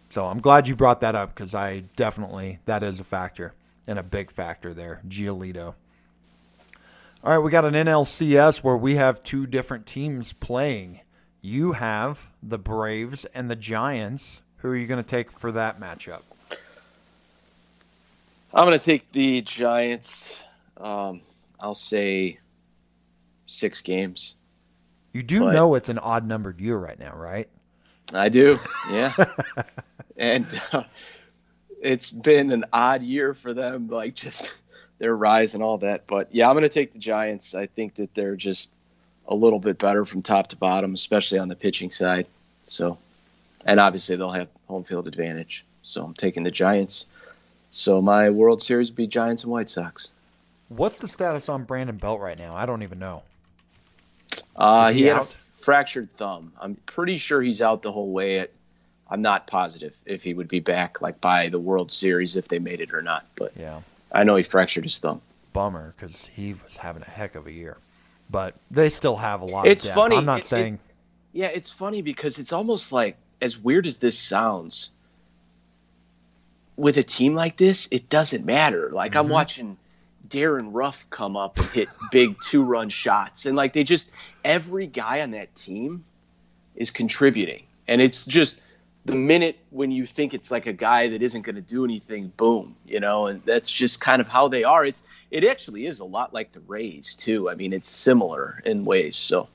So 0.09 0.25
I'm 0.25 0.39
glad 0.39 0.67
you 0.67 0.75
brought 0.75 0.99
that 1.01 1.15
up 1.15 1.33
because 1.33 1.55
I 1.55 1.83
definitely 1.95 2.59
that 2.65 2.83
is 2.83 2.99
a 2.99 3.03
factor 3.03 3.53
and 3.87 3.97
a 3.97 4.03
big 4.03 4.29
factor 4.31 4.73
there, 4.73 5.01
Giolito. 5.07 5.75
All 7.23 7.31
right, 7.31 7.39
we 7.39 7.49
got 7.51 7.65
an 7.65 7.73
NLCS 7.73 8.63
where 8.63 8.77
we 8.77 8.95
have 8.95 9.23
two 9.23 9.47
different 9.47 9.85
teams 9.85 10.33
playing. 10.33 11.01
You 11.41 11.71
have 11.73 12.29
the 12.43 12.57
Braves 12.57 13.25
and 13.25 13.49
the 13.49 13.55
Giants. 13.55 14.41
Who 14.57 14.69
are 14.69 14.75
you 14.75 14.87
going 14.87 15.03
to 15.03 15.09
take 15.09 15.31
for 15.31 15.51
that 15.53 15.79
matchup? 15.79 16.21
I'm 18.53 18.65
going 18.65 18.77
to 18.77 18.83
take 18.85 19.11
the 19.11 19.41
Giants. 19.41 20.41
Um, 20.77 21.21
I'll 21.61 21.73
say 21.73 22.39
six 23.47 23.81
games. 23.81 24.35
You 25.13 25.23
do 25.23 25.39
But- 25.41 25.53
know 25.53 25.75
it's 25.75 25.89
an 25.89 25.99
odd 25.99 26.25
numbered 26.25 26.59
year 26.61 26.77
right 26.77 26.99
now, 26.99 27.15
right? 27.15 27.49
I 28.13 28.29
do, 28.29 28.57
yeah. 28.91 29.13
and 30.15 30.61
uh, 30.71 30.83
it's 31.87 32.11
been 32.11 32.51
an 32.51 32.65
odd 32.73 33.01
year 33.01 33.33
for 33.33 33.53
them, 33.53 33.87
like 33.87 34.13
just 34.13 34.53
their 34.99 35.15
rise 35.15 35.53
and 35.53 35.63
all 35.63 35.77
that. 35.79 36.05
But 36.05 36.27
yeah, 36.33 36.49
I'm 36.49 36.53
going 36.53 36.63
to 36.63 36.69
take 36.69 36.91
the 36.91 36.99
Giants. 36.99 37.55
I 37.55 37.65
think 37.65 37.95
that 37.95 38.13
they're 38.13 38.35
just 38.35 38.69
a 39.27 39.35
little 39.35 39.59
bit 39.59 39.77
better 39.77 40.05
from 40.05 40.21
top 40.21 40.47
to 40.49 40.55
bottom, 40.55 40.93
especially 40.93 41.39
on 41.39 41.47
the 41.47 41.55
pitching 41.55 41.91
side. 41.91 42.27
So, 42.65 42.97
and 43.65 43.79
obviously 43.79 44.15
they'll 44.15 44.31
have 44.31 44.49
home 44.67 44.83
field 44.83 45.07
advantage. 45.07 45.65
So 45.83 46.03
I'm 46.03 46.13
taking 46.13 46.43
the 46.43 46.51
Giants. 46.51 47.05
So 47.71 48.01
my 48.01 48.29
World 48.29 48.61
Series 48.61 48.89
would 48.89 48.97
be 48.97 49.07
Giants 49.07 49.43
and 49.43 49.51
White 49.51 49.69
Sox. 49.69 50.09
What's 50.69 50.99
the 50.99 51.07
status 51.07 51.47
on 51.47 51.63
Brandon 51.63 51.95
Belt 51.95 52.19
right 52.19 52.37
now? 52.37 52.55
I 52.55 52.65
don't 52.65 52.83
even 52.83 52.99
know. 52.99 53.23
Uh, 54.55 54.91
he, 54.91 54.99
he 54.99 55.05
had 55.05 55.17
a 55.17 55.23
fractured 55.23 56.13
thumb. 56.15 56.51
I'm 56.59 56.75
pretty 56.85 57.17
sure 57.17 57.41
he's 57.41 57.61
out 57.61 57.81
the 57.81 57.91
whole 57.91 58.11
way. 58.11 58.39
At, 58.39 58.51
I'm 59.09 59.21
not 59.21 59.47
positive 59.47 59.97
if 60.05 60.21
he 60.23 60.33
would 60.33 60.47
be 60.47 60.59
back 60.59 61.01
like 61.01 61.19
by 61.21 61.49
the 61.49 61.59
World 61.59 61.91
Series 61.91 62.35
if 62.35 62.47
they 62.49 62.59
made 62.59 62.81
it 62.81 62.93
or 62.93 63.01
not, 63.01 63.25
but 63.35 63.53
Yeah. 63.57 63.81
I 64.11 64.23
know 64.23 64.35
he 64.35 64.43
fractured 64.43 64.83
his 64.83 64.99
thumb. 64.99 65.21
Bummer 65.53 65.93
because 65.95 66.27
he 66.27 66.53
was 66.53 66.77
having 66.77 67.01
a 67.01 67.09
heck 67.09 67.35
of 67.35 67.47
a 67.47 67.51
year. 67.51 67.77
But 68.29 68.55
they 68.69 68.89
still 68.89 69.15
have 69.15 69.41
a 69.41 69.45
lot 69.45 69.67
It's 69.67 69.83
of 69.83 69.89
depth. 69.89 69.95
funny, 69.95 70.15
I'm 70.17 70.25
not 70.25 70.39
it- 70.39 70.45
it- 70.45 70.47
saying 70.47 70.79
Yeah, 71.33 71.47
it's 71.47 71.71
funny 71.71 72.01
because 72.01 72.39
it's 72.39 72.51
almost 72.51 72.91
like 72.91 73.15
as 73.41 73.57
weird 73.57 73.85
as 73.85 73.99
this 73.99 74.17
sounds. 74.17 74.89
With 76.77 76.97
a 76.97 77.03
team 77.03 77.33
like 77.35 77.57
this, 77.57 77.87
it 77.91 78.09
doesn't 78.09 78.45
matter. 78.45 78.89
Like 78.91 79.15
I'm 79.15 79.27
Mhm. 79.27 79.31
watching 79.31 79.77
Darin 80.29 80.71
Ruf 80.73 81.05
come 81.09 81.35
up 81.37 81.57
and 81.57 81.65
hit 81.67 81.89
big 82.11 82.35
two-run 82.41 82.89
shots, 82.89 83.45
and 83.45 83.55
like 83.55 83.73
they 83.73 83.83
just 83.83 84.09
every 84.43 84.87
guy 84.87 85.21
on 85.21 85.31
that 85.31 85.53
team 85.55 86.03
is 86.75 86.91
contributing, 86.91 87.63
and 87.87 88.01
it's 88.01 88.25
just 88.25 88.57
the 89.07 89.15
minute 89.15 89.57
when 89.71 89.89
you 89.89 90.05
think 90.05 90.33
it's 90.33 90.51
like 90.51 90.65
a 90.67 90.73
guy 90.73 91.07
that 91.07 91.21
isn't 91.21 91.41
going 91.41 91.55
to 91.55 91.61
do 91.61 91.83
anything, 91.85 92.31
boom, 92.37 92.75
you 92.85 92.99
know, 92.99 93.27
and 93.27 93.41
that's 93.45 93.69
just 93.71 93.99
kind 94.01 94.21
of 94.21 94.27
how 94.27 94.47
they 94.47 94.63
are. 94.63 94.85
It's 94.85 95.01
it 95.31 95.43
actually 95.43 95.85
is 95.87 95.99
a 95.99 96.05
lot 96.05 96.33
like 96.33 96.51
the 96.51 96.59
Rays 96.61 97.15
too. 97.15 97.49
I 97.49 97.55
mean, 97.55 97.73
it's 97.73 97.89
similar 97.89 98.61
in 98.65 98.85
ways. 98.85 99.15
So 99.15 99.47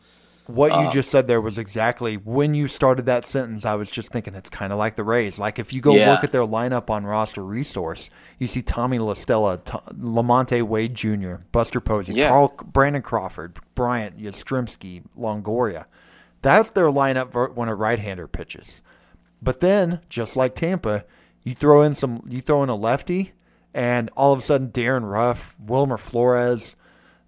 What 0.48 0.72
you 0.72 0.88
Uh, 0.88 0.90
just 0.90 1.11
said 1.11 1.28
there 1.28 1.40
was 1.40 1.57
exactly 1.57 2.16
when 2.16 2.53
you 2.55 2.66
started 2.66 3.07
that 3.07 3.24
sentence. 3.24 3.64
I 3.64 3.74
was 3.76 3.90
just 3.90 4.11
thinking 4.11 4.34
it's 4.34 4.50
kind 4.50 4.72
of 4.72 4.78
like 4.78 4.96
the 4.96 5.05
Rays. 5.05 5.38
Like 5.38 5.59
if 5.61 5.72
you 5.72 5.80
go 5.80 5.94
Yeah. 5.94 6.11
look 6.11 6.24
at 6.24 6.32
their 6.32 6.42
lineup 6.46 6.90
on 6.90 7.05
roster 7.07 7.44
resource, 7.44 8.11
you 8.38 8.46
see 8.48 8.61
Tommy 8.61 8.98
La 8.98 9.14
Stella, 9.14 9.59
T- 9.59 9.78
Lamonte 9.94 10.62
Wade 10.62 10.94
Jr., 10.96 11.36
Buster 11.53 11.80
Posey, 11.80 12.14
Yeah. 12.14 12.28
Carl, 12.30 12.55
Brandon 12.72 13.03
Crawford, 13.03 13.59
Bryant 13.76 14.18
Yastrzemski, 14.18 15.03
Longoria. 15.16 15.84
That's 16.42 16.70
their 16.70 16.86
lineup 16.88 17.55
when 17.55 17.68
a 17.68 17.74
right-hander 17.76 18.26
pitches. 18.26 18.82
But 19.43 19.61
then, 19.61 20.01
just 20.09 20.36
like 20.36 20.55
Tampa, 20.55 21.05
you 21.43 21.55
throw 21.55 21.82
in 21.82 21.95
some, 21.95 22.22
you 22.28 22.40
throw 22.40 22.62
in 22.62 22.68
a 22.68 22.76
lefty, 22.76 23.32
and 23.74 24.09
all 24.16 24.32
of 24.32 24.38
a 24.38 24.43
sudden 24.43 24.68
Darin 24.68 25.05
Ruf, 25.05 25.57
Wilmer 25.59 25.97
Flores, 25.97 26.76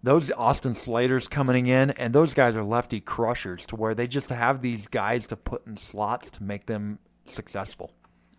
those 0.03 0.31
Austin 0.33 0.75
Slaters 0.75 1.29
coming 1.29 1.67
in, 1.67 1.91
and 1.93 2.15
those 2.15 2.35
guys 2.35 2.57
are 2.57 2.63
lefty 2.63 3.01
crushers 3.01 3.67
to 3.67 3.77
where 3.77 3.95
they 3.95 4.07
just 4.07 4.29
have 4.29 4.61
these 4.63 4.87
guys 4.87 5.27
to 5.29 5.37
put 5.37 5.67
in 5.67 5.77
slots 5.77 6.31
to 6.33 6.43
make 6.43 6.67
them 6.67 6.99
successful. 7.25 7.91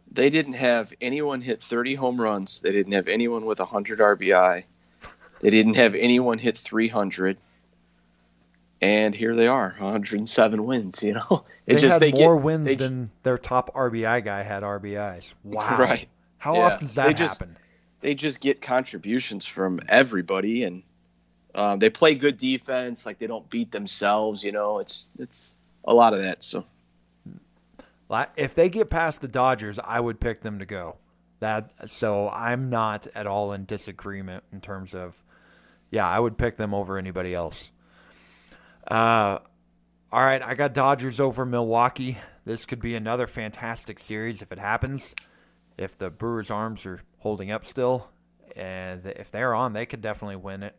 They 0.10 0.30
didn't 0.30 0.54
have 0.54 0.94
anyone 1.02 1.42
hit 1.42 1.62
30 1.62 1.96
home 1.96 2.22
runs. 2.22 2.62
They 2.62 2.72
didn't 2.72 2.94
have 2.94 3.08
anyone 3.08 3.46
with 3.46 3.60
100 3.60 4.00
RBI. 4.00 4.64
They 5.42 5.50
didn't 5.50 5.76
have 5.76 5.96
anyone 5.96 6.38
hit 6.38 6.58
300. 6.58 7.38
And 8.82 9.16
here 9.16 9.36
they 9.36 9.48
are, 9.48 9.76
107 9.80 10.64
wins. 10.64 11.02
You 11.02 11.14
know, 11.14 11.46
They 11.66 11.76
just 11.76 11.94
had 11.94 12.02
they 12.02 12.12
more 12.12 12.36
get, 12.36 12.44
wins 12.44 12.68
they- 12.68 12.76
than 12.76 13.10
their 13.24 13.38
top 13.38 13.74
RBI 13.74 14.24
guy 14.24 14.44
had 14.44 14.64
RBIs. 14.64 15.34
Wow! 15.44 15.78
Right. 15.80 16.08
How 16.38 16.56
Yeah. 16.56 16.60
often 16.62 16.80
does 16.82 16.96
that 16.96 17.08
They 17.08 17.14
just- 17.14 17.40
happen? 17.40 17.58
They 18.02 18.14
just 18.14 18.40
get 18.40 18.62
contributions 18.62 19.48
from 19.48 19.80
everybody, 19.90 20.64
and 20.64 20.84
um, 21.56 21.80
they 21.80 21.90
play 21.90 22.14
good 22.14 22.38
defense. 22.38 23.04
Like 23.06 23.18
they 23.18 23.26
don't 23.26 23.50
beat 23.50 23.72
themselves. 23.72 24.44
You 24.44 24.52
know, 24.52 24.78
it's 24.78 25.08
it's 25.18 25.56
a 25.86 25.94
lot 25.94 26.14
of 26.14 26.20
that. 26.20 26.44
So 26.44 26.66
If 28.38 28.54
they 28.54 28.70
get 28.70 28.90
past 28.92 29.22
the 29.22 29.28
Dodgers, 29.28 29.80
I 29.80 30.00
would 30.00 30.20
pick 30.20 30.42
them 30.42 30.60
to 30.60 30.66
go. 30.66 30.98
That 31.40 31.72
so 31.90 32.30
I'm 32.30 32.70
not 32.70 33.08
at 33.16 33.26
all 33.28 33.52
in 33.54 33.66
disagreement 33.66 34.44
in 34.54 34.62
terms 34.62 34.94
of, 34.94 35.24
yeah, 35.90 36.08
I 36.08 36.20
would 36.20 36.38
pick 36.38 36.58
them 36.58 36.74
over 36.74 36.98
anybody 37.00 37.34
else. 37.34 37.72
Uh, 38.88 39.40
all 40.12 40.24
right, 40.24 40.42
I 40.42 40.56
got 40.56 40.74
Dodgers 40.74 41.20
over 41.20 41.46
Milwaukee. 41.46 42.18
This 42.46 42.66
could 42.66 42.80
be 42.80 42.96
another 42.96 43.28
fantastic 43.28 44.00
series 44.00 44.42
if 44.42 44.52
it 44.52 44.60
happens. 44.60 45.16
If 45.78 45.98
the 45.98 46.10
Brewers' 46.10 46.52
arms 46.52 46.86
are 46.86 47.02
holding 47.20 47.52
up 47.52 47.66
still, 47.66 48.12
and 48.56 49.06
if 49.06 49.32
they're 49.32 49.54
on, 49.54 49.74
they 49.74 49.86
could 49.86 50.02
definitely 50.02 50.38
win 50.38 50.64
it. 50.64 50.76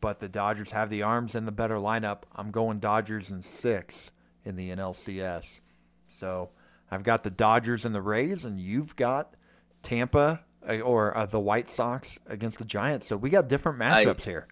But 0.00 0.18
the 0.18 0.28
Dodgers 0.28 0.72
have 0.72 0.90
the 0.90 1.02
arms 1.02 1.34
and 1.34 1.46
the 1.46 1.52
better 1.52 1.76
lineup. 1.76 2.22
I'm 2.34 2.50
going 2.50 2.80
Dodgers 2.80 3.30
in 3.30 3.42
six 3.42 4.10
in 4.44 4.56
the 4.56 4.70
NLCS. 4.70 5.60
So 6.08 6.50
I've 6.90 7.04
got 7.04 7.22
the 7.22 7.30
Dodgers 7.30 7.84
and 7.84 7.94
the 7.94 8.02
Rays, 8.02 8.44
and 8.44 8.58
you've 8.58 8.96
got 8.96 9.34
Tampa 9.82 10.40
uh, 10.68 10.80
or 10.80 11.16
uh, 11.16 11.26
the 11.26 11.38
White 11.40 11.68
Sox 11.68 12.18
against 12.26 12.58
the 12.58 12.64
Giants. 12.64 13.06
So 13.06 13.16
we 13.16 13.30
got 13.30 13.48
different 13.48 13.78
matchups 13.78 14.24
here. 14.24 14.48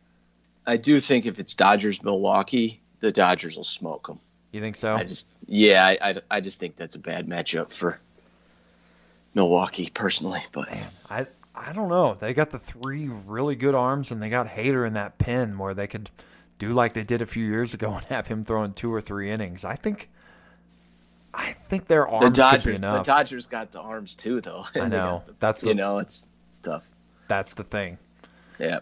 I 0.66 0.76
do 0.76 1.00
think 1.00 1.26
if 1.26 1.38
it's 1.38 1.54
Dodgers 1.54 2.02
Milwaukee, 2.02 2.79
the 3.00 3.10
Dodgers 3.12 3.56
will 3.56 3.64
smoke 3.64 4.06
them. 4.06 4.18
You 4.52 4.60
think 4.60 4.76
so? 4.76 4.94
I 4.94 5.04
just 5.04 5.28
yeah, 5.46 5.84
I, 5.86 5.98
I, 6.10 6.16
I 6.30 6.40
just 6.40 6.58
think 6.58 6.76
that's 6.76 6.94
a 6.96 6.98
bad 6.98 7.28
matchup 7.28 7.70
for 7.72 7.98
Milwaukee 9.34 9.90
personally. 9.92 10.42
But 10.52 10.68
I 11.08 11.26
I 11.54 11.72
don't 11.72 11.88
know. 11.88 12.14
They 12.14 12.34
got 12.34 12.50
the 12.50 12.58
three 12.58 13.08
really 13.08 13.56
good 13.56 13.74
arms, 13.74 14.10
and 14.10 14.22
they 14.22 14.28
got 14.28 14.48
Hader 14.48 14.86
in 14.86 14.94
that 14.94 15.18
pen 15.18 15.58
where 15.58 15.74
they 15.74 15.86
could 15.86 16.10
do 16.58 16.68
like 16.68 16.94
they 16.94 17.04
did 17.04 17.22
a 17.22 17.26
few 17.26 17.44
years 17.44 17.74
ago 17.74 17.92
and 17.96 18.04
have 18.06 18.26
him 18.26 18.44
throwing 18.44 18.72
two 18.72 18.92
or 18.92 19.00
three 19.00 19.30
innings. 19.30 19.64
I 19.64 19.76
think. 19.76 20.08
I 21.32 21.52
think 21.52 21.86
their 21.86 22.08
arms 22.08 22.36
the 22.36 22.42
could 22.50 22.64
be 22.64 22.78
Dodgers, 22.78 22.80
the. 22.80 23.02
Dodgers 23.04 23.46
got 23.46 23.70
the 23.70 23.80
arms 23.80 24.16
too, 24.16 24.40
though. 24.40 24.66
I 24.74 24.88
know. 24.88 25.22
That's 25.38 25.60
the- 25.60 25.68
you 25.68 25.74
know 25.74 25.98
it's 25.98 26.28
it's 26.48 26.58
tough. 26.58 26.82
That's 27.28 27.54
the 27.54 27.62
thing. 27.62 27.98
Yeah. 28.58 28.80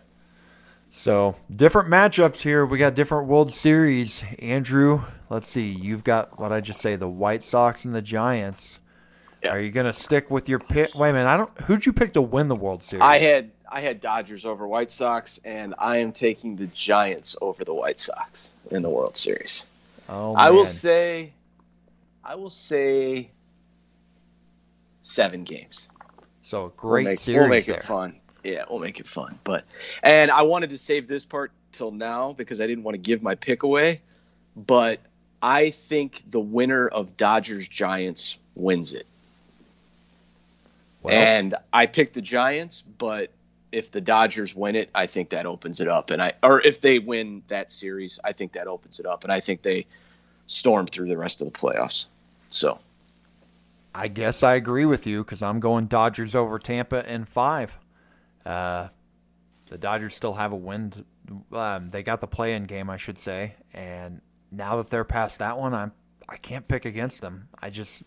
So 0.91 1.37
different 1.51 1.89
matchups 1.89 2.41
here. 2.43 2.65
We 2.65 2.79
got 2.79 2.95
different 2.95 3.29
World 3.29 3.53
Series. 3.53 4.25
Andrew, 4.39 5.03
let's 5.29 5.47
see. 5.47 5.71
You've 5.71 6.03
got 6.05 6.39
what 6.39 6.53
I 6.53 6.61
just 6.61 6.81
say: 6.81 6.97
the 6.97 7.09
White 7.09 7.43
Sox 7.43 7.85
and 7.85 7.95
the 7.95 8.03
Giants. 8.03 8.81
Yeah. 9.45 9.53
Are 9.53 9.61
you 9.61 9.71
gonna 9.71 9.93
stick 9.93 10.31
with 10.31 10.49
your 10.49 10.59
pick? 10.59 10.95
Wait 10.95 11.11
a 11.11 11.13
minute. 11.13 11.29
I 11.29 11.37
don't. 11.37 11.57
Who'd 11.63 11.87
you 11.87 11.93
pick 11.93 12.13
to 12.15 12.23
win 12.23 12.49
the 12.49 12.57
World 12.57 12.83
Series? 12.83 13.03
I 13.03 13.19
had 13.19 13.51
I 13.71 13.81
had 13.81 14.01
Dodgers 14.01 14.45
over 14.45 14.67
White 14.67 14.91
Sox, 14.91 15.39
and 15.45 15.75
I 15.79 15.99
am 15.99 16.11
taking 16.11 16.57
the 16.57 16.67
Giants 16.69 17.37
over 17.43 17.65
the 17.65 17.75
White 17.75 18.01
Sox 18.01 18.53
in 18.71 18.83
the 18.83 18.91
World 18.91 19.17
Series. 19.17 19.67
Oh, 20.09 20.35
I 20.35 20.51
will 20.51 20.65
say, 20.65 21.35
I 22.25 22.35
will 22.35 22.51
say, 22.51 23.31
seven 25.03 25.45
games. 25.45 25.91
So 26.43 26.59
a 26.59 26.61
We'll 26.63 26.69
great 26.71 27.05
make, 27.05 27.19
series 27.19 27.41
we'll 27.41 27.49
make 27.51 27.67
there. 27.67 27.77
it 27.77 27.83
fun. 27.83 28.19
Yeah, 28.45 28.65
we'll 28.69 28.79
make 28.79 29.01
it 29.01 29.09
fun. 29.09 29.39
But 29.45 29.65
and 30.03 30.31
I 30.31 30.43
wanted 30.43 30.71
to 30.71 30.79
save 30.79 31.09
this 31.09 31.25
part 31.25 31.53
till 31.73 31.91
now 31.91 32.33
because 32.33 32.61
I 32.61 32.67
didn't 32.67 32.85
want 32.85 32.95
to 32.95 32.99
give 32.99 33.23
my 33.23 33.35
pick 33.35 33.63
away. 33.63 34.01
But 34.57 35.01
I 35.43 35.71
think 35.71 36.25
the 36.31 36.41
winner 36.41 36.89
of 36.89 37.17
Dodgers 37.17 37.69
Giants 37.69 38.39
wins 38.55 38.93
it. 38.93 39.07
Well, 41.03 41.15
and 41.15 41.55
I 41.73 41.87
picked 41.87 42.15
the 42.15 42.23
Giants, 42.23 42.83
but 42.99 43.31
if 43.71 43.91
the 43.91 44.01
Dodgers 44.01 44.55
win 44.55 44.75
it, 44.75 44.91
I 44.95 45.07
think 45.07 45.31
that 45.31 45.47
opens 45.47 45.81
it 45.81 45.89
up, 45.89 46.11
and 46.11 46.23
I 46.23 46.33
or 46.43 46.61
if 46.63 46.81
they 46.81 46.99
win 46.99 47.43
that 47.49 47.71
series, 47.71 48.19
I 48.25 48.33
think 48.33 48.53
that 48.53 48.67
opens 48.67 48.99
it 48.99 49.07
up, 49.07 49.25
and 49.25 49.33
I 49.33 49.41
think 49.41 49.63
they 49.63 49.87
storm 50.47 50.87
through 50.87 51.09
the 51.09 51.17
rest 51.17 51.41
of 51.41 51.53
the 51.53 51.57
playoffs. 51.57 52.07
So, 52.49 52.81
I 53.95 54.09
guess 54.09 54.43
I 54.43 54.55
agree 54.55 54.87
with 54.87 55.07
you 55.07 55.23
because 55.23 55.43
I'm 55.43 55.61
going 55.61 55.87
Dodgers 55.87 56.35
over 56.35 56.59
Tampa 56.59 57.11
in 57.13 57.27
five. 57.27 57.79
Uh, 58.49 58.89
the 59.67 59.77
Dodgers 59.77 60.15
still 60.15 60.33
have 60.35 60.53
a 60.53 60.57
win. 60.57 60.93
Um, 61.53 61.91
they 61.91 62.03
got 62.03 62.21
the 62.21 62.27
play-in 62.27 62.65
game, 62.65 62.89
I 62.89 62.97
should 62.97 63.19
say, 63.19 63.57
and 63.75 64.23
now 64.51 64.77
that 64.77 64.89
they're 64.89 65.05
past 65.05 65.39
that 65.41 65.59
one, 65.59 65.75
I'm 65.75 65.93
I 66.29 66.37
can't 66.37 66.67
pick 66.67 66.87
against 66.87 67.21
them. 67.21 67.49
I 67.61 67.69
just 67.69 68.03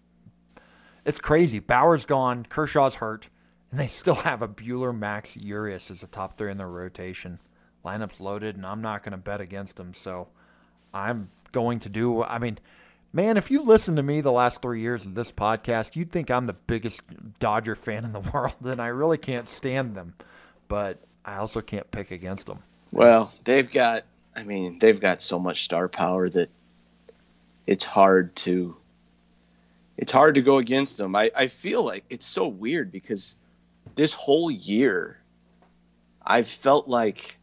it's 1.06 1.20
crazy. 1.20 1.60
Bauer's 1.60 2.06
gone, 2.06 2.46
Kershaw's 2.50 2.96
hurt, 2.96 3.30
and 3.70 3.80
they 3.80 3.86
still 3.86 4.16
have 4.30 4.42
a 4.42 4.48
Buehler, 4.48 4.98
Max, 4.98 5.38
Urias 5.38 5.92
as 5.92 6.02
a 6.02 6.08
top 6.08 6.38
three 6.38 6.50
in 6.50 6.58
their 6.58 6.68
rotation. 6.68 7.40
Lineup's 7.86 8.20
loaded, 8.20 8.56
and 8.56 8.66
I'm 8.66 8.82
not 8.82 9.04
going 9.04 9.12
to 9.12 9.18
bet 9.18 9.42
against 9.42 9.78
them. 9.78 9.94
So 9.94 10.30
I'm 10.94 11.30
going 11.52 11.78
to 11.80 11.90
do. 11.90 12.24
I 12.24 12.40
mean, 12.40 12.58
man, 13.14 13.38
if 13.38 13.52
you 13.52 13.64
listen 13.64 13.96
to 13.96 14.04
me 14.04 14.22
the 14.22 14.32
last 14.32 14.62
three 14.62 14.82
years 14.82 15.06
of 15.06 15.16
this 15.16 15.32
podcast, 15.32 15.96
you'd 15.96 16.12
think 16.12 16.30
I'm 16.30 16.48
the 16.48 16.54
biggest 16.54 17.02
Dodger 17.40 17.76
fan 17.76 18.06
in 18.06 18.14
the 18.14 18.20
world, 18.34 18.56
and 18.64 18.82
I 18.82 18.88
really 18.88 19.18
can't 19.18 19.48
stand 19.48 19.96
them. 19.96 20.14
But 20.68 21.00
I 21.26 21.38
also 21.38 21.62
can't 21.62 21.90
pick 21.92 22.12
against 22.12 22.48
them. 22.48 22.60
Well, 22.92 23.34
they've 23.44 23.70
got. 23.70 24.04
I 24.36 24.44
mean, 24.44 24.80
they've 24.80 25.00
got 25.00 25.22
so 25.22 25.40
much 25.40 25.66
star 25.66 25.90
power 25.90 26.30
that 26.30 26.50
it's 27.68 27.84
hard 27.84 28.34
to 28.38 28.76
it's 29.98 30.12
hard 30.12 30.36
to 30.36 30.42
go 30.42 30.58
against 30.58 30.98
them. 30.98 31.16
I, 31.16 31.32
I 31.36 31.48
feel 31.48 31.84
like 31.84 32.04
it's 32.10 32.26
so 32.26 32.48
weird 32.48 32.92
because 32.92 33.36
this 33.96 34.14
whole 34.14 34.50
year 34.50 35.20
I've 36.26 36.48
felt 36.48 36.88
like 36.88 37.38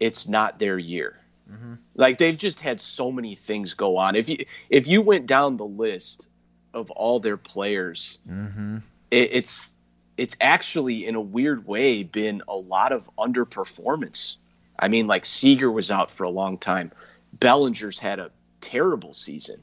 it's 0.00 0.26
not 0.26 0.58
their 0.58 0.78
year. 0.78 1.18
Mm-hmm. 1.50 1.74
Like 1.94 2.18
they've 2.18 2.36
just 2.36 2.60
had 2.60 2.80
so 2.80 3.12
many 3.12 3.34
things 3.34 3.74
go 3.74 3.96
on. 3.96 4.16
If 4.16 4.28
you 4.28 4.44
if 4.68 4.86
you 4.86 5.00
went 5.00 5.26
down 5.26 5.56
the 5.56 5.66
list 5.66 6.26
of 6.74 6.90
all 6.90 7.20
their 7.20 7.36
players, 7.36 8.18
mm-hmm. 8.28 8.78
it, 9.10 9.30
it's 9.32 9.70
it's 10.16 10.36
actually 10.40 11.06
in 11.06 11.14
a 11.14 11.20
weird 11.20 11.66
way 11.66 12.02
been 12.02 12.42
a 12.48 12.56
lot 12.56 12.92
of 12.92 13.08
underperformance. 13.18 14.36
I 14.78 14.88
mean, 14.88 15.06
like 15.06 15.24
Seager 15.24 15.70
was 15.70 15.90
out 15.90 16.10
for 16.10 16.24
a 16.24 16.30
long 16.30 16.58
time. 16.58 16.90
Bellinger's 17.34 17.98
had 17.98 18.18
a 18.18 18.30
terrible 18.60 19.12
season. 19.12 19.62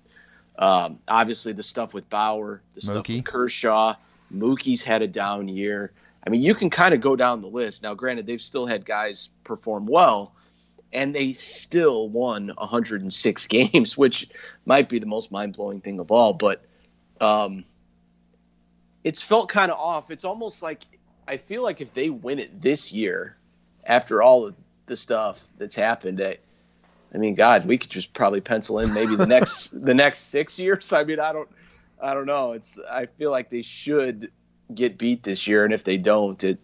Um, 0.59 0.99
obviously, 1.07 1.53
the 1.53 1.63
stuff 1.63 1.93
with 1.93 2.09
Bauer, 2.09 2.61
the 2.73 2.81
Mookie. 2.81 2.83
stuff 2.83 3.07
with 3.09 3.25
Kershaw, 3.25 3.95
Mookie's 4.33 4.83
had 4.83 5.01
a 5.01 5.07
down 5.07 5.47
year. 5.47 5.91
I 6.25 6.29
mean, 6.29 6.41
you 6.41 6.55
can 6.55 6.69
kind 6.69 6.93
of 6.93 7.01
go 7.01 7.15
down 7.15 7.41
the 7.41 7.47
list. 7.47 7.83
Now, 7.83 7.93
granted, 7.93 8.25
they've 8.25 8.41
still 8.41 8.65
had 8.65 8.85
guys 8.85 9.29
perform 9.43 9.85
well, 9.87 10.33
and 10.93 11.13
they 11.13 11.33
still 11.33 12.07
won 12.07 12.51
106 12.57 13.47
games, 13.47 13.97
which 13.97 14.29
might 14.65 14.87
be 14.87 14.99
the 14.99 15.05
most 15.05 15.31
mind 15.31 15.53
blowing 15.53 15.81
thing 15.81 15.99
of 15.99 16.11
all. 16.11 16.33
But 16.33 16.63
um, 17.19 17.65
it's 19.03 19.21
felt 19.21 19.49
kind 19.49 19.71
of 19.71 19.77
off. 19.77 20.11
It's 20.11 20.23
almost 20.23 20.61
like 20.61 20.83
I 21.27 21.37
feel 21.37 21.63
like 21.63 21.81
if 21.81 21.93
they 21.93 22.09
win 22.09 22.39
it 22.39 22.61
this 22.61 22.91
year, 22.91 23.37
after 23.85 24.21
all 24.21 24.45
of 24.45 24.55
the 24.85 24.97
stuff 24.97 25.45
that's 25.57 25.75
happened, 25.75 26.21
I, 26.21 26.37
I 27.13 27.17
mean, 27.17 27.35
God, 27.35 27.65
we 27.65 27.77
could 27.77 27.89
just 27.89 28.13
probably 28.13 28.41
pencil 28.41 28.79
in 28.79 28.93
maybe 28.93 29.15
the 29.15 29.27
next 29.27 29.69
the 29.85 29.93
next 29.93 30.29
six 30.29 30.59
years. 30.59 30.93
I 30.93 31.03
mean, 31.03 31.19
I 31.19 31.33
don't, 31.33 31.49
I 32.01 32.13
don't 32.13 32.25
know. 32.25 32.53
It's 32.53 32.79
I 32.89 33.07
feel 33.07 33.31
like 33.31 33.49
they 33.49 33.61
should 33.61 34.31
get 34.73 34.97
beat 34.97 35.23
this 35.23 35.47
year, 35.47 35.65
and 35.65 35.73
if 35.73 35.83
they 35.83 35.97
don't, 35.97 36.41
it 36.43 36.59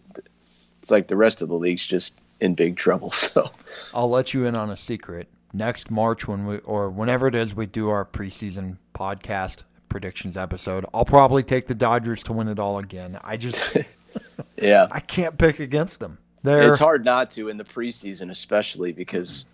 it's 0.78 0.90
like 0.90 1.08
the 1.08 1.16
rest 1.16 1.42
of 1.42 1.48
the 1.48 1.54
league's 1.54 1.86
just 1.86 2.18
in 2.40 2.54
big 2.54 2.76
trouble. 2.76 3.12
So 3.20 3.50
I'll 3.94 4.10
let 4.10 4.34
you 4.34 4.44
in 4.46 4.54
on 4.54 4.70
a 4.70 4.76
secret. 4.76 5.28
Next 5.52 5.90
March, 5.90 6.26
when 6.26 6.46
we 6.46 6.58
or 6.58 6.90
whenever 6.90 7.26
it 7.26 7.34
is 7.34 7.54
we 7.54 7.66
do 7.66 7.88
our 7.90 8.04
preseason 8.04 8.78
podcast 8.94 9.64
predictions 9.88 10.36
episode, 10.36 10.84
I'll 10.94 11.04
probably 11.04 11.42
take 11.42 11.66
the 11.66 11.74
Dodgers 11.74 12.22
to 12.24 12.32
win 12.32 12.48
it 12.48 12.58
all 12.58 12.78
again. 12.78 13.18
I 13.22 13.36
just, 13.36 13.76
yeah, 14.56 14.86
I 14.90 15.00
can't 15.00 15.38
pick 15.38 15.60
against 15.60 16.00
them. 16.00 16.18
They're, 16.42 16.68
it's 16.68 16.78
hard 16.78 17.04
not 17.04 17.30
to 17.32 17.48
in 17.48 17.56
the 17.56 17.64
preseason, 17.64 18.30
especially 18.30 18.92
because 18.92 19.44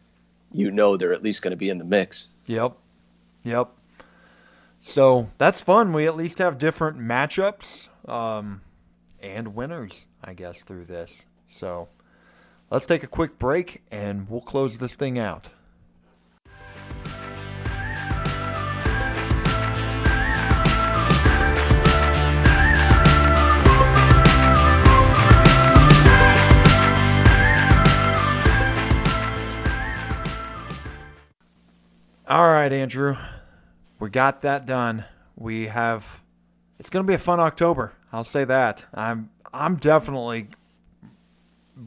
you 0.53 0.71
know 0.71 0.97
they're 0.97 1.13
at 1.13 1.23
least 1.23 1.43
going 1.43 1.53
to 1.53 1.57
be 1.57 1.71
in 1.71 1.79
the 1.79 1.85
mix. 1.85 2.29
Yep. 2.47 2.77
Yep. 3.45 3.71
So 4.81 5.29
that's 5.39 5.61
fun. 5.61 5.93
We 5.93 6.07
at 6.07 6.17
least 6.17 6.39
have 6.39 6.59
different 6.59 6.99
matchups 6.99 7.89
um, 8.09 8.61
and 9.21 9.55
winners, 9.55 10.07
I 10.23 10.35
guess, 10.35 10.63
through 10.63 10.85
this. 10.85 11.27
So 11.49 11.89
let's 12.71 12.87
take 12.87 13.03
a 13.03 13.07
quick 13.07 13.39
break 13.39 13.83
and 13.91 14.29
we'll 14.29 14.41
close 14.41 14.79
this 14.79 14.97
thing 14.97 15.19
out. 15.19 15.51
All 32.29 32.51
right, 32.51 32.73
Andrew. 32.73 33.17
We 34.01 34.11
got 34.11 34.43
that 34.43 34.67
done. 34.67 35.05
We 35.37 35.69
have 35.69 36.23
it's 36.79 36.91
going 36.91 37.05
to 37.05 37.09
be 37.09 37.15
a 37.15 37.19
fun 37.19 37.39
October. 37.39 37.93
I'll 38.13 38.25
say 38.25 38.45
that. 38.45 38.85
I'm 38.93 39.31
I'm 39.55 39.77
definitely 39.77 40.49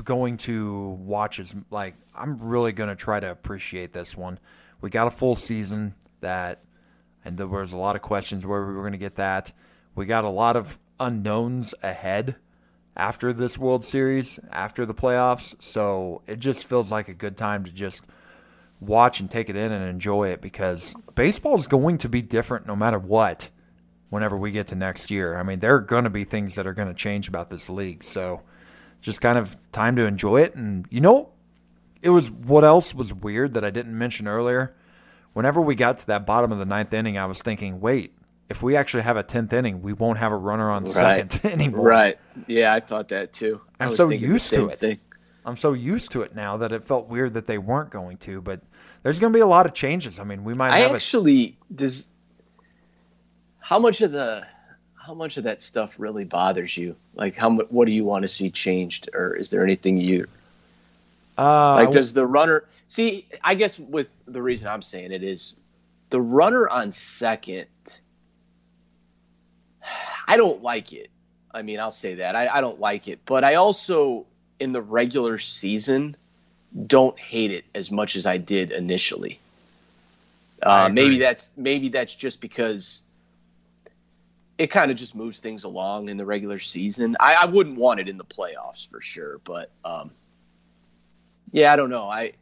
going 0.03 0.37
to 0.37 0.97
watch 1.01 1.39
as 1.39 1.55
like 1.71 1.95
I'm 2.15 2.39
really 2.39 2.71
going 2.71 2.89
to 2.89 2.95
try 2.95 3.19
to 3.19 3.31
appreciate 3.31 3.93
this 3.93 4.15
one. 4.15 4.39
We 4.81 4.89
got 4.89 5.07
a 5.07 5.11
full 5.11 5.35
season 5.35 5.95
that 6.21 6.63
and 7.25 7.37
there 7.37 7.47
was 7.47 7.73
a 7.73 7.77
lot 7.77 7.95
of 7.95 8.01
questions 8.01 8.45
where 8.45 8.65
we 8.65 8.73
were 8.73 8.81
going 8.81 8.93
to 8.93 8.97
get 8.97 9.15
that. 9.15 9.51
We 9.95 10.05
got 10.05 10.23
a 10.23 10.29
lot 10.29 10.55
of 10.55 10.79
unknowns 10.99 11.73
ahead 11.83 12.35
after 12.95 13.33
this 13.33 13.57
World 13.57 13.83
Series, 13.83 14.39
after 14.51 14.85
the 14.85 14.93
playoffs. 14.93 15.55
So 15.61 16.21
it 16.27 16.39
just 16.39 16.65
feels 16.65 16.91
like 16.91 17.07
a 17.07 17.13
good 17.13 17.37
time 17.37 17.63
to 17.63 17.71
just 17.71 18.05
watch 18.79 19.19
and 19.19 19.29
take 19.29 19.49
it 19.49 19.55
in 19.55 19.71
and 19.71 19.87
enjoy 19.87 20.29
it 20.29 20.41
because 20.41 20.93
baseball 21.15 21.57
is 21.57 21.67
going 21.67 21.97
to 21.99 22.09
be 22.09 22.21
different 22.21 22.65
no 22.65 22.75
matter 22.75 22.99
what 22.99 23.49
whenever 24.09 24.37
we 24.37 24.51
get 24.51 24.67
to 24.67 24.75
next 24.75 25.11
year. 25.11 25.37
I 25.37 25.43
mean, 25.43 25.59
there 25.59 25.75
are 25.75 25.81
going 25.81 26.05
to 26.05 26.09
be 26.09 26.23
things 26.23 26.55
that 26.55 26.65
are 26.65 26.73
going 26.73 26.87
to 26.87 26.93
change 26.93 27.27
about 27.27 27.49
this 27.49 27.69
league. 27.69 28.03
So 28.03 28.41
just 29.01 29.21
kind 29.21 29.37
of 29.37 29.57
time 29.71 29.95
to 29.95 30.05
enjoy 30.05 30.41
it. 30.41 30.55
And, 30.55 30.85
you 30.89 31.01
know, 31.01 31.31
it 32.01 32.09
was 32.09 32.29
what 32.31 32.63
else 32.63 32.93
was 32.93 33.13
weird 33.13 33.53
that 33.53 33.63
I 33.63 33.69
didn't 33.69 33.97
mention 33.97 34.27
earlier? 34.27 34.75
Whenever 35.33 35.61
we 35.61 35.75
got 35.75 35.99
to 35.99 36.07
that 36.07 36.25
bottom 36.25 36.51
of 36.51 36.59
the 36.59 36.65
ninth 36.65 36.93
inning, 36.93 37.17
I 37.17 37.25
was 37.25 37.41
thinking, 37.41 37.79
wait, 37.79 38.13
if 38.49 38.63
we 38.63 38.75
actually 38.75 39.03
have 39.03 39.15
a 39.15 39.23
10th 39.23 39.53
inning, 39.53 39.81
we 39.81 39.93
won't 39.93 40.17
have 40.17 40.31
a 40.31 40.37
runner 40.37 40.71
on 40.71 40.83
right. 40.85 41.31
second 41.31 41.51
anymore. 41.51 41.85
Right. 41.85 42.19
Yeah, 42.47 42.73
I 42.73 42.79
thought 42.79 43.09
that 43.09 43.31
too. 43.31 43.61
I 43.79 43.85
I'm 43.85 43.95
so 43.95 44.09
used 44.09 44.53
to 44.53 44.69
it. 44.69 44.79
Thing. 44.79 44.99
I'm 45.45 45.55
so 45.55 45.73
used 45.73 46.11
to 46.11 46.23
it 46.23 46.35
now 46.35 46.57
that 46.57 46.71
it 46.71 46.83
felt 46.83 47.07
weird 47.07 47.35
that 47.35 47.45
they 47.45 47.57
weren't 47.57 47.91
going 47.91 48.17
to, 48.17 48.41
but 48.41 48.61
there's 49.03 49.19
going 49.19 49.31
to 49.31 49.37
be 49.37 49.41
a 49.41 49.47
lot 49.47 49.65
of 49.65 49.73
changes. 49.73 50.19
I 50.19 50.23
mean, 50.23 50.43
we 50.43 50.53
might. 50.53 50.71
I 50.71 50.93
actually 50.93 51.57
a... 51.69 51.73
does. 51.73 52.05
How 53.59 53.79
much 53.79 54.01
of 54.01 54.11
the 54.11 54.45
how 55.09 55.15
much 55.15 55.37
of 55.37 55.45
that 55.45 55.59
stuff 55.59 55.95
really 55.97 56.23
bothers 56.23 56.77
you? 56.77 56.95
Like, 57.15 57.35
how 57.35 57.49
what 57.49 57.85
do 57.85 57.91
you 57.91 58.05
want 58.05 58.21
to 58.21 58.27
see 58.27 58.51
changed, 58.51 59.09
or 59.15 59.35
is 59.35 59.49
there 59.49 59.63
anything 59.63 59.97
you 59.97 60.27
uh, 61.35 61.73
like? 61.73 61.89
Does 61.89 62.13
the 62.13 62.27
runner 62.27 62.65
see? 62.89 63.25
I 63.43 63.55
guess 63.55 63.79
with 63.79 64.11
the 64.27 64.39
reason 64.39 64.67
I'm 64.67 64.83
saying 64.83 65.11
it 65.11 65.23
is 65.23 65.55
the 66.11 66.21
runner 66.21 66.69
on 66.69 66.91
second. 66.91 67.65
I 70.27 70.37
don't 70.37 70.61
like 70.61 70.93
it. 70.93 71.09
I 71.51 71.63
mean, 71.63 71.79
I'll 71.79 71.89
say 71.89 72.13
that 72.15 72.35
I, 72.35 72.47
I 72.47 72.61
don't 72.61 72.79
like 72.79 73.07
it, 73.07 73.19
but 73.25 73.43
I 73.43 73.55
also 73.55 74.27
in 74.59 74.73
the 74.73 74.81
regular 74.81 75.39
season 75.39 76.15
don't 76.85 77.17
hate 77.17 77.49
it 77.49 77.65
as 77.73 77.89
much 77.89 78.15
as 78.15 78.27
I 78.27 78.37
did 78.37 78.71
initially. 78.71 79.39
Uh, 80.61 80.87
maybe 80.93 81.17
that's 81.17 81.49
maybe 81.57 81.89
that's 81.89 82.13
just 82.13 82.39
because 82.41 83.01
it 84.59 84.67
kind 84.67 84.91
of 84.91 84.97
just 84.97 85.15
moves 85.15 85.39
things 85.39 85.63
along 85.63 86.09
in 86.09 86.17
the 86.17 86.25
regular 86.25 86.59
season. 86.59 87.15
I, 87.21 87.35
I 87.35 87.45
wouldn't 87.45 87.77
want 87.77 88.01
it 88.01 88.09
in 88.09 88.17
the 88.17 88.25
playoffs 88.25 88.87
for 88.87 88.99
sure, 88.99 89.39
but 89.45 89.71
um, 89.85 90.11
yeah, 91.51 91.71
I 91.71 91.77
don't 91.77 91.89
know. 91.89 92.03
I, 92.03 92.33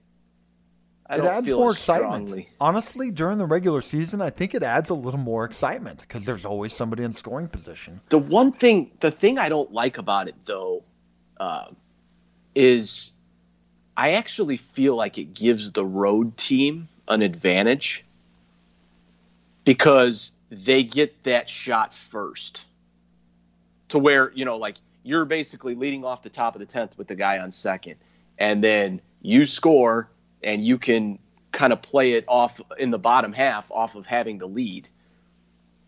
I 1.06 1.18
it 1.20 1.24
adds 1.24 1.48
more 1.48 1.72
excitement. 1.72 2.28
Strongly. 2.28 2.50
Honestly, 2.60 3.12
during 3.12 3.38
the 3.38 3.46
regular 3.46 3.82
season, 3.82 4.20
I 4.20 4.32
think 4.32 4.56
it 4.56 4.64
adds 4.64 4.90
a 4.90 4.96
little 4.96 5.20
more 5.20 5.46
excitement 5.46 6.02
because 6.02 6.26
there's 6.26 6.44
always 6.44 6.74
somebody 6.74 7.04
in 7.04 7.14
scoring 7.14 7.48
position. 7.48 8.02
The 8.10 8.18
one 8.18 8.52
thing, 8.52 8.92
the 9.00 9.12
thing 9.12 9.38
I 9.38 9.48
don't 9.48 9.72
like 9.72 10.00
about 10.00 10.28
it 10.28 10.36
though, 10.44 10.84
uh, 11.40 11.66
is 12.56 13.12
I 13.96 14.14
actually 14.14 14.58
feel 14.58 14.96
like 14.96 15.20
it 15.20 15.36
gives 15.36 15.72
the 15.72 15.86
road 15.86 16.36
team 16.36 16.90
an 17.08 17.22
advantage 17.22 18.04
because 19.66 20.32
they 20.50 20.84
get 20.84 21.24
that 21.24 21.50
shot 21.50 21.94
first. 21.94 22.64
To 23.90 24.00
where, 24.00 24.32
you 24.34 24.44
know, 24.44 24.58
like 24.58 24.76
you're 25.04 25.26
basically 25.26 25.76
leading 25.76 26.04
off 26.04 26.22
the 26.22 26.30
top 26.30 26.56
of 26.56 26.60
the 26.60 26.66
tenth 26.66 26.98
with 26.98 27.08
the 27.08 27.16
guy 27.16 27.40
on 27.40 27.52
second, 27.52 27.96
and 28.38 28.64
then 28.64 29.02
you 29.22 29.46
score 29.46 30.10
and 30.44 30.64
you 30.64 30.78
can 30.78 31.20
kind 31.54 31.72
of 31.72 31.82
play 31.82 32.14
it 32.14 32.26
off 32.28 32.60
in 32.78 32.92
the 32.92 33.00
bottom 33.00 33.32
half 33.32 33.72
off 33.72 33.96
of 33.96 34.06
having 34.06 34.38
the 34.38 34.48
lead. 34.48 34.88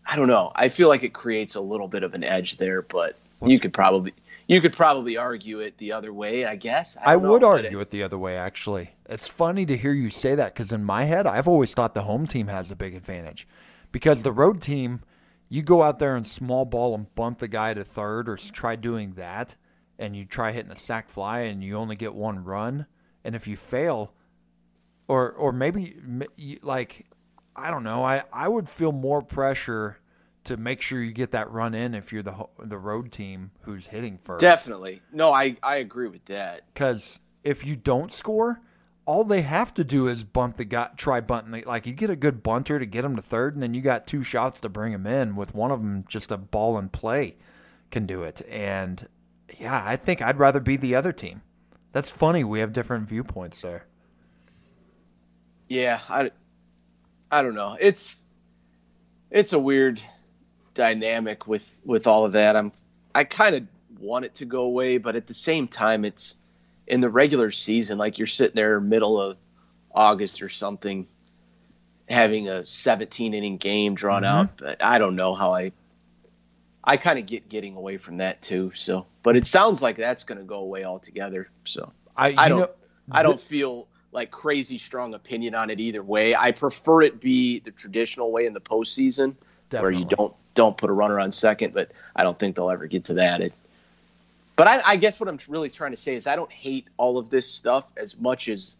I 0.06 0.16
don't 0.16 0.28
know. 0.28 0.50
I 0.54 0.70
feel 0.70 0.88
like 0.88 1.02
it 1.02 1.12
creates 1.12 1.54
a 1.54 1.60
little 1.60 1.88
bit 1.88 2.02
of 2.02 2.14
an 2.14 2.24
edge 2.24 2.56
there, 2.56 2.82
but 2.82 3.16
What's 3.38 3.52
you 3.52 3.60
could 3.60 3.72
probably 3.72 4.14
you 4.48 4.60
could 4.60 4.72
probably 4.72 5.16
argue 5.16 5.60
it 5.60 5.78
the 5.78 5.92
other 5.92 6.12
way, 6.12 6.44
I 6.44 6.56
guess. 6.56 6.96
I, 7.04 7.12
I 7.12 7.16
would 7.16 7.44
argue 7.44 7.78
it, 7.78 7.82
it 7.82 7.90
the 7.90 8.02
other 8.02 8.18
way, 8.18 8.36
actually. 8.36 8.90
It's 9.08 9.28
funny 9.28 9.64
to 9.66 9.76
hear 9.76 9.92
you 9.92 10.10
say 10.10 10.34
that 10.34 10.54
because 10.54 10.72
in 10.72 10.82
my 10.82 11.04
head, 11.04 11.26
I've 11.26 11.46
always 11.46 11.72
thought 11.72 11.94
the 11.94 12.02
home 12.02 12.26
team 12.26 12.48
has 12.48 12.70
a 12.70 12.76
big 12.76 12.94
advantage 12.94 13.46
because 13.92 14.22
the 14.22 14.32
road 14.32 14.60
team, 14.60 15.02
you 15.48 15.62
go 15.62 15.82
out 15.82 15.98
there 15.98 16.16
and 16.16 16.26
small 16.26 16.64
ball 16.64 16.94
and 16.94 17.14
bunt 17.14 17.38
the 17.38 17.48
guy 17.48 17.74
to 17.74 17.84
third 17.84 18.28
or 18.28 18.36
try 18.36 18.76
doing 18.76 19.14
that, 19.14 19.56
and 19.98 20.16
you 20.16 20.24
try 20.24 20.52
hitting 20.52 20.72
a 20.72 20.76
sac 20.76 21.08
fly 21.08 21.40
and 21.40 21.62
you 21.62 21.76
only 21.76 21.96
get 21.96 22.14
one 22.14 22.44
run, 22.44 22.86
and 23.24 23.34
if 23.34 23.46
you 23.46 23.56
fail, 23.56 24.14
or 25.08 25.30
or 25.32 25.52
maybe 25.52 25.96
like 26.62 27.06
I 27.56 27.70
don't 27.70 27.84
know, 27.84 28.04
I 28.04 28.22
I 28.32 28.48
would 28.48 28.68
feel 28.68 28.92
more 28.92 29.22
pressure 29.22 29.98
to 30.44 30.56
make 30.56 30.80
sure 30.80 31.02
you 31.02 31.12
get 31.12 31.32
that 31.32 31.50
run 31.50 31.74
in 31.74 31.94
if 31.94 32.12
you're 32.12 32.22
the 32.22 32.46
the 32.58 32.78
road 32.78 33.12
team 33.12 33.50
who's 33.62 33.88
hitting 33.88 34.18
first. 34.18 34.40
Definitely. 34.40 35.02
No, 35.12 35.32
I 35.32 35.56
I 35.62 35.76
agree 35.76 36.08
with 36.08 36.24
that. 36.26 36.74
Cuz 36.74 37.20
if 37.42 37.66
you 37.66 37.76
don't 37.76 38.12
score, 38.12 38.60
all 39.10 39.24
they 39.24 39.42
have 39.42 39.74
to 39.74 39.82
do 39.82 40.06
is 40.06 40.22
bunt 40.22 40.56
the 40.56 40.64
guy 40.64 40.88
try 40.96 41.20
bunting 41.20 41.64
like 41.66 41.84
you 41.84 41.92
get 41.92 42.10
a 42.10 42.14
good 42.14 42.44
bunter 42.44 42.78
to 42.78 42.86
get 42.86 43.04
him 43.04 43.16
to 43.16 43.22
third 43.22 43.54
and 43.54 43.62
then 43.62 43.74
you 43.74 43.80
got 43.80 44.06
two 44.06 44.22
shots 44.22 44.60
to 44.60 44.68
bring 44.68 44.92
him 44.92 45.04
in 45.04 45.34
with 45.34 45.52
one 45.52 45.72
of 45.72 45.80
them 45.80 46.04
just 46.08 46.30
a 46.30 46.36
ball 46.36 46.78
and 46.78 46.92
play 46.92 47.34
can 47.90 48.06
do 48.06 48.22
it. 48.22 48.40
And 48.48 49.08
yeah, 49.58 49.82
I 49.84 49.96
think 49.96 50.22
I'd 50.22 50.38
rather 50.38 50.60
be 50.60 50.76
the 50.76 50.94
other 50.94 51.12
team. 51.12 51.42
That's 51.90 52.08
funny 52.08 52.44
we 52.44 52.60
have 52.60 52.72
different 52.72 53.08
viewpoints 53.08 53.62
there. 53.62 53.84
Yeah, 55.68 55.98
I 56.08 56.30
I 57.32 57.42
don't 57.42 57.56
know. 57.56 57.76
It's 57.80 58.24
it's 59.32 59.52
a 59.52 59.58
weird 59.58 60.00
dynamic 60.74 61.48
with 61.48 61.76
with 61.84 62.06
all 62.06 62.24
of 62.24 62.32
that. 62.34 62.54
I'm 62.54 62.70
I 63.12 63.24
kind 63.24 63.56
of 63.56 63.64
want 63.98 64.24
it 64.24 64.34
to 64.34 64.44
go 64.44 64.60
away, 64.62 64.98
but 64.98 65.16
at 65.16 65.26
the 65.26 65.34
same 65.34 65.66
time, 65.66 66.04
it's 66.04 66.36
in 66.90 67.00
the 67.00 67.08
regular 67.08 67.50
season. 67.50 67.96
Like 67.96 68.18
you're 68.18 68.26
sitting 68.26 68.56
there 68.56 68.80
middle 68.80 69.18
of 69.20 69.38
August 69.92 70.42
or 70.42 70.48
something, 70.48 71.06
having 72.08 72.48
a 72.48 72.64
17 72.64 73.32
inning 73.32 73.56
game 73.56 73.94
drawn 73.94 74.22
mm-hmm. 74.22 74.38
out. 74.38 74.58
But 74.58 74.82
I 74.82 74.98
don't 74.98 75.16
know 75.16 75.34
how 75.34 75.54
I. 75.54 75.72
I 76.82 76.96
kind 76.96 77.18
of 77.18 77.26
get 77.26 77.48
getting 77.48 77.76
away 77.76 77.98
from 77.98 78.16
that 78.18 78.42
too. 78.42 78.72
So, 78.74 79.06
but 79.22 79.36
it 79.36 79.46
sounds 79.46 79.82
like 79.82 79.96
that's 79.96 80.24
going 80.24 80.38
to 80.38 80.44
go 80.44 80.60
away 80.60 80.84
altogether. 80.84 81.48
So 81.64 81.92
I, 82.16 82.34
I 82.36 82.48
don't. 82.48 82.60
Know, 82.60 82.70
I 83.12 83.22
don't 83.22 83.40
feel 83.40 83.86
like 84.12 84.30
crazy 84.30 84.78
strong 84.78 85.14
opinion 85.14 85.54
on 85.54 85.70
it 85.70 85.78
either 85.78 86.02
way. 86.02 86.34
I 86.34 86.52
prefer 86.52 87.02
it 87.02 87.20
be 87.20 87.60
the 87.60 87.70
traditional 87.70 88.32
way 88.32 88.46
in 88.46 88.54
the 88.54 88.60
postseason, 88.60 89.36
Definitely. 89.68 89.80
where 89.80 89.92
you 89.92 90.04
don't 90.06 90.34
don't 90.54 90.76
put 90.76 90.90
a 90.90 90.92
runner 90.92 91.20
on 91.20 91.30
second, 91.30 91.74
but 91.74 91.92
I 92.16 92.24
don't 92.24 92.38
think 92.38 92.56
they'll 92.56 92.70
ever 92.70 92.86
get 92.86 93.04
to 93.04 93.14
that. 93.14 93.40
It, 93.40 93.52
but 94.56 94.66
I, 94.66 94.82
I 94.84 94.96
guess 94.96 95.18
what 95.20 95.28
I'm 95.28 95.38
really 95.48 95.70
trying 95.70 95.92
to 95.92 95.96
say 95.96 96.14
is 96.14 96.26
I 96.26 96.36
don't 96.36 96.52
hate 96.52 96.86
all 96.96 97.18
of 97.18 97.30
this 97.30 97.50
stuff 97.50 97.84
as 97.96 98.18
much 98.18 98.48
as 98.48 98.76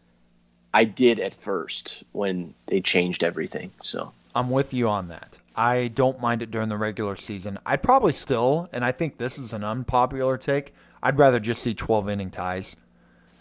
I 0.73 0.85
did 0.85 1.19
at 1.21 1.35
first 1.35 2.05
when 2.13 2.55
they 2.67 2.81
changed 2.81 3.25
everything. 3.25 3.73
So 3.83 4.13
I'm 4.35 4.51
with 4.51 4.73
you 4.73 4.89
on 4.89 5.09
that. 5.09 5.39
I 5.57 5.89
don't 5.89 6.21
mind 6.21 6.43
it 6.43 6.51
during 6.51 6.69
the 6.69 6.77
regular 6.77 7.17
season. 7.17 7.59
I'd 7.67 7.83
probably 7.83 8.13
still, 8.13 8.69
and 8.73 8.85
I 8.85 8.93
think 8.93 9.19
this 9.19 9.39
is 9.39 9.53
an 9.53 9.65
unpopular 9.65 10.39
take. 10.39 10.75
I'd 11.03 11.19
rather 11.19 11.41
just 11.41 11.63
see 11.63 11.75
12 11.75 12.09
inning 12.09 12.31
ties. 12.31 12.77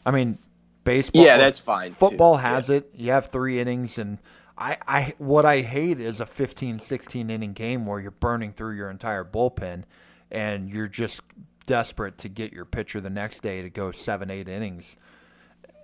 I 0.06 0.12
mean, 0.12 0.40
baseball. 0.84 1.24
Yeah, 1.24 1.38
that's 1.38 1.60
fine. 1.60 1.92
Football 1.92 2.36
too. 2.36 2.42
has 2.42 2.70
yeah. 2.70 2.78
it. 2.78 2.92
You 2.96 3.12
have 3.12 3.28
three 3.28 3.60
innings, 3.60 3.98
and 3.98 4.18
I, 4.58 4.78
I 4.88 5.14
what 5.18 5.46
I 5.46 5.62
hate 5.62 6.00
is 6.00 6.20
a 6.20 6.26
15, 6.26 6.80
16 6.80 7.30
inning 7.30 7.54
game 7.54 7.86
where 7.86 8.00
you're 8.00 8.12
burning 8.12 8.54
through 8.54 8.76
your 8.76 8.90
entire 8.90 9.24
bullpen 9.24 9.84
and 10.32 10.70
you're 10.70 10.88
just 10.88 11.22
desperate 11.70 12.18
to 12.18 12.30
get 12.30 12.52
your 12.52 12.66
pitcher 12.66 13.00
the 13.00 13.12
next 13.12 13.42
day 13.42 13.62
to 13.62 13.70
go 13.70 13.92
seven, 13.92 14.32
eight 14.32 14.50
innings. 14.50 14.98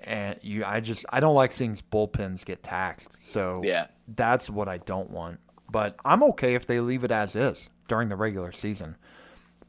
And 0.02 0.40
you, 0.42 0.66
I 0.66 0.80
just, 0.80 1.06
I 1.10 1.20
don't 1.20 1.36
like 1.36 1.52
seeing 1.52 1.76
bullpens 1.76 2.44
get 2.44 2.64
taxed. 2.64 3.24
So 3.24 3.62
yeah, 3.64 3.88
that's 4.08 4.50
what 4.50 4.68
I 4.68 4.80
don't 4.80 5.12
want. 5.12 5.40
But 5.70 5.96
I'm 6.04 6.24
okay 6.24 6.56
if 6.56 6.66
they 6.66 6.80
leave 6.80 7.04
it 7.04 7.12
as 7.12 7.36
is 7.36 7.70
during 7.88 8.10
the 8.10 8.16
regular 8.16 8.52
season. 8.52 8.96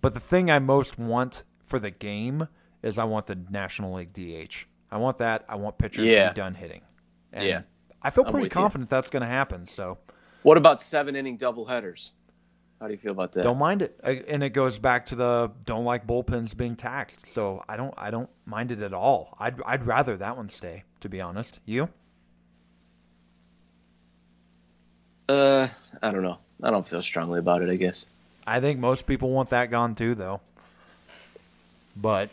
But 0.01 0.15
the 0.15 0.21
thing 0.21 0.51
I 0.51 0.59
most 0.59 0.99
want 0.99 1.45
for 1.63 1.79
the 1.79 1.91
game 1.91 2.49
is 2.83 2.97
I 2.97 3.05
want 3.05 3.27
the 3.27 3.39
National 3.51 3.93
League 3.93 4.15
DH. 4.15 4.65
I 4.91 4.97
want 4.97 5.19
that. 5.19 5.45
I 5.51 5.57
want 5.57 5.77
pitchers 5.77 6.09
yeah. 6.09 6.29
to 6.29 6.31
be 6.33 6.37
done 6.37 6.55
hitting. 6.55 6.81
And 7.35 7.47
yeah. 7.47 7.63
I 8.01 8.09
feel 8.09 8.25
pretty 8.25 8.49
confident 8.49 8.89
you. 8.89 8.97
that's 8.97 9.11
going 9.11 9.23
to 9.23 9.27
happen. 9.27 9.67
So, 9.67 9.99
what 10.43 10.57
about 10.57 10.81
seven 10.81 11.15
inning 11.15 11.37
doubleheaders? 11.37 12.13
How 12.81 12.89
do 12.89 12.93
you 12.93 12.99
feel 12.99 13.13
about 13.13 13.33
that? 13.33 13.43
Don't 13.43 13.59
mind 13.59 13.83
it, 13.83 13.99
and 14.29 14.43
it 14.43 14.51
goes 14.51 14.79
back 14.79 15.07
to 15.07 15.15
the 15.15 15.51
don't 15.65 15.85
like 15.85 16.07
bullpens 16.07 16.55
being 16.55 16.77
taxed. 16.77 17.27
So 17.27 17.65
I 17.69 17.77
don't, 17.77 17.95
I 17.97 18.11
don't 18.11 18.29
mind 18.45 18.71
it 18.71 18.83
at 18.83 18.93
all. 18.93 19.35
I'd, 19.39 19.63
I'd 19.63 19.87
rather 19.87 20.17
that 20.19 20.37
one 20.37 20.49
stay. 20.49 20.85
To 21.01 21.09
be 21.09 21.21
honest, 21.21 21.61
you? 21.65 21.89
Uh, 25.29 25.69
I 26.03 26.11
don't 26.11 26.23
know. 26.23 26.39
I 26.63 26.71
don't 26.71 26.87
feel 26.87 27.03
strongly 27.03 27.39
about 27.39 27.63
it. 27.63 27.71
I 27.71 27.77
guess. 27.77 28.07
I 28.47 28.61
think 28.61 28.79
most 28.79 29.07
people 29.07 29.31
want 29.31 29.51
that 29.51 29.71
gone 29.71 29.95
too, 29.95 30.15
though. 30.15 30.41
But 31.97 32.31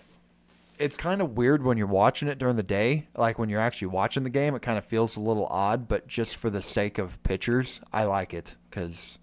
it's 0.78 0.98
kind 0.98 1.22
of 1.22 1.38
weird 1.38 1.64
when 1.64 1.78
you're 1.78 1.88
watching 1.88 2.28
it 2.28 2.38
during 2.38 2.56
the 2.56 2.64
day. 2.64 3.08
Like 3.16 3.40
when 3.40 3.50
you're 3.50 3.62
actually 3.62 3.88
watching 3.88 4.24
the 4.24 4.30
game, 4.30 4.56
it 4.56 4.62
kind 4.62 4.78
of 4.78 4.86
feels 4.86 5.16
a 5.16 5.22
little 5.22 5.46
odd. 5.48 5.88
But 5.88 6.08
just 6.08 6.36
for 6.36 6.50
the 6.50 6.62
sake 6.62 6.98
of 6.98 7.22
pitchers, 7.24 7.82
I 7.92 8.04
like 8.04 8.34
it 8.34 8.56
because 8.70 9.18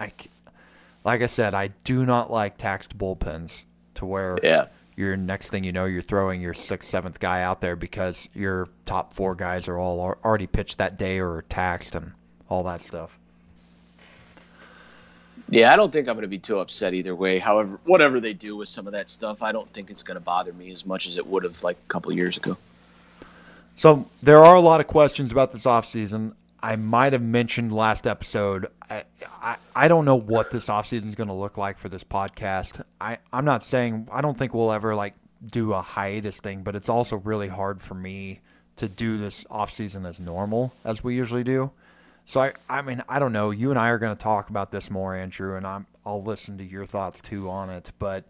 I, 0.00 0.12
like 1.04 1.22
I 1.22 1.26
said, 1.26 1.54
I 1.54 1.68
do 1.84 2.06
not 2.06 2.30
like 2.30 2.56
taxed 2.56 2.96
bullpens 2.96 3.64
to 3.94 4.06
where 4.06 4.38
yeah. 4.42 4.66
Your 4.96 5.16
next 5.16 5.50
thing 5.50 5.64
you 5.64 5.72
know, 5.72 5.86
you're 5.86 6.02
throwing 6.02 6.40
your 6.40 6.54
sixth, 6.54 6.88
seventh 6.88 7.18
guy 7.18 7.42
out 7.42 7.60
there 7.60 7.74
because 7.74 8.28
your 8.32 8.68
top 8.84 9.12
four 9.12 9.34
guys 9.34 9.66
are 9.66 9.76
all 9.76 10.16
already 10.24 10.46
pitched 10.46 10.78
that 10.78 10.96
day 10.96 11.18
or 11.18 11.42
taxed 11.48 11.96
and 11.96 12.12
all 12.48 12.62
that 12.62 12.80
stuff. 12.80 13.18
Yeah, 15.48 15.72
I 15.72 15.76
don't 15.76 15.92
think 15.92 16.08
I'm 16.08 16.14
going 16.14 16.22
to 16.22 16.28
be 16.28 16.38
too 16.38 16.60
upset 16.60 16.94
either 16.94 17.14
way. 17.14 17.38
However, 17.38 17.78
whatever 17.84 18.20
they 18.20 18.32
do 18.32 18.56
with 18.56 18.68
some 18.68 18.86
of 18.86 18.92
that 18.92 19.10
stuff, 19.10 19.42
I 19.42 19.50
don't 19.52 19.70
think 19.72 19.90
it's 19.90 20.02
going 20.02 20.14
to 20.14 20.20
bother 20.20 20.52
me 20.52 20.72
as 20.72 20.86
much 20.86 21.06
as 21.06 21.16
it 21.18 21.26
would 21.26 21.42
have 21.42 21.60
like 21.64 21.76
a 21.76 21.88
couple 21.88 22.12
years 22.12 22.36
ago. 22.36 22.56
So 23.76 24.08
there 24.22 24.44
are 24.44 24.54
a 24.54 24.60
lot 24.60 24.80
of 24.80 24.86
questions 24.86 25.32
about 25.32 25.50
this 25.50 25.64
offseason. 25.64 26.34
I 26.64 26.76
might 26.76 27.12
have 27.12 27.20
mentioned 27.20 27.74
last 27.74 28.06
episode. 28.06 28.68
I, 28.88 29.04
I, 29.42 29.56
I 29.76 29.86
don't 29.86 30.06
know 30.06 30.16
what 30.16 30.50
this 30.50 30.68
offseason 30.68 31.08
is 31.08 31.14
going 31.14 31.28
to 31.28 31.34
look 31.34 31.58
like 31.58 31.76
for 31.76 31.90
this 31.90 32.02
podcast. 32.02 32.82
I, 32.98 33.18
I'm 33.34 33.44
not 33.44 33.62
saying 33.62 34.08
I 34.10 34.22
don't 34.22 34.38
think 34.38 34.54
we'll 34.54 34.72
ever 34.72 34.94
like 34.94 35.12
do 35.44 35.74
a 35.74 35.82
hiatus 35.82 36.40
thing, 36.40 36.62
but 36.62 36.74
it's 36.74 36.88
also 36.88 37.16
really 37.16 37.48
hard 37.48 37.82
for 37.82 37.92
me 37.92 38.40
to 38.76 38.88
do 38.88 39.18
this 39.18 39.44
offseason 39.44 40.08
as 40.08 40.18
normal 40.18 40.72
as 40.86 41.04
we 41.04 41.14
usually 41.14 41.44
do. 41.44 41.70
So 42.24 42.40
I, 42.40 42.54
I 42.66 42.80
mean, 42.80 43.02
I 43.10 43.18
don't 43.18 43.34
know. 43.34 43.50
You 43.50 43.68
and 43.68 43.78
I 43.78 43.90
are 43.90 43.98
going 43.98 44.16
to 44.16 44.22
talk 44.22 44.48
about 44.48 44.70
this 44.70 44.90
more, 44.90 45.14
Andrew, 45.14 45.58
and 45.58 45.66
I'm, 45.66 45.86
I'll 46.06 46.22
listen 46.22 46.56
to 46.56 46.64
your 46.64 46.86
thoughts 46.86 47.20
too 47.20 47.50
on 47.50 47.68
it. 47.68 47.92
But 47.98 48.24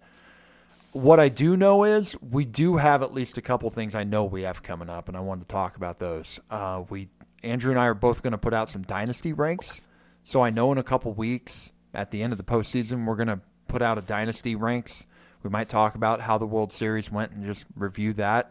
what 0.91 1.21
I 1.21 1.29
do 1.29 1.57
know 1.57 1.85
is 1.85 2.21
we 2.21 2.45
do 2.45 2.79
have 2.79 3.01
at 3.01 3.15
least 3.15 3.39
a 3.39 3.43
couple 3.43 3.71
things 3.71 3.95
I 3.95 4.03
know 4.03 4.25
we 4.25 4.43
have 4.43 4.61
coming 4.65 4.91
up, 4.91 5.07
and 5.07 5.17
I 5.17 5.21
wanted 5.21 5.43
to 5.49 5.53
talk 5.53 5.77
about 5.77 6.01
those. 6.01 6.41
Uh, 6.51 6.83
we, 6.89 7.11
Andrew 7.45 7.71
and 7.71 7.81
I 7.81 7.87
are 7.87 7.95
both 7.95 8.23
going 8.23 8.33
to 8.33 8.39
put 8.39 8.55
out 8.55 8.69
some 8.69 8.83
dynasty 8.83 9.33
ranks. 9.33 9.81
So 10.25 10.43
I 10.43 10.51
know 10.51 10.73
in 10.73 10.79
a 10.79 10.83
couple 10.83 11.13
weeks 11.13 11.71
at 11.93 12.11
the 12.11 12.23
end 12.23 12.33
of 12.33 12.39
the 12.39 12.45
postseason, 12.45 13.05
we're 13.07 13.17
going 13.17 13.29
to 13.29 13.41
put 13.69 13.83
out 13.83 13.99
a 13.99 14.03
dynasty 14.03 14.57
ranks. 14.57 15.07
We 15.43 15.51
might 15.51 15.69
talk 15.69 15.95
about 15.95 16.21
how 16.21 16.39
the 16.39 16.47
World 16.47 16.73
Series 16.73 17.13
went 17.13 17.33
and 17.33 17.45
just 17.45 17.67
review 17.77 18.15
that, 18.15 18.51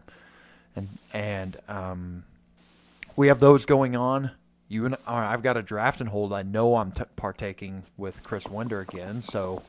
and 0.76 0.88
and 1.12 1.58
um, 1.68 2.24
we 3.16 3.30
have 3.30 3.40
those 3.40 3.66
going 3.66 3.96
on 3.96 4.30
you 4.74 4.86
and 4.86 4.98
I've 5.06 5.44
got 5.44 5.56
a 5.56 5.62
draft 5.62 6.02
and 6.02 6.10
hold. 6.10 6.34
I 6.34 6.42
know 6.42 6.76
I'm 6.76 6.92
t- 6.92 7.04
partaking 7.16 7.84
with 7.96 8.24
Chris 8.24 8.48
Winder 8.48 8.82
again, 8.82 9.22
so 9.22 9.62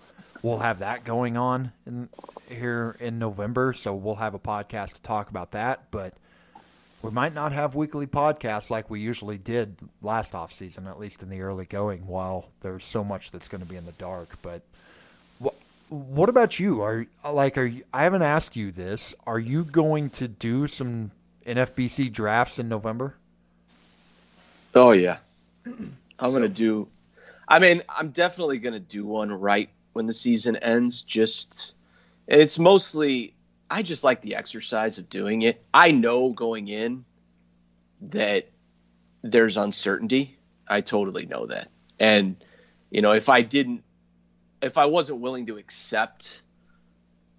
we'll 0.43 0.59
have 0.59 0.79
that 0.79 1.05
going 1.05 1.37
on 1.37 1.72
in, 1.87 2.09
here 2.49 2.97
in 2.99 3.18
November. 3.18 3.75
So 3.75 3.95
we'll 3.95 4.16
have 4.16 4.35
a 4.35 4.39
podcast 4.39 4.95
to 4.95 5.03
talk 5.03 5.29
about 5.29 5.53
that, 5.53 5.91
but 5.91 6.14
we 7.05 7.11
might 7.11 7.34
not 7.34 7.52
have 7.52 7.74
weekly 7.74 8.07
podcasts 8.07 8.70
like 8.70 8.88
we 8.88 8.98
usually 8.98 9.36
did 9.36 9.76
last 10.00 10.34
off 10.34 10.52
season, 10.52 10.86
at 10.86 10.98
least 10.98 11.22
in 11.22 11.28
the 11.28 11.42
early 11.42 11.66
going. 11.66 12.07
While 12.07 12.48
there's 12.62 12.82
so 12.84 13.05
much 13.05 13.30
that's 13.30 13.46
going 13.46 13.61
to 13.61 13.68
be 13.68 13.76
in 13.76 13.84
the 13.84 13.92
dark, 13.92 14.38
but 14.40 14.62
what 15.38 15.55
what 15.90 16.30
about 16.30 16.59
you? 16.59 16.80
Are 16.80 17.07
like 17.30 17.59
are 17.59 17.66
you, 17.66 17.84
I 17.92 18.05
haven't 18.05 18.22
asked 18.22 18.57
you 18.57 18.72
this. 18.72 19.14
Are 19.26 19.38
you 19.38 19.64
going 19.64 20.09
to 20.11 20.28
do 20.28 20.66
some 20.66 21.11
NFBC 21.46 22.11
drafts 22.11 22.59
in 22.59 22.70
November? 22.70 23.16
Oh 24.74 24.92
yeah, 24.92 25.18
I'm 25.66 25.94
so. 26.18 26.32
gonna 26.32 26.48
do. 26.48 26.88
I 27.48 27.59
mean, 27.59 27.82
I'm 27.90 28.11
definitely 28.11 28.59
gonna 28.59 28.80
do 28.80 29.05
one 29.05 29.30
right 29.30 29.68
when 29.92 30.07
the 30.07 30.12
season 30.14 30.57
ends, 30.57 31.02
just 31.02 31.74
it's 32.28 32.59
mostly 32.59 33.34
I 33.70 33.82
just 33.82 34.04
like 34.04 34.22
the 34.22 34.36
exercise 34.36 34.98
of 34.98 35.08
doing 35.08 35.42
it. 35.42 35.64
I 35.72 35.90
know 35.90 36.30
going 36.30 36.68
in 36.68 37.04
that 38.02 38.50
there's 39.22 39.56
uncertainty. 39.56 40.38
I 40.68 40.80
totally 40.80 41.26
know 41.26 41.46
that. 41.46 41.70
And 41.98 42.36
you 42.90 43.02
know, 43.02 43.12
if 43.12 43.28
I 43.28 43.42
didn't 43.42 43.82
if 44.64 44.78
I 44.78 44.86
wasn't 44.86 45.20
willing 45.20 45.46
to 45.46 45.56
accept 45.56 46.40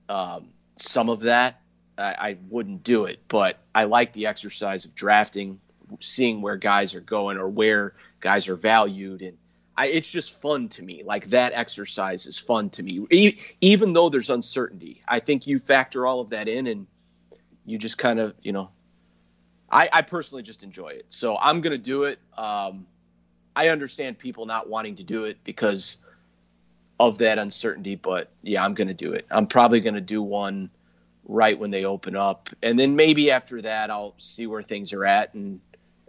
um, 0.09 0.49
some 0.75 1.09
of 1.09 1.21
that, 1.21 1.61
I, 1.97 2.15
I 2.19 2.37
wouldn't 2.49 2.83
do 2.83 3.05
it. 3.05 3.21
But 3.27 3.59
I 3.73 3.85
like 3.85 4.13
the 4.13 4.27
exercise 4.27 4.85
of 4.85 4.93
drafting, 4.95 5.59
seeing 5.99 6.41
where 6.41 6.57
guys 6.57 6.93
are 6.93 7.01
going 7.01 7.37
or 7.37 7.49
where 7.49 7.95
guys 8.19 8.47
are 8.47 8.55
valued, 8.55 9.21
and 9.21 9.37
I, 9.77 9.87
it's 9.87 10.09
just 10.09 10.39
fun 10.41 10.69
to 10.69 10.83
me. 10.83 11.03
Like 11.03 11.29
that 11.31 11.51
exercise 11.53 12.25
is 12.27 12.37
fun 12.37 12.69
to 12.71 12.83
me, 12.83 13.05
e- 13.11 13.37
even 13.61 13.93
though 13.93 14.09
there's 14.09 14.29
uncertainty. 14.29 15.01
I 15.07 15.19
think 15.19 15.47
you 15.47 15.59
factor 15.59 16.05
all 16.07 16.21
of 16.21 16.29
that 16.29 16.47
in, 16.47 16.67
and 16.67 16.87
you 17.65 17.77
just 17.77 17.97
kind 17.97 18.19
of, 18.19 18.35
you 18.41 18.53
know, 18.53 18.69
I, 19.69 19.89
I 19.91 20.01
personally 20.01 20.43
just 20.43 20.63
enjoy 20.63 20.89
it. 20.89 21.05
So 21.09 21.37
I'm 21.37 21.61
gonna 21.61 21.77
do 21.77 22.03
it. 22.03 22.19
Um, 22.37 22.85
I 23.55 23.69
understand 23.69 24.17
people 24.17 24.45
not 24.45 24.69
wanting 24.69 24.95
to 24.95 25.03
do 25.03 25.25
it 25.25 25.37
because 25.43 25.97
of 26.99 27.17
that 27.17 27.37
uncertainty, 27.37 27.95
but 27.95 28.31
yeah, 28.43 28.63
I'm 28.63 28.73
gonna 28.73 28.93
do 28.93 29.11
it. 29.11 29.25
I'm 29.29 29.47
probably 29.47 29.81
gonna 29.81 29.99
do 30.01 30.21
one 30.21 30.69
right 31.27 31.57
when 31.57 31.71
they 31.71 31.83
open 31.83 32.15
up, 32.15 32.49
and 32.63 32.79
then 32.79 32.95
maybe 32.95 33.29
after 33.31 33.61
that, 33.61 33.91
I'll 33.91 34.15
see 34.19 34.47
where 34.47 34.63
things 34.63 34.93
are 34.93 35.05
at 35.05 35.33
and 35.33 35.59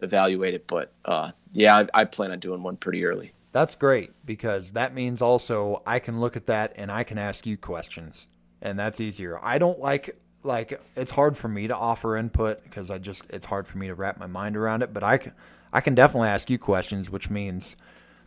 evaluate 0.03 0.55
it. 0.55 0.69
But 0.69 0.93
uh, 1.05 1.33
yeah, 1.53 1.77
I, 1.95 2.03
I 2.03 2.05
plan 2.05 2.31
on 2.31 2.39
doing 2.39 2.63
one 2.63 2.77
pretty 2.77 3.05
early. 3.05 3.33
That's 3.57 3.75
great 3.75 4.11
because 4.27 4.73
that 4.73 4.93
means 4.93 5.23
also 5.23 5.83
I 5.87 5.99
can 5.99 6.21
look 6.21 6.37
at 6.37 6.45
that 6.45 6.75
and 6.77 6.93
I 6.93 7.05
can 7.05 7.17
ask 7.17 7.47
you 7.47 7.57
questions, 7.57 8.29
and 8.61 8.79
that's 8.79 9.01
easier. 9.01 9.43
I 9.43 9.57
don't 9.57 9.79
like 9.79 10.21
like 10.43 10.79
it's 10.95 11.13
hard 11.13 11.39
for 11.39 11.49
me 11.49 11.67
to 11.67 11.75
offer 11.75 12.19
input 12.19 12.63
because 12.65 12.91
I 12.91 12.99
just 12.99 13.25
it's 13.31 13.47
hard 13.47 13.67
for 13.67 13.79
me 13.79 13.87
to 13.87 13.95
wrap 13.95 14.19
my 14.19 14.27
mind 14.27 14.59
around 14.59 14.83
it. 14.83 14.93
But 14.93 15.03
I 15.03 15.17
can 15.17 15.33
I 15.73 15.81
can 15.81 15.95
definitely 15.95 16.29
ask 16.29 16.51
you 16.51 16.59
questions, 16.59 17.09
which 17.09 17.31
means 17.31 17.79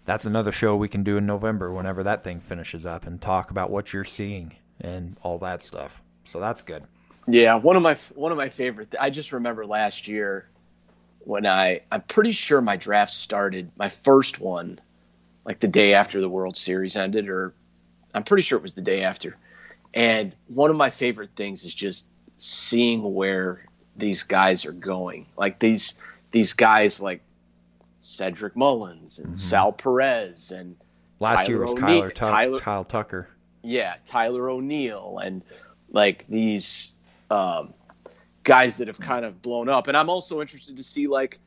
that's 0.03 0.25
another 0.25 0.51
show 0.51 0.75
we 0.75 0.88
can 0.88 1.03
do 1.03 1.17
in 1.17 1.27
November 1.27 1.71
whenever 1.71 2.01
that 2.01 2.23
thing 2.23 2.39
finishes 2.39 2.84
up 2.84 3.05
and 3.05 3.21
talk 3.21 3.51
about 3.51 3.69
what 3.69 3.93
you're 3.93 4.03
seeing 4.03 4.55
and 4.82 5.15
all 5.21 5.38
that 5.38 5.61
stuff. 5.61 6.01
So 6.23 6.39
that's 6.39 6.63
good. 6.63 6.86
Yeah, 7.27 7.53
one 7.53 7.75
of 7.75 7.84
my 7.84 7.95
one 8.15 8.32
of 8.32 8.38
my 8.39 8.49
favorite. 8.49 8.95
I 8.99 9.11
just 9.11 9.32
remember 9.32 9.63
last 9.63 10.07
year 10.07 10.49
when 11.19 11.45
I 11.45 11.82
I'm 11.91 12.01
pretty 12.01 12.32
sure 12.32 12.61
my 12.61 12.77
draft 12.77 13.13
started 13.13 13.71
my 13.77 13.89
first 13.89 14.39
one 14.39 14.80
like 15.50 15.60
the 15.60 15.68
day 15.68 15.95
after 15.95 16.22
the 16.22 16.30
World 16.30 16.56
Series 16.56 16.95
ended, 16.95 17.28
or 17.28 17.56
I'm 18.14 18.24
pretty 18.24 18.43
sure 18.43 18.60
it 18.60 18.62
was 18.62 18.76
the 18.76 18.84
day 18.84 19.02
after. 19.02 19.36
And 19.95 20.36
one 20.47 20.70
of 20.70 20.76
my 20.76 20.91
favorite 20.91 21.32
things 21.36 21.66
is 21.66 21.74
just 21.74 22.06
seeing 22.38 23.16
where 23.16 23.66
these 23.95 24.22
guys 24.22 24.64
are 24.68 24.72
going. 24.72 25.26
Like 25.38 25.58
these 25.58 25.95
these 26.30 26.54
guys 26.54 27.02
like 27.02 27.22
Cedric 28.02 28.56
Mullins 28.56 29.18
and 29.18 29.30
mm-hmm. 29.30 29.36
Sal 29.38 29.72
Perez 29.72 30.52
and 30.52 30.76
last 31.20 31.47
Tyler 31.47 31.50
year 31.50 31.62
was 31.64 31.74
Kyler, 31.74 32.14
Tuck, 32.14 32.30
Tyler, 32.30 32.60
Kyle 32.60 32.84
Tucker. 32.84 33.30
Yeah, 33.64 33.95
Tyler 34.06 34.52
O'Neill 34.52 35.18
and 35.18 35.41
like 35.91 36.28
these 36.28 36.91
um, 37.32 37.74
guys 38.43 38.78
that 38.78 38.88
have 38.88 39.00
kind 39.00 39.26
of 39.26 39.41
blown 39.41 39.68
up. 39.68 39.88
And 39.88 39.97
I'm 39.97 40.12
also 40.12 40.41
interested 40.41 40.78
to 40.78 40.84
see 40.84 41.08
like 41.08 41.39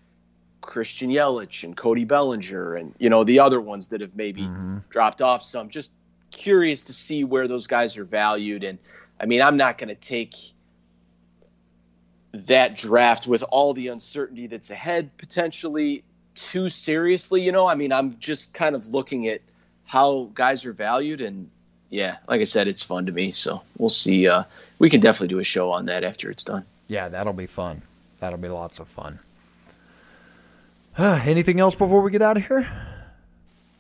Christian 0.63 1.11
Yelich 1.11 1.65
and 1.65 1.77
Cody 1.77 2.05
Bellinger 2.05 2.77
and 2.77 2.95
you 2.99 3.11
know 3.11 3.25
the 3.25 3.39
other 3.39 3.61
ones 3.61 3.89
that 3.89 4.01
have 4.01 4.17
maybe 4.17 4.43
mm-hmm. 4.43 4.79
dropped 4.89 5.21
off 5.21 5.43
some. 5.43 5.69
Just 5.69 5.91
curious 6.31 6.83
to 6.85 6.93
see 6.93 7.25
where 7.25 7.47
those 7.47 7.67
guys 7.67 7.97
are 7.99 8.05
valued. 8.05 8.65
And 8.65 8.79
I 9.21 9.27
mean, 9.27 9.43
I'm 9.43 9.57
not 9.57 9.79
going 9.79 9.91
to 9.91 9.95
take 9.95 10.35
that 12.33 12.75
draft 12.75 13.27
with 13.27 13.45
all 13.51 13.75
the 13.75 13.89
uncertainty 13.89 14.47
that's 14.47 14.71
ahead 14.71 15.11
potentially 15.19 16.03
too 16.35 16.71
seriously. 16.71 17.43
You 17.43 17.53
know, 17.53 17.67
I 17.67 17.75
mean, 17.75 17.93
I'm 17.93 18.19
just 18.19 18.55
kind 18.55 18.75
of 18.75 18.87
looking 18.87 19.29
at 19.29 19.43
how 19.85 20.31
guys 20.35 20.65
are 20.65 20.73
valued 20.73 21.21
and 21.21 21.51
yeah, 21.91 22.17
like 22.27 22.41
I 22.41 22.45
said, 22.45 22.69
it's 22.69 22.81
fun 22.81 23.05
to 23.05 23.13
me. 23.13 23.33
So 23.33 23.61
we'll 23.77 23.91
see. 23.91 24.27
Uh, 24.27 24.45
we 24.79 24.89
can 24.89 25.01
definitely 25.01 25.29
do 25.29 25.41
a 25.41 25.45
show 25.45 25.71
on 25.71 25.85
that 25.87 26.05
after 26.05 26.31
it's 26.31 26.43
done. 26.43 26.65
Yeah, 26.89 27.11
that'll 27.11 27.35
be 27.35 27.47
fun. 27.47 27.83
That'll 28.19 28.39
be 28.39 28.49
lots 28.49 28.79
of 28.79 28.89
fun. 28.89 29.19
Uh, 30.97 31.21
anything 31.25 31.61
else 31.61 31.75
before 31.75 32.03
we 32.03 32.11
get 32.11 32.23
out 32.23 32.37
of 32.37 32.47
here? 32.47 32.71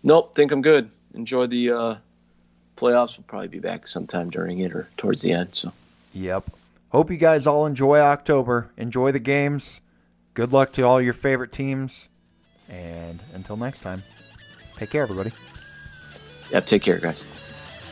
Nope, 0.02 0.34
think 0.34 0.52
I'm 0.52 0.62
good. 0.62 0.90
Enjoy 1.14 1.46
the 1.46 1.70
uh, 1.70 1.94
playoffs. 2.76 3.16
We'll 3.16 3.24
probably 3.26 3.48
be 3.48 3.60
back 3.60 3.86
sometime 3.86 4.30
during 4.30 4.58
it 4.58 4.74
or 4.74 4.88
towards 4.96 5.22
the 5.22 5.32
end. 5.32 5.50
So. 5.52 5.72
Yep. 6.14 6.44
Hope 6.90 7.10
you 7.10 7.16
guys 7.16 7.46
all 7.46 7.66
enjoy 7.66 7.98
October. 7.98 8.70
Enjoy 8.76 9.12
the 9.12 9.20
games. 9.20 9.80
Good 10.34 10.52
luck 10.52 10.72
to 10.72 10.82
all 10.82 11.00
your 11.00 11.12
favorite 11.12 11.52
teams. 11.52 12.08
And 12.68 13.22
until 13.34 13.56
next 13.56 13.80
time, 13.80 14.02
take 14.76 14.90
care, 14.90 15.02
everybody. 15.02 15.32
Yep. 16.50 16.66
Take 16.66 16.82
care, 16.82 16.98
guys. 16.98 17.24